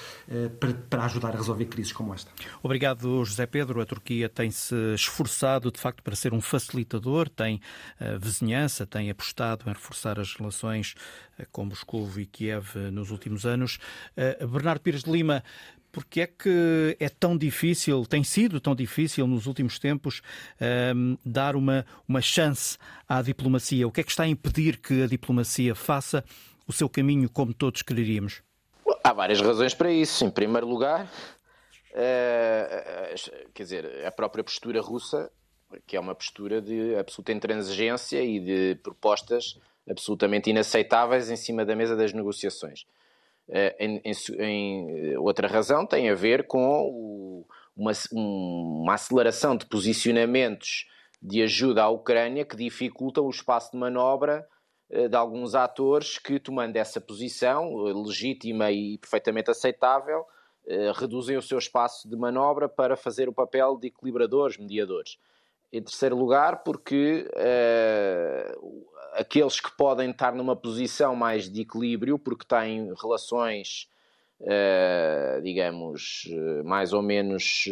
para, 0.60 0.74
para 0.74 1.04
ajudar 1.04 1.30
a 1.30 1.36
resolver 1.36 1.64
crises 1.66 1.92
como 1.92 2.12
esta. 2.12 2.30
Obrigado, 2.62 3.24
José 3.24 3.46
Pedro. 3.46 3.80
A 3.80 3.86
Turquia 3.86 4.28
tem-se 4.28 4.74
esforçado, 4.94 5.70
de 5.70 5.80
facto, 5.80 6.02
para 6.02 6.14
ser 6.14 6.34
um 6.34 6.40
facilitador, 6.40 7.28
tem 7.28 7.60
vizinhança, 8.20 8.86
tem 8.86 9.10
apostado 9.10 9.64
em 9.66 9.72
reforçar 9.72 10.20
as 10.20 10.34
relações 10.34 10.94
com 11.50 11.64
Moscou 11.64 12.08
e 12.16 12.26
Kiev 12.26 12.76
eh, 12.76 12.90
nos 12.90 13.10
últimos 13.10 13.44
anos. 13.44 13.78
Eh, 14.16 14.46
Bernardo 14.46 14.80
Pires 14.80 15.02
de 15.02 15.10
Lima, 15.10 15.42
porque 15.92 16.22
é 16.22 16.26
que 16.26 16.96
é 16.98 17.08
tão 17.08 17.36
difícil, 17.36 18.04
tem 18.06 18.24
sido 18.24 18.60
tão 18.60 18.74
difícil 18.74 19.26
nos 19.26 19.46
últimos 19.46 19.78
tempos 19.78 20.22
um, 20.94 21.18
dar 21.24 21.54
uma, 21.54 21.84
uma 22.08 22.22
chance 22.22 22.78
à 23.06 23.20
diplomacia? 23.20 23.86
O 23.86 23.92
que 23.92 24.00
é 24.00 24.04
que 24.04 24.10
está 24.10 24.22
a 24.22 24.28
impedir 24.28 24.78
que 24.78 25.02
a 25.02 25.06
diplomacia 25.06 25.74
faça 25.74 26.24
o 26.66 26.72
seu 26.72 26.88
caminho 26.88 27.28
como 27.28 27.52
todos 27.52 27.82
quereríamos? 27.82 28.42
Há 29.04 29.12
várias 29.12 29.40
razões 29.40 29.74
para 29.74 29.92
isso. 29.92 30.24
Em 30.24 30.30
primeiro 30.30 30.66
lugar, 30.66 31.04
uh, 31.04 31.08
quer 33.52 33.62
dizer, 33.62 34.06
a 34.06 34.10
própria 34.10 34.42
postura 34.42 34.80
russa, 34.80 35.30
que 35.86 35.96
é 35.96 36.00
uma 36.00 36.14
postura 36.14 36.62
de 36.62 36.96
absoluta 36.96 37.32
intransigência 37.32 38.22
e 38.22 38.40
de 38.40 38.76
propostas 38.82 39.58
absolutamente 39.88 40.50
inaceitáveis 40.50 41.30
em 41.30 41.36
cima 41.36 41.64
da 41.64 41.74
mesa 41.74 41.96
das 41.96 42.12
negociações. 42.12 42.84
Eh, 43.48 43.76
em, 43.78 44.02
em, 44.04 44.12
em, 44.38 45.16
outra 45.18 45.48
razão 45.48 45.86
tem 45.86 46.08
a 46.08 46.14
ver 46.14 46.46
com 46.46 46.88
o, 46.88 47.46
uma, 47.76 47.92
uma, 48.12 48.94
aceleração 48.94 49.56
de 49.56 49.66
posicionamentos 49.66 50.88
de 51.20 51.42
ajuda 51.42 51.82
à 51.82 51.88
Ucrânia 51.88 52.44
que 52.44 52.56
dificultam 52.56 53.26
o 53.26 53.30
espaço 53.30 53.72
de 53.72 53.78
manobra 53.78 54.46
eh, 54.90 55.08
de 55.08 55.16
alguns 55.16 55.54
atores 55.54 56.18
que, 56.18 56.38
tomando 56.38 56.76
essa 56.76 57.00
posição 57.00 57.88
eh, 57.88 57.92
legítima 57.92 58.70
e 58.70 58.98
perfeitamente 58.98 59.50
aceitável, 59.50 60.24
reduzem 60.94 61.36
o 61.36 61.42
seu 61.42 61.58
espaço 61.58 62.08
de 62.08 62.16
manobra 62.16 62.68
para 62.68 62.96
fazer 62.96 63.28
o 63.28 63.32
papel 63.32 63.76
de 63.76 63.88
equilibradores, 63.88 64.56
mediadores. 64.56 65.18
Em 65.72 65.82
terceiro 65.82 66.14
lugar, 66.14 66.62
porque 66.62 67.26
uh, 67.34 68.86
aqueles 69.14 69.58
que 69.58 69.74
podem 69.74 70.10
estar 70.10 70.34
numa 70.34 70.54
posição 70.54 71.16
mais 71.16 71.48
de 71.48 71.62
equilíbrio, 71.62 72.18
porque 72.18 72.44
têm 72.44 72.92
relações, 73.00 73.88
uh, 74.40 75.40
digamos, 75.42 76.28
uh, 76.30 76.62
mais 76.62 76.92
ou 76.92 77.00
menos 77.00 77.66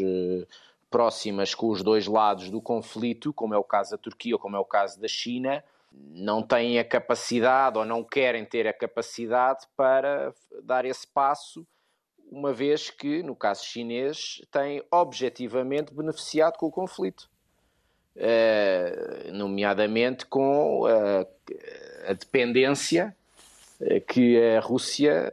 próximas 0.90 1.54
com 1.54 1.68
os 1.68 1.82
dois 1.82 2.06
lados 2.06 2.48
do 2.48 2.60
conflito, 2.60 3.34
como 3.34 3.54
é 3.54 3.58
o 3.58 3.64
caso 3.64 3.90
da 3.90 3.98
Turquia 3.98 4.34
ou 4.34 4.40
como 4.40 4.56
é 4.56 4.58
o 4.58 4.64
caso 4.64 4.98
da 4.98 5.06
China, 5.06 5.62
não 5.92 6.42
têm 6.42 6.78
a 6.78 6.84
capacidade 6.84 7.76
ou 7.76 7.84
não 7.84 8.02
querem 8.02 8.46
ter 8.46 8.66
a 8.66 8.72
capacidade 8.72 9.66
para 9.76 10.32
dar 10.62 10.86
esse 10.86 11.06
passo, 11.06 11.66
uma 12.30 12.52
vez 12.52 12.88
que, 12.88 13.22
no 13.22 13.36
caso 13.36 13.64
chinês, 13.64 14.40
têm 14.50 14.82
objetivamente 14.90 15.92
beneficiado 15.92 16.56
com 16.56 16.66
o 16.66 16.72
conflito. 16.72 17.28
Eh, 18.22 19.30
nomeadamente 19.32 20.26
com 20.26 20.84
a, 20.84 21.26
a 22.10 22.12
dependência 22.12 23.16
eh, 23.80 23.98
que 24.00 24.38
a 24.38 24.60
Rússia 24.60 25.32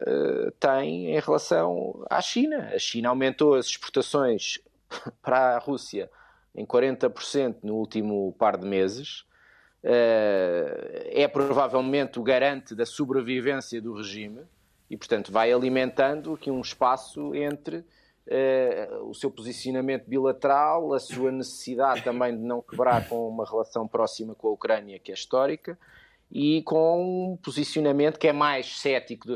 tem 0.58 1.14
em 1.14 1.20
relação 1.20 2.06
à 2.10 2.22
China. 2.22 2.72
A 2.74 2.80
China 2.80 3.10
aumentou 3.10 3.56
as 3.56 3.66
exportações 3.66 4.60
para 5.22 5.58
a 5.58 5.60
Rússia 5.60 6.10
em 6.56 6.66
40% 6.66 7.58
no 7.62 7.76
último 7.76 8.34
par 8.40 8.56
de 8.56 8.66
meses. 8.66 9.26
É 9.84 11.28
provavelmente 11.28 12.20
o 12.20 12.24
garante 12.24 12.74
da 12.74 12.86
sobrevivência 12.86 13.82
do 13.82 13.94
regime 13.94 14.42
e, 14.90 14.96
portanto, 14.98 15.32
vai 15.32 15.52
alimentando 15.52 16.34
aqui 16.34 16.50
um 16.50 16.62
espaço 16.62 17.36
entre 17.36 17.86
o 19.04 19.14
seu 19.14 19.32
posicionamento 19.32 20.06
bilateral, 20.06 20.94
a 20.94 21.00
sua 21.00 21.32
necessidade 21.32 22.04
também 22.04 22.36
de 22.36 22.44
não 22.44 22.62
quebrar 22.62 23.08
com 23.08 23.28
uma 23.28 23.46
relação 23.46 23.88
próxima 23.88 24.36
com 24.36 24.50
a 24.50 24.52
Ucrânia, 24.52 25.00
que 25.00 25.12
é 25.12 25.14
histórica, 25.14 25.78
e 26.30 26.62
com 26.64 27.32
um 27.32 27.38
posicionamento 27.38 28.20
que 28.20 28.28
é 28.28 28.34
mais 28.34 28.80
cético 28.80 29.28
do, 29.28 29.36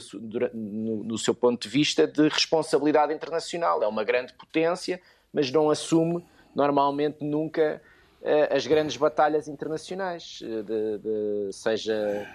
no, 0.53 1.03
no 1.03 1.17
seu 1.17 1.33
ponto 1.33 1.61
de 1.61 1.69
vista 1.69 2.05
de 2.05 2.27
responsabilidade 2.27 3.13
internacional. 3.13 3.81
É 3.81 3.87
uma 3.87 4.03
grande 4.03 4.33
potência, 4.33 5.01
mas 5.31 5.49
não 5.49 5.69
assume 5.69 6.25
normalmente 6.53 7.23
nunca 7.23 7.81
as 8.49 8.67
grandes 8.67 8.97
batalhas 8.97 9.47
internacionais, 9.47 10.39
de, 10.41 10.97
de, 10.99 11.51
seja 11.51 12.27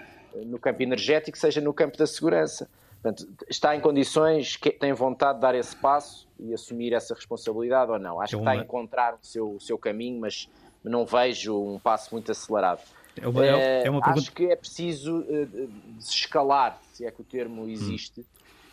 no 0.45 0.59
campo 0.59 0.83
energético, 0.83 1.37
seja 1.37 1.61
no 1.61 1.73
campo 1.73 1.97
da 1.97 2.05
segurança. 2.05 2.69
Portanto, 3.07 3.45
está 3.49 3.75
em 3.75 3.79
condições, 3.79 4.57
que 4.57 4.71
tem 4.71 4.91
vontade 4.91 5.35
de 5.35 5.41
dar 5.41 5.55
esse 5.55 5.75
passo 5.75 6.27
e 6.39 6.53
assumir 6.53 6.93
essa 6.93 7.13
responsabilidade 7.13 7.91
ou 7.91 7.99
não? 7.99 8.19
Acho 8.19 8.35
é 8.35 8.37
uma... 8.37 8.43
que 8.43 8.49
está 8.49 8.61
a 8.61 8.65
encontrar 8.65 9.13
o 9.15 9.19
seu, 9.21 9.51
o 9.55 9.59
seu 9.59 9.77
caminho, 9.77 10.19
mas 10.19 10.49
não 10.83 11.05
vejo 11.05 11.57
um 11.57 11.79
passo 11.79 12.13
muito 12.13 12.31
acelerado. 12.31 12.81
É 13.19 13.27
uma, 13.27 13.45
é, 13.45 13.85
é 13.85 13.89
uma 13.89 14.01
pergunta... 14.01 14.19
Acho 14.19 14.31
que 14.33 14.45
é 14.45 14.55
preciso 14.55 15.19
uh, 15.19 15.69
escalar, 15.99 16.79
se 16.91 17.05
é 17.05 17.11
que 17.11 17.21
o 17.21 17.23
termo 17.23 17.67
existe. 17.69 18.21
Hum. 18.21 18.23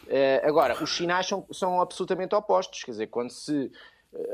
Uh, 0.09 0.49
agora, 0.49 0.83
os 0.83 0.97
sinais 0.97 1.27
são, 1.27 1.47
são 1.53 1.81
absolutamente 1.81 2.35
opostos. 2.35 2.83
Quer 2.83 2.91
dizer, 2.91 3.07
quando 3.07 3.31
se 3.31 3.71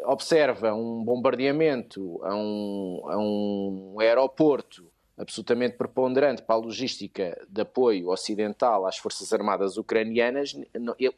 observa 0.05 0.75
um 0.75 1.03
bombardeamento 1.03 2.21
a 2.23 2.35
um, 2.35 3.01
a 3.07 3.17
um 3.17 3.97
aeroporto 3.99 4.90
absolutamente 5.21 5.77
preponderante 5.77 6.43
para 6.43 6.57
a 6.57 6.59
logística 6.59 7.39
de 7.49 7.61
apoio 7.61 8.09
ocidental 8.09 8.87
às 8.87 8.97
Forças 8.97 9.33
Armadas 9.33 9.77
ucranianas, 9.77 10.55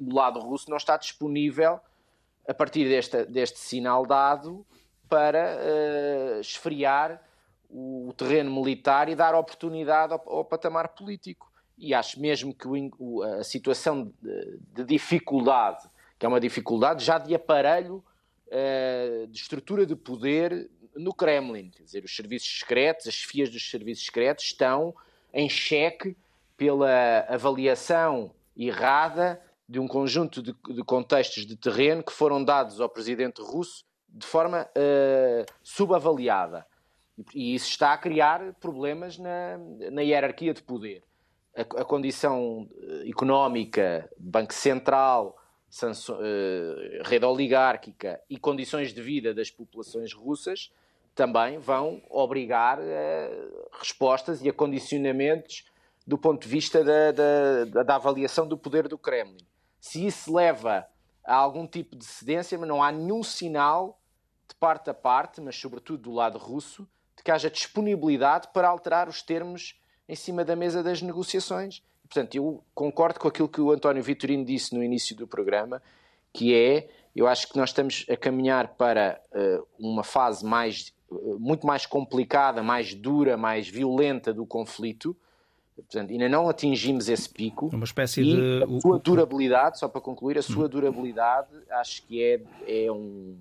o 0.01 0.15
lado 0.15 0.41
russo 0.41 0.69
não 0.69 0.77
está 0.77 0.97
disponível, 0.97 1.79
a 2.47 2.53
partir 2.53 2.89
deste, 2.89 3.25
deste 3.27 3.61
sinal 3.61 4.05
dado, 4.05 4.67
para 5.09 5.57
uh, 5.57 6.41
esfriar 6.41 7.23
o 7.71 8.13
terreno 8.17 8.51
militar 8.51 9.09
e 9.09 9.15
dar 9.15 9.35
oportunidade 9.35 10.13
ao, 10.13 10.23
ao 10.27 10.45
patamar 10.45 10.89
político. 10.89 11.53
E 11.79 11.95
acho 11.95 12.21
mesmo 12.21 12.53
que 12.53 12.67
o, 12.67 13.23
a 13.23 13.45
situação 13.45 14.13
de, 14.21 14.59
de, 14.75 14.85
dificuldade, 14.85 15.89
que 16.19 16.27
é 16.27 16.29
uma 16.29 16.41
dificuldade 16.41 17.05
já 17.05 17.19
de 17.19 17.35
aparelho, 17.35 18.03
uh, 18.49 19.27
de 19.29 19.39
estrutura 19.39 19.87
de 19.87 19.95
poder 19.95 20.69
no 20.95 21.13
Kremlin. 21.15 21.71
Quer 21.71 21.83
dizer, 21.83 22.05
os 22.05 22.15
serviços 22.15 22.61
secretos, 22.61 23.07
as 23.07 23.17
fias 23.17 23.51
dos 23.51 23.69
serviços 23.69 24.07
secretos 24.07 24.45
estão 24.45 24.95
em 25.33 25.49
xeque 25.49 26.17
pela 26.57 27.21
avaliação 27.29 28.33
errada 28.57 29.41
de 29.69 29.81
um 29.81 29.89
conjunto 29.89 30.43
de, 30.43 30.55
de, 30.69 30.85
contextos 30.85 31.47
de 31.47 31.57
terreno 31.57 32.03
que 32.03 32.13
foram 32.13 32.45
dados 32.45 32.81
ao 32.81 32.89
presidente 32.89 33.41
russo 33.41 33.85
de 34.09 34.27
forma 34.27 34.69
uh, 34.77 35.53
subavaliada. 35.63 36.67
E 37.35 37.55
isso 37.55 37.69
está 37.69 37.93
a 37.93 37.99
criar 37.99 38.55
problemas 38.55 39.17
na, 39.19 39.59
na 39.91 40.03
hierarquia 40.03 40.53
de 40.53 40.63
poder. 40.63 41.03
A, 41.57 41.61
a 41.63 41.85
condição 41.85 42.69
eh, 42.75 43.09
económica, 43.09 44.11
Banco 44.19 44.55
Central, 44.55 45.39
sanso, 45.69 46.15
uh, 46.15 47.03
rede 47.05 47.25
oligárquica 47.25 48.21
e 48.29 48.39
condições 48.39 48.93
de 48.93 49.01
vida 49.01 49.33
das 49.35 49.51
populações 49.51 50.13
russas 50.13 50.71
também 51.15 51.59
vão 51.59 52.03
obrigar 52.09 52.79
a 52.79 53.79
respostas 53.79 54.43
e 54.43 54.49
a 54.49 54.53
condicionamentos 54.53 55.65
do 56.07 56.19
ponto 56.19 56.43
de 56.43 56.49
vista 56.49 56.83
da, 56.83 57.13
da, 57.13 57.83
da, 57.85 57.95
avaliação 57.95 58.47
do 58.47 58.59
poder 58.59 58.89
do 58.89 58.99
Kremlin. 58.99 59.47
Se 59.81 60.05
isso 60.05 60.35
leva 60.35 60.87
a 61.25 61.35
algum 61.35 61.67
tipo 61.67 61.95
de 61.97 62.05
cedência, 62.05 62.59
mas 62.59 62.69
não 62.69 62.83
há 62.83 62.91
nenhum 62.91 63.23
sinal 63.23 64.01
de 64.49 64.55
parte 64.57 64.91
a 64.91 64.95
parte, 64.95 65.41
mas 65.41 65.57
sobretudo 65.57 66.03
do 66.03 66.13
lado 66.13 66.39
russo, 66.39 66.89
de 67.17 67.23
que 67.23 67.31
haja 67.31 67.51
disponibilidade 67.51 68.49
para 68.53 68.69
alterar 68.69 69.09
os 69.09 69.23
termos 69.23 69.81
em 70.09 70.17
cima 70.17 70.45
da 70.45 70.57
mesa 70.57 70.83
das 70.83 71.01
negociações. 71.01 71.83
Portanto, 72.03 72.35
eu 72.35 72.63
concordo 72.75 73.21
com 73.21 73.29
aquilo 73.29 73.49
que 73.49 73.61
o 73.61 73.71
António 73.71 74.03
Vitorino 74.03 74.45
disse 74.45 74.75
no 74.75 74.83
início 74.83 75.17
do 75.17 75.27
programa, 75.27 75.81
que 76.33 76.55
é, 76.55 76.91
eu 77.15 77.27
acho 77.27 77.49
que 77.49 77.57
nós 77.57 77.71
estamos 77.71 78.05
a 78.11 78.17
caminhar 78.17 78.75
para 78.75 79.21
uh, 79.31 79.67
uma 79.79 80.03
fase 80.03 80.45
mais 80.45 80.93
muito 81.39 81.67
mais 81.67 81.87
complicada, 81.87 82.63
mais 82.63 82.95
dura, 82.95 83.37
mais 83.37 83.69
violenta 83.69 84.33
do 84.33 84.47
conflito. 84.47 85.17
Portanto, 85.75 86.11
ainda 86.11 86.29
não 86.29 86.49
atingimos 86.49 87.09
esse 87.09 87.29
pico. 87.29 87.71
Uma 87.73 87.85
espécie 87.85 88.21
e 88.21 88.25
de. 88.25 88.63
A 88.63 88.81
sua 88.81 88.99
durabilidade, 88.99 89.79
só 89.79 89.89
para 89.89 90.01
concluir, 90.01 90.39
a 90.39 90.43
sua 90.43 90.69
durabilidade 90.69 91.49
acho 91.71 92.07
que 92.07 92.23
é, 92.23 92.41
é 92.67 92.93
um, 92.93 93.37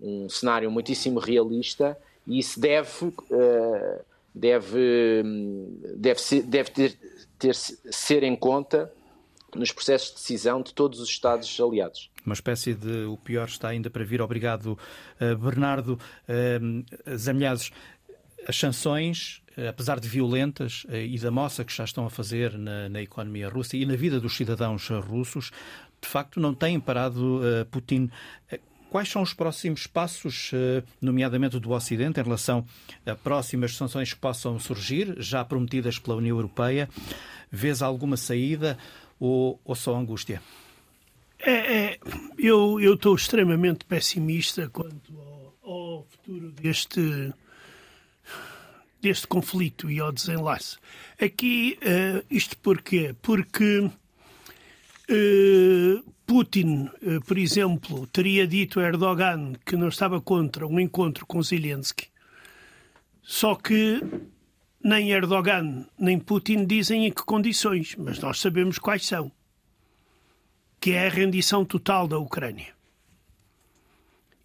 um 0.00 0.28
cenário 0.28 0.70
muitíssimo 0.70 1.18
realista 1.18 1.96
e 2.26 2.38
isso 2.38 2.58
deve, 2.58 3.06
uh, 3.06 4.04
deve, 4.34 5.22
deve, 5.96 6.20
ser, 6.20 6.42
deve 6.42 6.70
ter, 6.70 6.98
ter 7.38 7.54
ser 7.54 8.22
em 8.22 8.34
conta 8.34 8.90
nos 9.54 9.70
processos 9.70 10.08
de 10.08 10.14
decisão 10.14 10.62
de 10.62 10.72
todos 10.72 11.00
os 11.00 11.08
Estados 11.08 11.60
aliados 11.60 12.10
uma 12.24 12.34
espécie 12.34 12.74
de 12.74 13.04
o 13.04 13.16
pior 13.16 13.46
está 13.46 13.68
ainda 13.68 13.90
para 13.90 14.04
vir. 14.04 14.22
Obrigado, 14.22 14.78
eh, 15.20 15.34
Bernardo. 15.34 15.98
Eh, 16.26 16.58
Zamilhazes, 17.16 17.70
as 18.46 18.56
sanções, 18.56 19.42
eh, 19.56 19.68
apesar 19.68 20.00
de 20.00 20.08
violentas 20.08 20.86
e 20.90 21.18
da 21.18 21.30
moça 21.30 21.64
que 21.64 21.74
já 21.74 21.84
estão 21.84 22.06
a 22.06 22.10
fazer 22.10 22.56
na, 22.58 22.88
na, 22.88 23.02
economia 23.02 23.48
russa 23.48 23.76
e 23.76 23.86
na 23.86 23.96
vida 23.96 24.20
dos 24.20 24.36
cidadãos 24.36 24.88
russos, 24.88 25.50
de 26.00 26.08
facto 26.08 26.40
não 26.40 26.54
têm 26.54 26.78
parado 26.78 27.40
Putin. 27.70 28.10
Quais 28.90 29.08
são 29.08 29.22
os 29.22 29.32
próximos 29.32 29.86
passos, 29.86 30.52
nomeadamente 31.00 31.58
do 31.58 31.72
Ocidente, 31.72 32.20
em 32.20 32.22
relação 32.22 32.64
a 33.06 33.14
próximas 33.14 33.74
sanções 33.74 34.12
que 34.12 34.20
possam 34.20 34.58
surgir, 34.58 35.16
já 35.18 35.44
prometidas 35.44 35.98
pela 35.98 36.16
União 36.16 36.36
Europeia? 36.36 36.88
Vês 37.50 37.80
alguma 37.80 38.16
saída 38.16 38.78
ou, 39.18 39.58
ou 39.64 39.74
só 39.74 39.96
angústia? 39.96 40.42
É, 41.46 41.50
é, 41.52 41.98
eu 42.38 42.94
estou 42.94 43.14
extremamente 43.14 43.84
pessimista 43.84 44.66
quanto 44.70 45.12
ao, 45.18 45.54
ao, 45.62 46.04
futuro 46.04 46.50
deste, 46.52 47.34
deste 48.98 49.26
conflito 49.26 49.90
e 49.90 50.00
ao 50.00 50.10
desenlace. 50.10 50.78
Aqui, 51.20 51.78
uh, 51.82 52.24
isto 52.30 52.56
porquê? 52.56 53.14
Porque 53.20 53.90
uh, 55.10 56.14
Putin, 56.24 56.88
uh, 57.02 57.20
por 57.26 57.36
exemplo, 57.36 58.06
teria 58.06 58.46
dito 58.46 58.80
a 58.80 58.84
Erdogan 58.84 59.52
que 59.66 59.76
não 59.76 59.88
estava 59.88 60.22
contra 60.22 60.66
um 60.66 60.80
encontro 60.80 61.26
com 61.26 61.42
Zelensky. 61.42 62.08
Só 63.22 63.54
que 63.54 64.00
nem 64.82 65.12
Erdogan 65.12 65.84
nem 65.98 66.18
Putin 66.18 66.64
dizem 66.64 67.06
em 67.06 67.10
que 67.10 67.22
condições, 67.22 67.94
mas 67.98 68.18
nós 68.18 68.40
sabemos 68.40 68.78
quais 68.78 69.04
são 69.04 69.30
que 70.84 70.92
é 70.92 71.06
a 71.06 71.10
rendição 71.10 71.64
total 71.64 72.06
da 72.06 72.18
Ucrânia 72.18 72.74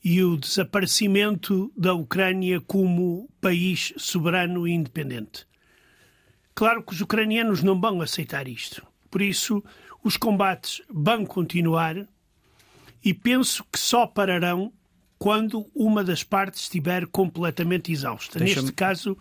e 0.01 0.23
o 0.23 0.37
desaparecimento 0.37 1.69
da 1.75 1.93
Ucrânia 1.93 2.61
como 2.61 3.29
país 3.41 3.91
soberano 3.97 4.65
e 4.65 4.71
independente. 4.71 5.45
Claro 6.55 6.81
que 6.81 6.93
os 6.93 7.01
ucranianos 7.01 7.61
não 7.61 7.77
vão 7.77 8.01
aceitar 8.01 8.47
isto. 8.47 8.87
Por 9.11 9.21
isso, 9.21 9.61
os 10.01 10.15
combates 10.15 10.81
vão 10.89 11.25
continuar 11.25 12.07
e 13.03 13.13
penso 13.13 13.65
que 13.69 13.77
só 13.77 14.07
pararão 14.07 14.71
quando 15.17 15.69
uma 15.75 16.05
das 16.05 16.23
partes 16.23 16.61
estiver 16.61 17.05
completamente 17.07 17.91
exausta. 17.91 18.39
Neste 18.39 18.71
caso. 18.71 19.17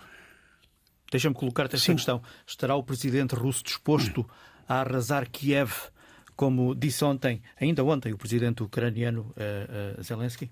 Deixa-me 1.11 1.35
colocar-te 1.35 1.75
esta 1.75 1.93
questão. 1.93 2.23
Estará 2.47 2.77
o 2.77 2.85
presidente 2.85 3.35
russo 3.35 3.65
disposto 3.65 4.25
a 4.69 4.83
arrasar 4.83 5.29
Kiev 5.29 5.91
como 6.39 6.73
disse 6.73 7.05
ontem, 7.05 7.43
ainda 7.61 7.83
ontem, 7.83 8.13
o 8.13 8.17
presidente 8.17 8.63
ucraniano 8.63 9.35
uh, 9.37 9.99
uh, 9.99 10.03
Zelensky? 10.05 10.49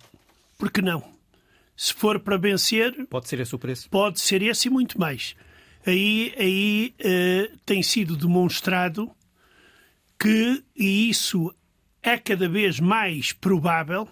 Por 0.59 0.69
que 0.69 0.83
não? 0.83 1.01
Se 1.77 1.95
for 1.95 2.19
para 2.19 2.37
vencer. 2.37 3.07
Pode 3.07 3.29
ser 3.29 3.39
esse 3.39 3.55
o 3.55 3.59
preço? 3.59 3.89
Pode 3.89 4.19
ser 4.19 4.43
esse 4.43 4.67
e 4.67 4.71
muito 4.71 4.99
mais. 4.99 5.37
Aí, 5.87 6.35
aí 6.37 6.95
uh, 6.99 7.57
tem 7.65 7.85
sido 7.85 8.17
demonstrado 8.17 9.09
que, 10.19 10.65
e 10.75 11.09
isso 11.09 11.55
é 12.03 12.19
cada 12.19 12.49
vez 12.49 12.81
mais 12.81 13.33
provável, 13.33 14.09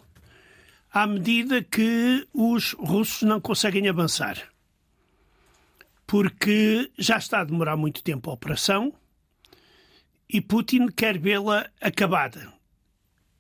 à 0.93 1.09
medida 1.09 1.61
que 1.61 2.25
os 2.33 2.75
russos 2.75 3.23
não 3.23 3.41
conseguem 3.41 3.89
avançar. 3.89 4.41
Porque 6.07 6.89
já 6.97 7.17
está 7.17 7.41
a 7.41 7.45
demorar 7.45 7.77
muito 7.77 8.01
tempo 8.01 8.31
a 8.31 8.35
operação 8.35 8.95
e 10.35 10.41
Putin 10.41 10.89
quer 10.89 11.17
vê-la 11.17 11.71
acabada. 11.81 12.53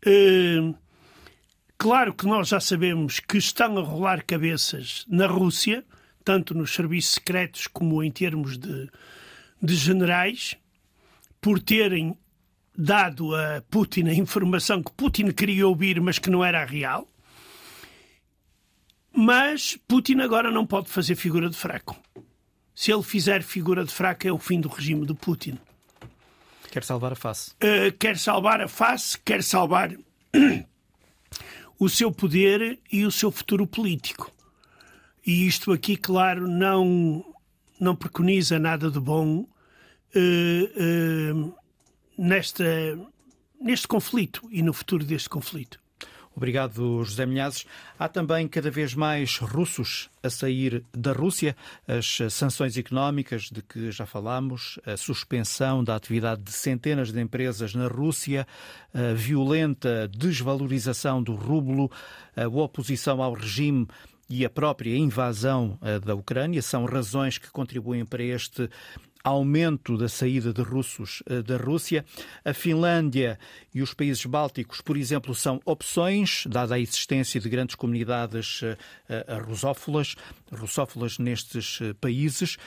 Uh, 0.06 0.72
claro 1.76 2.14
que 2.14 2.24
nós 2.24 2.46
já 2.46 2.60
sabemos 2.60 3.18
que 3.18 3.36
estão 3.36 3.76
a 3.78 3.82
rolar 3.82 4.24
cabeças 4.24 5.04
na 5.08 5.26
Rússia, 5.26 5.84
tanto 6.24 6.54
nos 6.54 6.72
serviços 6.72 7.14
secretos 7.14 7.66
como 7.66 8.00
em 8.00 8.12
termos 8.12 8.56
de, 8.56 8.88
de 9.60 9.74
generais, 9.74 10.54
por 11.40 11.60
terem 11.60 12.16
dado 12.78 13.34
a 13.34 13.60
Putin 13.68 14.06
a 14.06 14.14
informação 14.14 14.80
que 14.80 14.92
Putin 14.92 15.32
queria 15.32 15.66
ouvir, 15.66 16.00
mas 16.00 16.20
que 16.20 16.30
não 16.30 16.44
era 16.44 16.64
real. 16.64 17.08
Mas 19.12 19.76
Putin 19.88 20.20
agora 20.20 20.48
não 20.48 20.64
pode 20.64 20.88
fazer 20.88 21.16
figura 21.16 21.50
de 21.50 21.56
fraco. 21.56 22.00
Se 22.72 22.92
ele 22.92 23.02
fizer 23.02 23.42
figura 23.42 23.84
de 23.84 23.92
fraco, 23.92 24.28
é 24.28 24.32
o 24.32 24.38
fim 24.38 24.60
do 24.60 24.68
regime 24.68 25.04
de 25.04 25.14
Putin. 25.14 25.58
Quer 26.74 26.82
salvar 26.82 27.12
a 27.12 27.14
face. 27.14 27.52
Uh, 27.52 27.96
quer 28.00 28.18
salvar 28.18 28.60
a 28.60 28.66
face, 28.66 29.16
quer 29.24 29.44
salvar 29.44 29.96
o 31.78 31.88
seu 31.88 32.10
poder 32.10 32.80
e 32.90 33.04
o 33.04 33.12
seu 33.12 33.30
futuro 33.30 33.64
político. 33.64 34.28
E 35.24 35.46
isto 35.46 35.70
aqui, 35.70 35.96
claro, 35.96 36.48
não, 36.48 37.24
não 37.78 37.94
preconiza 37.94 38.58
nada 38.58 38.90
de 38.90 38.98
bom 38.98 39.46
nesta, 42.18 42.64
neste 43.60 43.86
conflito 43.86 44.42
e 44.50 44.60
no 44.60 44.72
futuro 44.72 45.04
deste 45.04 45.28
conflito. 45.28 45.78
Obrigado, 46.36 47.04
José 47.04 47.24
Milhazes. 47.26 47.64
Há 47.96 48.08
também 48.08 48.48
cada 48.48 48.70
vez 48.70 48.92
mais 48.94 49.38
russos 49.38 50.10
a 50.22 50.28
sair 50.28 50.84
da 50.92 51.12
Rússia. 51.12 51.56
As 51.86 52.18
sanções 52.32 52.76
económicas 52.76 53.44
de 53.44 53.62
que 53.62 53.92
já 53.92 54.04
falámos, 54.04 54.80
a 54.84 54.96
suspensão 54.96 55.84
da 55.84 55.94
atividade 55.94 56.42
de 56.42 56.52
centenas 56.52 57.12
de 57.12 57.20
empresas 57.20 57.74
na 57.74 57.86
Rússia, 57.86 58.46
a 58.92 59.14
violenta 59.14 60.08
desvalorização 60.08 61.22
do 61.22 61.34
rublo, 61.34 61.88
a 62.36 62.48
oposição 62.48 63.22
ao 63.22 63.34
regime 63.34 63.86
e 64.28 64.44
a 64.44 64.50
própria 64.50 64.96
invasão 64.96 65.78
eh, 65.82 66.00
da 66.00 66.14
Ucrânia 66.14 66.62
são 66.62 66.84
razões 66.86 67.38
que 67.38 67.50
contribuem 67.50 68.04
para 68.04 68.22
este 68.22 68.68
aumento 69.24 69.96
da 69.96 70.06
saída 70.06 70.52
de 70.52 70.60
russos 70.60 71.22
eh, 71.26 71.42
da 71.42 71.56
Rússia. 71.56 72.04
A 72.44 72.52
Finlândia 72.52 73.38
e 73.74 73.80
os 73.80 73.94
países 73.94 74.26
bálticos, 74.26 74.82
por 74.82 74.98
exemplo, 74.98 75.34
são 75.34 75.60
opções, 75.64 76.44
dada 76.46 76.74
a 76.74 76.78
existência 76.78 77.40
de 77.40 77.48
grandes 77.48 77.74
comunidades 77.74 78.60
eh, 78.62 78.76
eh, 79.08 79.38
rusófilas, 79.38 80.14
russófilas 80.52 81.18
nestes 81.18 81.80
países. 82.00 82.58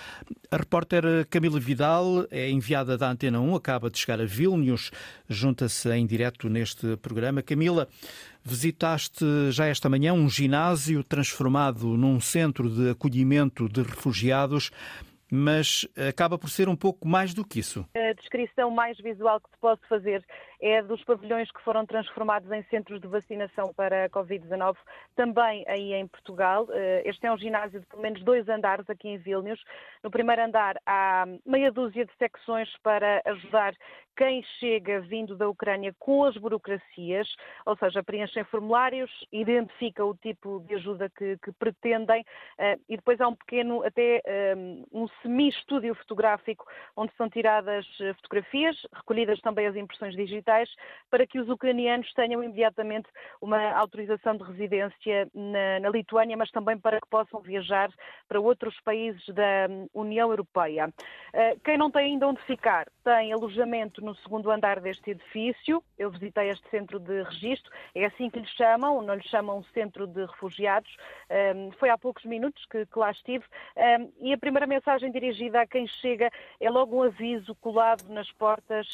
A 0.49 0.57
repórter 0.57 1.27
Camila 1.29 1.59
Vidal 1.59 2.25
é 2.31 2.49
enviada 2.49 2.97
da 2.97 3.11
Antena 3.11 3.39
1, 3.39 3.55
acaba 3.55 3.91
de 3.91 3.99
chegar 3.99 4.19
a 4.19 4.25
Vilnius, 4.25 4.89
junta-se 5.29 5.89
em 5.91 6.07
direto 6.07 6.49
neste 6.49 6.97
programa. 6.97 7.43
Camila, 7.43 7.87
Visitaste 8.49 9.25
já 9.51 9.65
esta 9.65 9.89
manhã 9.89 10.13
um 10.13 10.29
ginásio 10.29 11.03
transformado 11.03 11.97
num 11.97 12.21
centro 12.21 12.69
de 12.69 12.91
acolhimento 12.91 13.67
de 13.67 13.81
refugiados 13.81 14.71
mas 15.31 15.87
acaba 16.09 16.37
por 16.37 16.49
ser 16.49 16.69
um 16.69 16.75
pouco 16.75 17.07
mais 17.07 17.33
do 17.33 17.45
que 17.45 17.59
isso. 17.59 17.85
A 17.95 18.13
descrição 18.13 18.71
mais 18.71 18.97
visual 18.97 19.39
que 19.39 19.49
te 19.49 19.57
posso 19.59 19.81
fazer 19.87 20.23
é 20.59 20.81
dos 20.81 21.03
pavilhões 21.03 21.51
que 21.51 21.61
foram 21.61 21.85
transformados 21.85 22.51
em 22.51 22.63
centros 22.63 22.99
de 22.99 23.07
vacinação 23.07 23.73
para 23.75 24.05
a 24.05 24.09
Covid-19, 24.09 24.75
também 25.15 25.63
aí 25.67 25.93
em 25.93 26.07
Portugal. 26.07 26.67
Eh, 26.71 27.03
este 27.05 27.27
é 27.27 27.31
um 27.31 27.37
ginásio 27.37 27.79
de 27.79 27.85
pelo 27.85 28.01
menos 28.01 28.23
dois 28.23 28.47
andares 28.49 28.89
aqui 28.89 29.09
em 29.09 29.17
Vilnius. 29.17 29.63
No 30.03 30.09
primeiro 30.09 30.43
andar 30.43 30.79
há 30.85 31.25
meia 31.45 31.71
dúzia 31.71 32.05
de 32.05 32.11
secções 32.17 32.69
para 32.81 33.21
ajudar 33.25 33.73
quem 34.15 34.41
chega 34.59 34.99
vindo 35.01 35.35
da 35.35 35.47
Ucrânia 35.47 35.93
com 35.99 36.23
as 36.23 36.35
burocracias, 36.35 37.27
ou 37.63 37.77
seja, 37.77 38.01
preenchem 38.01 38.43
formulários, 38.45 39.11
identifica 39.31 40.03
o 40.03 40.15
tipo 40.15 40.59
de 40.61 40.73
ajuda 40.73 41.07
que, 41.15 41.37
que 41.37 41.51
pretendem 41.51 42.21
uh, 42.21 42.81
e 42.89 42.97
depois 42.97 43.21
há 43.21 43.27
um 43.27 43.35
pequeno, 43.35 43.83
até 43.83 44.23
um, 44.57 44.85
um 44.91 45.07
semi-estúdio 45.21 45.93
fotográfico 45.93 46.65
onde 46.95 47.13
são 47.15 47.29
tiradas 47.29 47.85
fotografias, 48.15 48.75
recolhidas 48.91 49.39
também 49.41 49.67
as 49.67 49.75
impressões 49.75 50.15
digitais 50.15 50.46
para 51.09 51.25
que 51.25 51.39
os 51.39 51.49
ucranianos 51.49 52.11
tenham 52.13 52.43
imediatamente 52.43 53.07
uma 53.41 53.71
autorização 53.71 54.37
de 54.37 54.43
residência 54.43 55.27
na, 55.33 55.79
na 55.79 55.89
Lituânia, 55.89 56.37
mas 56.37 56.51
também 56.51 56.77
para 56.77 56.99
que 56.99 57.07
possam 57.09 57.41
viajar 57.41 57.89
para 58.27 58.39
outros 58.39 58.79
países 58.81 59.23
da 59.29 59.67
União 59.93 60.29
Europeia. 60.29 60.93
Eh, 61.33 61.57
quem 61.63 61.77
não 61.77 61.91
tem 61.91 62.13
ainda 62.13 62.27
onde 62.27 62.41
ficar 62.43 62.87
tem 63.03 63.31
alojamento 63.31 64.03
no 64.03 64.15
segundo 64.15 64.51
andar 64.51 64.79
deste 64.79 65.11
edifício. 65.11 65.81
Eu 65.97 66.11
visitei 66.11 66.49
este 66.49 66.69
centro 66.69 66.99
de 66.99 67.23
registro, 67.23 67.71
é 67.95 68.05
assim 68.05 68.29
que 68.29 68.39
lhe 68.39 68.47
chamam, 68.47 69.01
não 69.01 69.15
lhe 69.15 69.27
chamam 69.27 69.63
centro 69.73 70.05
de 70.07 70.25
refugiados. 70.25 70.93
Ehm, 71.29 71.71
foi 71.79 71.89
há 71.89 71.97
poucos 71.97 72.25
minutos 72.25 72.65
que, 72.65 72.85
que 72.85 72.99
lá 72.99 73.11
estive 73.11 73.45
ehm, 73.75 74.09
e 74.19 74.33
a 74.33 74.37
primeira 74.37 74.67
mensagem 74.67 75.11
dirigida 75.11 75.61
a 75.61 75.67
quem 75.67 75.87
chega 75.87 76.29
é 76.59 76.69
logo 76.69 76.97
um 76.97 77.03
aviso 77.03 77.55
colado 77.55 78.07
nas 78.09 78.29
portas 78.33 78.87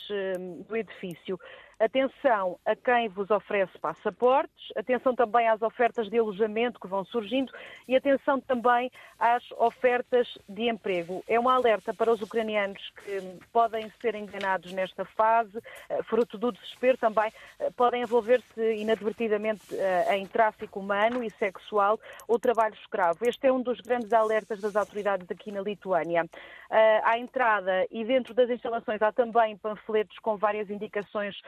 do 0.68 0.76
edifício. 0.76 1.40
Atenção 1.80 2.60
a 2.66 2.76
quem 2.76 3.10
vos 3.10 3.30
oferece 3.32 3.78
passaportes, 3.80 4.72
atenção 4.76 5.16
também 5.16 5.48
às 5.48 5.62
ofertas 5.62 6.10
de 6.10 6.18
alojamento 6.18 6.80
que 6.80 6.88
vão 6.88 7.04
surgindo 7.04 7.52
e 7.88 7.96
atenção 7.96 8.40
também 8.40 8.92
às 9.20 9.44
ofertas 9.54 10.38
de 10.48 10.70
emprego. 10.70 11.24
É 11.28 11.40
um 11.40 11.50
alerta 11.50 11.94
para 11.94 12.12
os 12.12 12.22
ucranianos 12.22 12.82
que 13.04 13.40
podem 13.52 13.92
ser 14.02 14.16
enganados 14.16 14.72
nesta 14.72 15.06
fase, 15.06 15.60
eh, 15.90 16.04
fruto 16.04 16.38
do 16.38 16.52
desespero 16.52 16.98
também, 16.98 17.32
eh, 17.60 17.70
podem 17.72 18.02
envolver-se 18.02 18.76
inadvertidamente 18.76 19.76
eh, 19.76 20.18
em 20.18 20.26
tráfico 20.28 20.80
humano 20.80 21.24
e 21.24 21.30
sexual 21.32 22.00
ou 22.28 22.40
trabalho 22.40 22.76
escravo. 22.76 23.20
Este 23.26 23.48
é 23.48 23.52
um 23.52 23.62
dos 23.62 23.80
grandes 23.80 24.14
alertas 24.14 24.62
das 24.62 24.76
autoridades 24.76 25.30
aqui 25.30 25.52
na 25.52 25.62
Lituânia. 25.62 26.26
À 27.04 27.20
entrada 27.20 27.86
e 27.92 28.04
dentro 28.04 28.34
das 28.34 28.50
instalações 28.50 29.00
há 29.02 29.12
também 29.12 29.56
panfletos 29.56 30.18
com 30.20 30.38
várias 30.38 30.72
indicações 30.72 31.40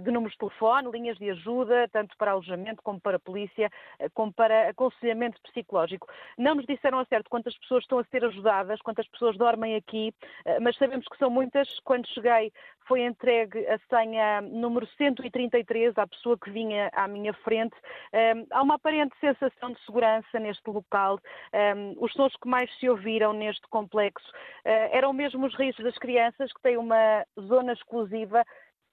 de 0.00 0.10
números 0.10 0.32
de 0.32 0.38
telefone, 0.38 0.90
linhas 0.90 1.16
de 1.18 1.30
ajuda, 1.30 1.88
tanto 1.92 2.16
para 2.16 2.32
alojamento 2.32 2.82
como 2.82 3.00
para 3.00 3.18
polícia, 3.18 3.70
eh, 3.98 4.08
como 4.10 4.32
para 4.32 4.70
aconselhamento 4.70 5.40
psicológico. 5.42 6.08
Não 6.36 6.54
nos 6.54 6.66
disseram 6.66 6.98
a 6.98 7.04
certo 7.04 7.30
quantas 7.30 7.56
pessoas 7.58 7.84
estão 7.84 7.98
a 7.98 8.04
ser 8.04 8.24
ajudadas, 8.24 8.80
quantas 8.80 9.06
pessoas 9.08 9.36
dormem 9.36 9.76
aqui, 9.76 10.12
eh, 10.44 10.58
mas 10.60 10.76
sabemos 10.76 11.06
que 11.06 11.18
são 11.18 11.30
muitas. 11.30 11.78
Quando 11.80 12.08
cheguei, 12.08 12.52
foi 12.86 13.02
entregue 13.02 13.66
a 13.68 13.78
senha 13.88 14.40
número 14.40 14.86
133 14.96 15.96
à 15.98 16.06
pessoa 16.06 16.38
que 16.38 16.50
vinha 16.50 16.90
à 16.94 17.06
minha 17.06 17.34
frente. 17.34 17.76
Há 18.50 18.62
uma 18.62 18.76
aparente 18.76 19.14
sensação 19.20 19.72
de 19.72 19.84
segurança 19.84 20.38
neste 20.40 20.68
local. 20.70 21.20
Os 21.98 22.10
sons 22.14 22.34
que 22.36 22.48
mais 22.48 22.74
se 22.78 22.88
ouviram 22.88 23.34
neste 23.34 23.68
complexo 23.68 24.32
eram 24.64 25.12
mesmo 25.12 25.46
os 25.46 25.54
risos 25.54 25.84
das 25.84 25.98
crianças, 25.98 26.50
que 26.50 26.62
têm 26.62 26.78
uma 26.78 27.26
zona 27.38 27.74
exclusiva 27.74 28.42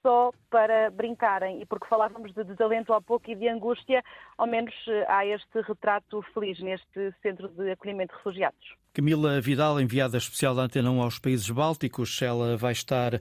só 0.05 0.31
para 0.51 0.91
brincarem. 0.91 1.61
E 1.61 1.65
porque 1.65 1.87
falávamos 1.87 2.31
de 2.31 2.43
desalento 2.43 2.93
há 2.93 3.01
pouco 3.01 3.31
e 3.31 3.35
de 3.35 3.49
angústia, 3.49 4.03
ao 4.37 4.45
menos 4.45 4.75
eh, 4.87 5.03
há 5.07 5.25
este 5.25 5.61
retrato 5.61 6.21
feliz 6.31 6.59
neste 6.59 7.11
centro 7.23 7.47
de 7.47 7.71
acolhimento 7.71 8.13
de 8.13 8.17
refugiados. 8.17 8.84
Camila 8.95 9.41
Vidal, 9.41 9.81
enviada 9.81 10.17
especial 10.17 10.55
da 10.55 10.61
Antena 10.61 10.89
1 10.89 11.01
aos 11.01 11.19
países 11.19 11.49
bálticos, 11.49 12.21
ela 12.21 12.55
vai 12.55 12.71
estar 12.71 13.15
uh, 13.15 13.19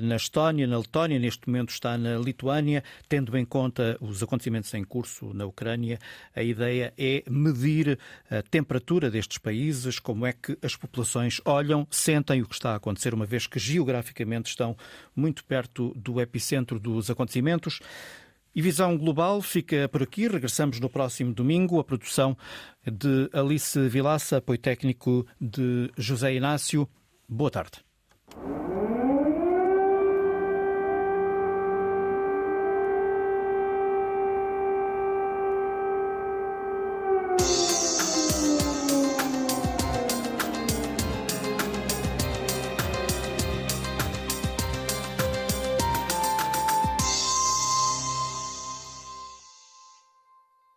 na 0.00 0.16
Estónia, 0.16 0.66
na 0.66 0.78
Letónia, 0.78 1.18
neste 1.18 1.46
momento 1.46 1.68
está 1.68 1.98
na 1.98 2.16
Lituânia, 2.16 2.82
tendo 3.10 3.36
em 3.36 3.44
conta 3.44 3.98
os 4.00 4.22
acontecimentos 4.22 4.72
em 4.72 4.82
curso 4.82 5.34
na 5.34 5.44
Ucrânia. 5.44 5.98
A 6.34 6.42
ideia 6.42 6.94
é 6.96 7.22
medir 7.28 7.98
a 8.30 8.40
temperatura 8.40 9.10
destes 9.10 9.36
países, 9.36 9.98
como 9.98 10.24
é 10.24 10.32
que 10.32 10.56
as 10.62 10.76
populações 10.76 11.42
olham, 11.44 11.86
sentem 11.90 12.40
o 12.40 12.46
que 12.46 12.54
está 12.54 12.72
a 12.72 12.76
acontecer, 12.76 13.12
uma 13.12 13.26
vez 13.26 13.46
que 13.46 13.58
geograficamente 13.58 14.48
estão 14.48 14.74
muito 15.14 15.44
perto 15.44 15.92
do 15.94 16.22
epicentro 16.22 16.80
dos 16.80 17.10
acontecimentos. 17.10 17.80
E 18.54 18.60
Visão 18.60 18.96
Global 18.98 19.40
fica 19.40 19.88
por 19.88 20.02
aqui. 20.02 20.28
Regressamos 20.28 20.78
no 20.78 20.90
próximo 20.90 21.32
domingo. 21.32 21.80
A 21.80 21.84
produção 21.84 22.36
de 22.84 23.30
Alice 23.32 23.78
Vilaça, 23.88 24.36
apoio 24.38 24.58
técnico 24.58 25.26
de 25.40 25.90
José 25.96 26.34
Inácio. 26.34 26.88
Boa 27.28 27.50
tarde. 27.50 27.82